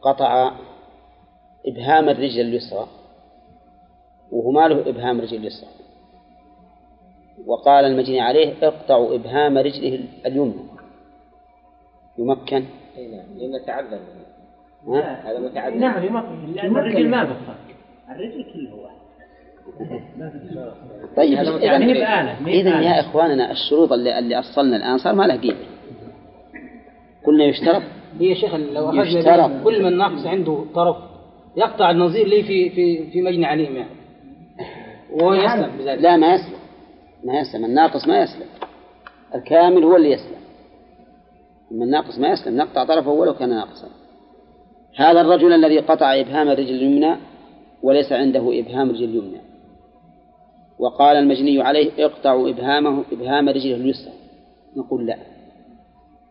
[0.02, 0.52] قطع
[1.66, 2.88] إبهام الرجل اليسرى
[4.32, 5.70] وهو ما له إبهام رجل اليسرى؟
[7.46, 10.54] وقال المجني عليه اقطعوا إبهام رجله اليمنى.
[12.18, 12.66] يمكن؟
[12.98, 14.00] أي نعم لأنه تعذر.
[14.88, 15.76] ها؟ هذا متعذر.
[15.76, 16.54] نعم يمكن.
[16.56, 17.56] لأن الرجل ما بفر
[18.10, 19.02] الرجل كله واحد.
[21.18, 21.92] طيب يعني
[22.48, 22.82] إذا.
[22.82, 25.58] يا إخواننا الشروط اللي, اللي أصلنا الآن صار ما له قيمة.
[27.26, 27.82] قلنا يشترط؟
[28.20, 30.98] هي يا شيخ لو أخذنا كل من ناقص عنده طرف
[31.58, 33.90] يقطع النظير لي في في في مجني عليهم يعني.
[35.12, 36.61] وهو يسلم بذلك لا ما يسلم
[37.24, 38.48] ما يسلم الناقص ما يسلم.
[39.36, 40.42] الكامل هو اللي يسلم.
[41.72, 43.88] أما الناقص ما يسلم نقطع طرفه ولو كان ناقصا.
[44.96, 47.16] هذا الرجل الذي قطع إبهام الرجل اليمنى
[47.84, 49.42] وليس عنده إبهام رجل اليمنى.
[50.80, 54.14] وقال المجني عليه اقطعوا إبهامه إبهام رجله اليسرى.
[54.76, 55.18] نقول لا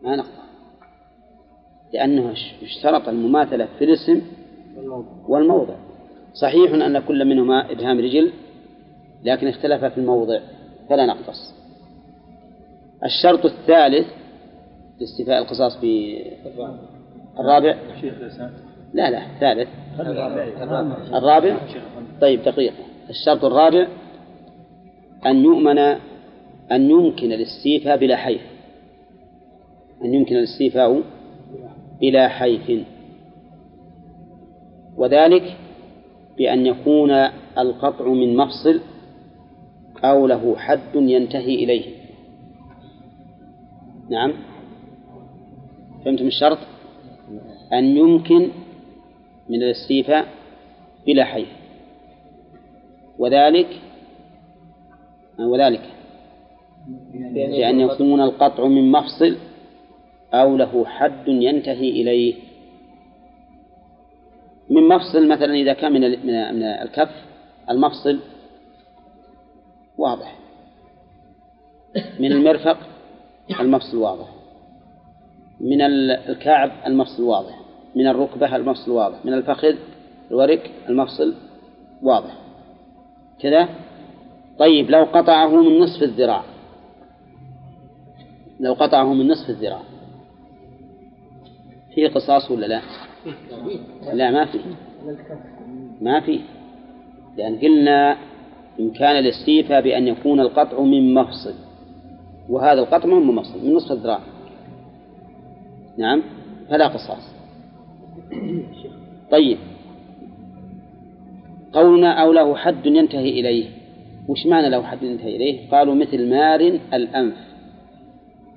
[0.02, 0.42] ما نقطع.
[1.92, 4.22] لأنه اشترط المماثلة في الاسم
[5.28, 5.74] والموضع.
[6.34, 8.32] صحيح أن كل منهما إبهام رجل
[9.24, 10.40] لكن اختلف في الموضع.
[10.90, 11.54] فلا نقتص.
[13.04, 14.06] الشرط الثالث
[15.00, 17.76] لاستيفاء القصاص بالرابع
[18.94, 19.68] لا لا الثالث
[21.14, 21.56] الرابع؟
[22.20, 22.74] طيب دقيقة.
[23.10, 23.88] الشرط الرابع
[25.26, 25.78] أن يؤمن
[26.72, 28.42] أن يمكن الاستيفاء بلا حيف.
[30.04, 31.02] أن يمكن الاستيفاء
[32.00, 32.86] بلا حيف.
[34.96, 35.56] وذلك
[36.38, 37.10] بأن يكون
[37.58, 38.80] القطع من مفصل
[40.04, 41.84] أو له حد ينتهي إليه.
[44.10, 44.32] نعم.
[46.04, 46.58] فهمتم الشرط؟
[47.72, 48.48] أن يمكن
[49.48, 50.26] من الاستيفاء
[51.06, 51.48] بلا حيف
[53.18, 53.68] وذلك؟
[55.38, 55.82] وذلك.
[57.34, 59.36] بأن يكون القطع من مفصل
[60.34, 62.34] أو له حد ينتهي إليه.
[64.70, 66.00] من مفصل مثلا إذا كان من
[66.56, 67.10] من الكف
[67.70, 68.18] المفصل
[70.00, 70.38] واضح.
[72.20, 72.76] من المرفق
[73.60, 74.26] المفصل واضح.
[75.60, 77.60] من ال- الكعب المفصل واضح.
[77.96, 79.24] من الركبة المفصل واضح.
[79.24, 79.74] من الفخذ
[80.30, 81.34] الورك المفصل
[82.02, 82.34] واضح.
[83.40, 83.68] كذا؟
[84.58, 86.42] طيب لو قطعه من نصف الذراع.
[88.60, 89.82] لو قطعه من نصف الذراع.
[91.94, 92.80] في قصاص ولا لا؟
[94.12, 94.58] لا ما في.
[96.00, 96.40] ما في.
[97.36, 98.16] لأن قلنا
[98.80, 101.54] إمكان الاستيفاء بأن يكون القطع من مفصل
[102.48, 104.20] وهذا القطع من مفصل من نصف الذراع.
[105.98, 106.22] نعم
[106.68, 107.34] فلا قصاص.
[109.30, 109.58] طيب.
[111.72, 113.68] قولنا أو له حد ينتهي إليه.
[114.28, 117.36] وش معنى له حد ينتهي إليه؟ قالوا مثل مارن الأنف.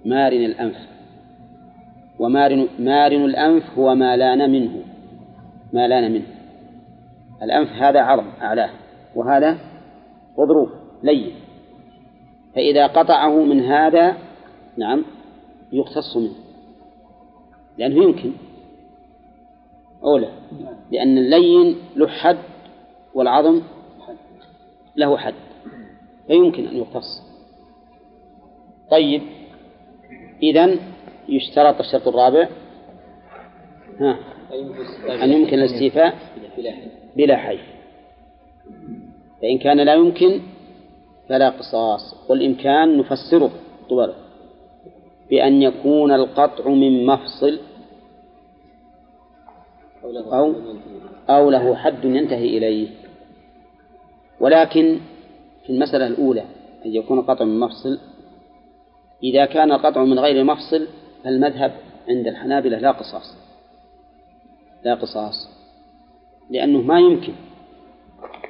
[0.05, 0.77] مارن الأنف.
[2.19, 4.81] ومارن مارن الأنف هو ما لأن منه.
[5.73, 6.25] ما لأن منه.
[7.43, 8.69] الأنف هذا عرض أعلاه.
[9.15, 9.72] وهذا
[10.37, 10.69] غضروف
[11.03, 11.35] لين.
[12.55, 14.17] فإذا قطعه من هذا
[14.77, 15.05] نعم
[15.71, 16.35] يقتص منه.
[17.77, 18.31] لأنه يمكن.
[20.03, 20.29] أولى.
[20.91, 22.37] لأن اللين له حد
[23.13, 23.61] والعظم
[24.95, 25.33] له حد.
[26.27, 27.23] فيمكن أن يقتص.
[28.91, 29.21] طيب.
[30.43, 30.79] إذن
[31.29, 32.49] يشترط الشرط الرابع.
[33.99, 34.19] ها.
[35.23, 36.17] أن يمكن الاستيفاء
[37.15, 37.61] بلا حيف
[39.43, 40.41] فإن كان لا يمكن
[41.29, 43.51] فلا قصاص والإمكان نفسره
[43.89, 44.13] طبعا
[45.29, 47.59] بأن يكون القطع من مفصل
[50.03, 50.53] أو
[51.29, 52.87] أو له حد ينتهي إليه.
[54.39, 54.99] ولكن
[55.63, 56.45] في المسألة الأولى
[56.85, 57.99] أن يكون القطع من مفصل
[59.23, 60.87] إذا كان القطع من غير مفصل
[61.23, 61.71] فالمذهب
[62.09, 63.37] عند الحنابلة لا قصاص.
[64.85, 65.49] لا قصاص
[66.49, 67.33] لأنه ما يمكن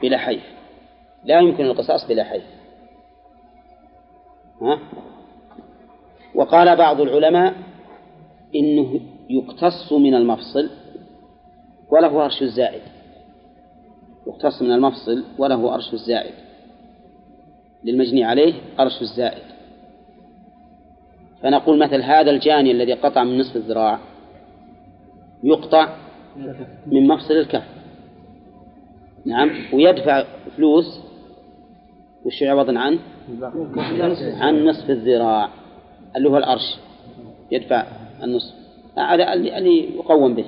[0.02, 0.53] بلا حيف.
[1.26, 2.44] لا يمكن القصاص بلا حيف
[4.62, 4.80] ها؟
[6.36, 7.54] وقال بعض العلماء
[8.56, 10.70] إنه يقتص من المفصل
[11.90, 12.82] وله أرش الزائد.
[14.28, 16.34] يقتص من المفصل وله أرش الزائد.
[17.84, 19.44] للمجني عليه أرش الزائد.
[21.44, 24.00] فنقول مثل هذا الجاني الذي قطع من نصف الذراع
[25.44, 25.96] يقطع
[26.88, 27.64] من مفصل الكف
[29.26, 30.24] نعم؟ ويدفع
[30.58, 31.00] فلوس
[32.26, 33.00] وش عوضا عنه؟
[34.40, 35.50] عن نصف الذراع
[36.16, 36.78] اللي هو الأرش
[37.52, 37.86] يدفع
[38.24, 38.54] النصف.
[38.98, 40.46] هذا اللي يقوم به.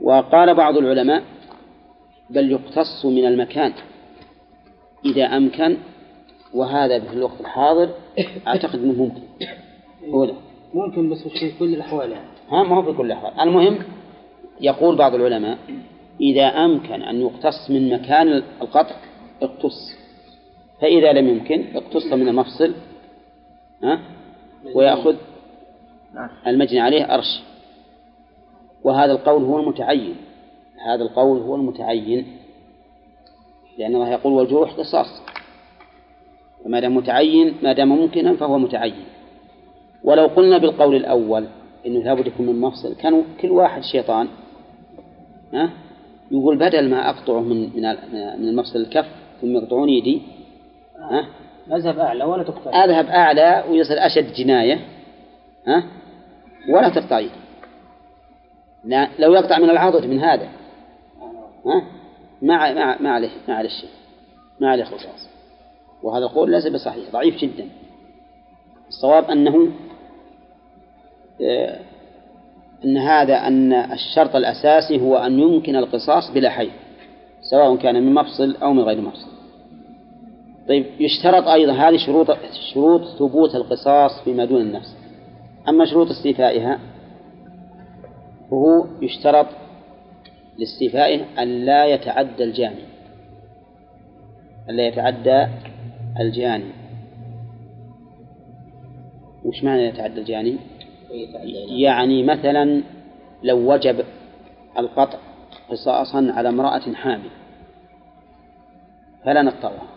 [0.00, 1.22] وقال بعض العلماء
[2.30, 3.72] بل يقتص من المكان.
[5.04, 5.76] إذا أمكن
[6.54, 7.90] وهذا في الوقت الحاضر
[8.46, 9.20] أعتقد أنه ممكن.
[10.08, 10.34] هو ده.
[10.74, 12.26] ممكن بس في كل الأحوال يعني.
[12.50, 13.40] ها ما هو في كل الأحوال.
[13.40, 13.78] المهم
[14.60, 15.58] يقول بعض العلماء
[16.20, 18.96] إذا أمكن أن يقتص من مكان القطع
[19.42, 19.96] اقتص.
[20.80, 22.74] فإذا لم يمكن اقتص من المفصل
[23.82, 24.00] ها
[24.74, 25.16] ويأخذ
[26.46, 27.42] المجني عليه أرش.
[28.84, 30.16] وهذا القول هو المتعين.
[30.86, 32.36] هذا القول هو المتعين.
[33.78, 35.22] لأن الله يقول والجروح قصاص.
[36.64, 39.04] وما دام متعين ما دام ممكنا فهو متعين.
[40.04, 41.46] ولو قلنا بالقول الأول
[41.86, 44.28] إنه لابد يكون من مفصل كانوا كل واحد شيطان
[45.52, 45.70] ها
[46.30, 47.70] يقول بدل ما أقطعه من
[48.38, 49.06] من المفصل الكف
[49.44, 50.22] ثم يقطعون يدي.
[50.98, 51.26] ها؟
[51.76, 54.80] أذهب أعلى ولا تقطع؟ أذهب أعلى ويصير أشد جناية.
[55.66, 55.84] ها؟
[56.68, 57.30] ولا تقطع يدي.
[58.84, 60.48] لا لو يقطع من العضد من هذا.
[61.66, 61.82] ها؟
[62.42, 63.90] ما ما ما عليه ما عليه شيء
[64.60, 65.28] ما عليه خصاص
[66.02, 67.68] وهذا القول ليس بصحيح ضعيف جدا.
[68.88, 69.72] الصواب أنه
[71.42, 71.78] آه،
[72.84, 76.72] أن هذا أن الشرط الأساسي هو أن يمكن القصاص بلا حيث
[77.50, 79.33] سواء كان من مفصل أو من غير مفصل.
[80.68, 82.26] طيب يشترط أيضا هذه شروط
[82.74, 84.96] شروط ثبوت القصاص فيما دون النفس.
[85.68, 86.78] أما شروط استيفائها
[88.50, 89.46] فهو يشترط
[90.58, 92.84] لاستيفائه أن لا يتعدى الجاني.
[94.70, 95.46] أن لا يتعدى
[96.20, 96.70] الجاني.
[99.44, 100.56] وش معنى يتعدى الجاني؟
[101.68, 102.82] يعني مثلا
[103.42, 104.04] لو وجب
[104.78, 105.18] القطع
[105.70, 107.30] قصاصا على امرأة حامل
[109.24, 109.94] فلا نقطعها.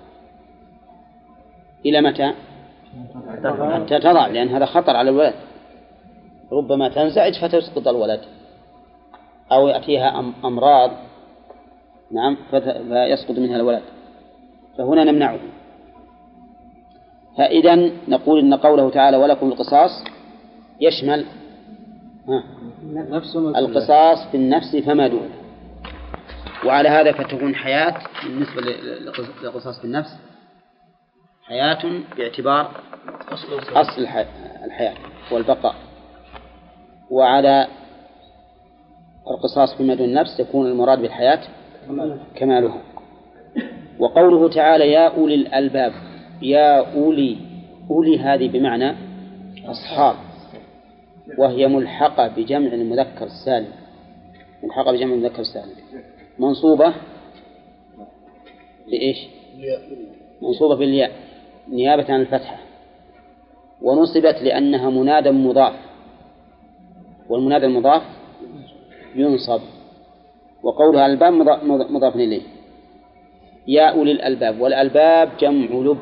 [1.85, 2.33] إلى متى؟
[3.73, 5.33] حتى تضع لأن هذا خطر على الولد.
[6.51, 8.21] ربما تنزعج فتسقط الولد.
[9.51, 10.91] أو يأتيها أمراض.
[12.11, 13.81] نعم فيسقط منها الولد.
[14.77, 15.39] فهنا نمنعه.
[17.37, 20.03] فإذا نقول إن قوله تعالى ولكم القصاص
[20.81, 21.25] يشمل
[23.55, 25.29] القصاص في النفس فما دون.
[26.65, 27.93] وعلى هذا فتكون حياة
[28.23, 28.61] بالنسبة
[29.43, 30.09] للقصاص في النفس.
[31.47, 32.71] حياة باعتبار
[33.73, 34.01] أصل
[34.65, 34.93] الحياة
[35.31, 35.75] والبقاء.
[37.11, 37.67] وعلى
[39.31, 41.39] القصاص فيما دون النفس يكون المراد بالحياة
[42.35, 42.81] كمالها.
[43.99, 45.93] وقوله تعالى يا أولي الألباب
[46.41, 47.37] يا أولي
[47.89, 48.95] أولي هذه بمعنى
[49.65, 50.15] أصحاب.
[51.37, 53.71] وهي ملحقة بجمع المذكر السالم.
[54.63, 55.75] ملحقة بجمع المذكر السالم.
[56.39, 56.93] منصوبة
[58.87, 59.17] بإيش؟
[60.41, 61.26] منصوبة بالياء.
[61.69, 62.57] نيابة عن الفتحة.
[63.81, 65.73] ونصبت لأنها منادى مضاف.
[67.30, 68.02] والمنادى المضاف
[69.15, 69.61] ينصب.
[70.64, 71.34] وقولها الباب
[71.91, 72.41] مضاف إليه.
[73.68, 74.61] يا أولي الألباب.
[74.61, 75.99] والألباب جمع لب.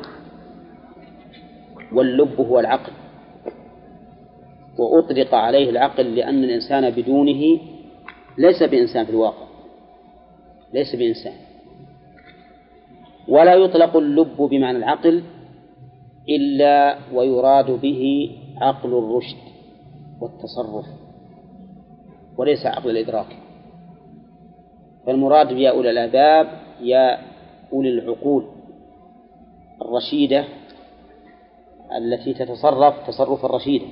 [1.92, 2.92] واللب هو العقل.
[4.78, 7.60] وأطلق عليه العقل لأن الإنسان بدونه
[8.38, 9.46] ليس بإنسان في الواقع.
[10.74, 11.34] ليس بإنسان.
[13.28, 15.22] ولا يطلق اللب بمعنى العقل
[16.28, 18.30] إلا ويراد به
[18.60, 19.36] عقل الرشد
[20.20, 20.86] والتصرف
[22.38, 23.36] وليس عقل الإدراك.
[25.06, 27.18] فالمراد بيا أولي الألباب يا
[27.72, 28.44] أولي العقول
[29.82, 30.44] الرشيدة
[31.96, 33.86] التي تتصرف تصرفا رشيدا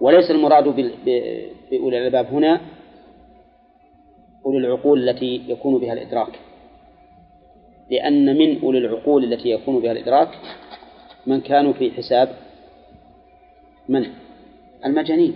[0.00, 0.64] وليس المراد
[1.70, 2.60] بأولي الألباب هنا
[4.46, 6.38] أولي العقول التي يكون بها الإدراك.
[7.90, 10.28] لأن من أولي العقول التي يكون بها الإدراك
[11.26, 12.28] من كانوا في حساب
[13.88, 14.06] من
[14.84, 15.34] المجانين.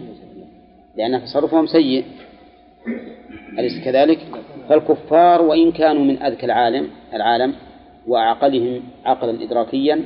[0.97, 2.05] لأن تصرفهم سيء.
[3.59, 4.19] أليس كذلك؟
[4.69, 7.55] فالكفار وإن كانوا من أذكى العالم العالم
[8.06, 10.05] وأعقلهم عقلا إدراكيا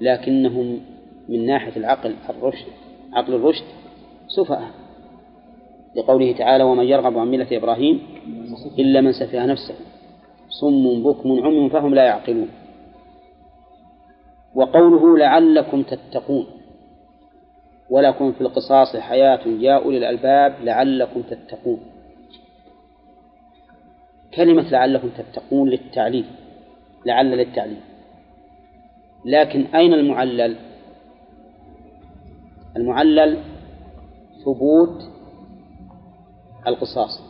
[0.00, 0.80] لكنهم
[1.28, 2.66] من ناحية العقل الرشد
[3.12, 3.64] عقل الرشد
[4.28, 4.70] سفهاء.
[5.96, 8.02] لقوله تعالى ومن يرغب عن ملة إبراهيم
[8.78, 9.74] إلا من سفه نفسه.
[10.48, 12.48] صم بكم عمي فهم لا يعقلون.
[14.54, 16.46] وقوله لعلكم تتقون.
[17.90, 21.80] ولكم في القصاص حياة يا أولي الألباب لعلكم تتقون.
[24.34, 26.24] كلمة لعلكم تتقون للتعليل
[27.06, 27.80] لعل للتعليل.
[29.24, 30.56] لكن أين المعلل؟
[32.76, 33.38] المعلل
[34.44, 35.02] ثبوت
[36.66, 37.22] القصاص.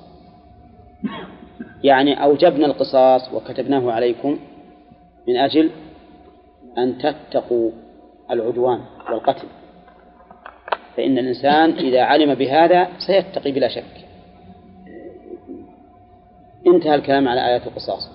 [1.85, 4.39] يعني أوجبنا القصاص وكتبناه عليكم
[5.28, 5.70] من أجل
[6.78, 7.70] أن تتقوا
[8.31, 8.81] العدوان
[9.11, 9.47] والقتل.
[10.97, 13.95] فإن الإنسان إذا علم بهذا سيتقي بلا شك.
[16.66, 18.11] انتهى الكلام على آيات القصاص.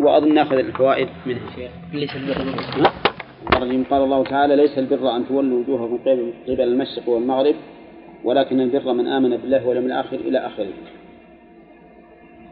[0.00, 1.50] وأظن نأخذ الفوائد منها.
[1.56, 2.54] شيخ ليس البر
[3.56, 7.54] الرجيم قال الله تعالى ليس البر أن تولوا وجوهكم قبل قبل المشرق والمغرب
[8.24, 10.72] ولكن البر من آمن بالله واليوم الآخر إلى آخره.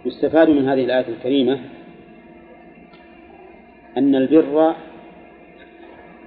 [0.07, 1.61] يستفاد من هذه الآية الكريمة
[3.99, 4.75] أن البر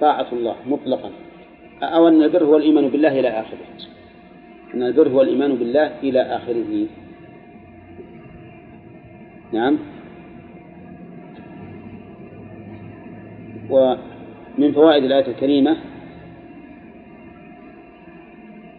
[0.02, 1.11] طاعة الله مطلقا.
[1.84, 3.65] أو أن البر هو الإيمان بالله إلى آخره.
[4.73, 6.88] أن البر هو الإيمان بالله إلى آخره.
[9.53, 9.77] نعم.
[13.69, 15.77] ومن فوائد الآية الكريمة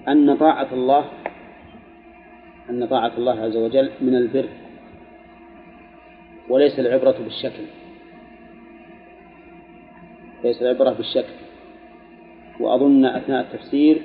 [0.08, 1.04] أن طاعة الله
[2.70, 4.48] أن طاعة الله عز وجل من البر
[6.48, 7.62] وليس العبرة بالشكل.
[10.44, 11.32] ليس العبرة بالشكل
[12.60, 14.02] وأظن أثناء التفسير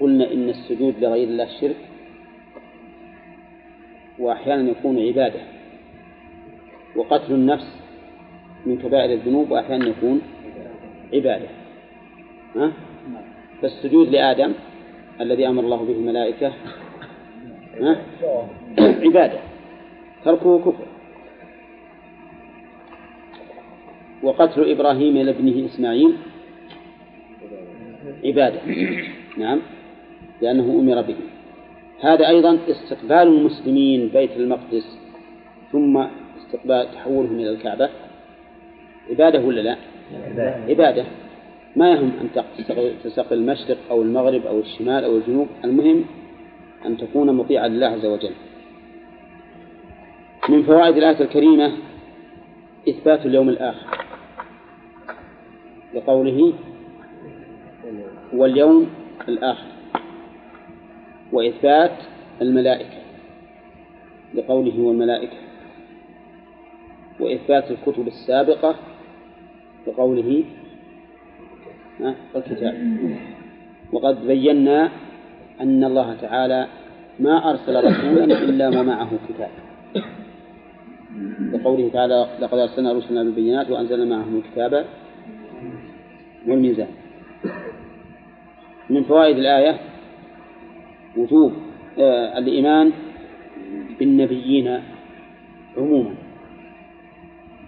[0.00, 1.76] قلنا إن السجود لغير الله شرك
[4.18, 5.40] وأحيانا يكون عبادة
[6.96, 7.78] وقتل النفس
[8.66, 10.20] من كبائر الذنوب وأحيانا يكون
[11.14, 11.48] عبادة
[12.56, 12.72] ها؟
[13.62, 14.52] فالسجود لآدم
[15.20, 16.52] الذي أمر الله به الملائكة
[17.80, 17.96] ها؟
[19.06, 19.38] عبادة
[20.24, 20.97] تركه كفر
[24.22, 26.14] وقتل إبراهيم لابنه إسماعيل.
[28.24, 28.60] عبادة.
[29.38, 29.60] نعم.
[30.42, 31.16] لأنه أمر به.
[32.00, 34.98] هذا أيضا استقبال المسلمين بيت المقدس
[35.72, 36.04] ثم
[36.38, 37.88] استقبال تحولهم إلى الكعبة.
[39.10, 39.76] عبادة ولا لا؟
[40.68, 41.04] عبادة.
[41.76, 42.44] ما يهم أن
[43.04, 45.48] تستقبل المشرق أو المغرب أو الشمال أو الجنوب.
[45.64, 46.04] المهم
[46.86, 48.32] أن تكون مطيعا لله عز وجل.
[50.48, 51.72] من فوائد الآية الكريمة
[52.88, 53.97] إثبات اليوم الآخر.
[55.94, 56.52] لقوله
[58.32, 58.86] واليوم
[59.28, 59.66] الآخر
[61.32, 61.96] وإثبات
[62.42, 62.98] الملائكة
[64.34, 65.36] لقوله والملائكة
[67.20, 68.74] وإثبات الكتب السابقة
[69.86, 70.44] لقوله
[72.36, 72.98] الكتاب.
[73.92, 74.90] وقد بينا
[75.60, 76.66] أن الله تعالى
[77.20, 79.50] ما أرسل رسولا إلا ومعه كتاب.
[81.52, 84.86] لقوله تعالى لقد أرسلنا رسلنا بالبينات وأنزلنا معهم الكتاب
[86.48, 86.88] والميزان.
[88.90, 89.78] من فوائد الآية
[91.16, 91.52] وجوب
[91.98, 92.92] آه الإيمان
[93.98, 94.82] بالنبيين
[95.76, 96.14] عموما.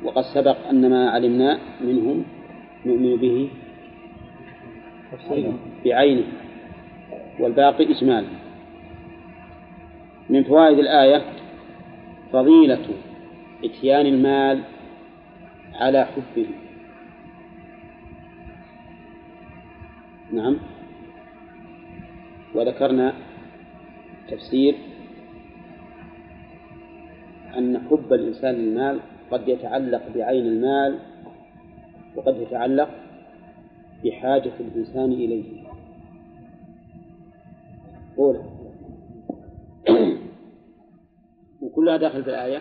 [0.05, 2.24] وقد سبق أن ما علمنا منهم
[2.86, 3.48] نؤمن به
[5.85, 6.27] بعينه
[7.40, 8.28] والباقي إجمالا.
[10.31, 11.23] من فوائد الآية
[12.32, 12.86] فضيلة
[13.65, 14.61] إتيان المال
[15.74, 16.47] على حبه.
[20.32, 20.57] نعم.
[22.55, 23.15] وذكرنا
[24.31, 24.74] تفسير
[27.59, 29.01] أن حب الإنسان للمال
[29.31, 30.98] قد يتعلق بعين المال
[32.16, 32.90] وقد يتعلق
[34.05, 35.44] بحاجة الإنسان إليه.
[38.19, 38.44] أولى
[41.62, 42.61] وكلها داخل في الآية.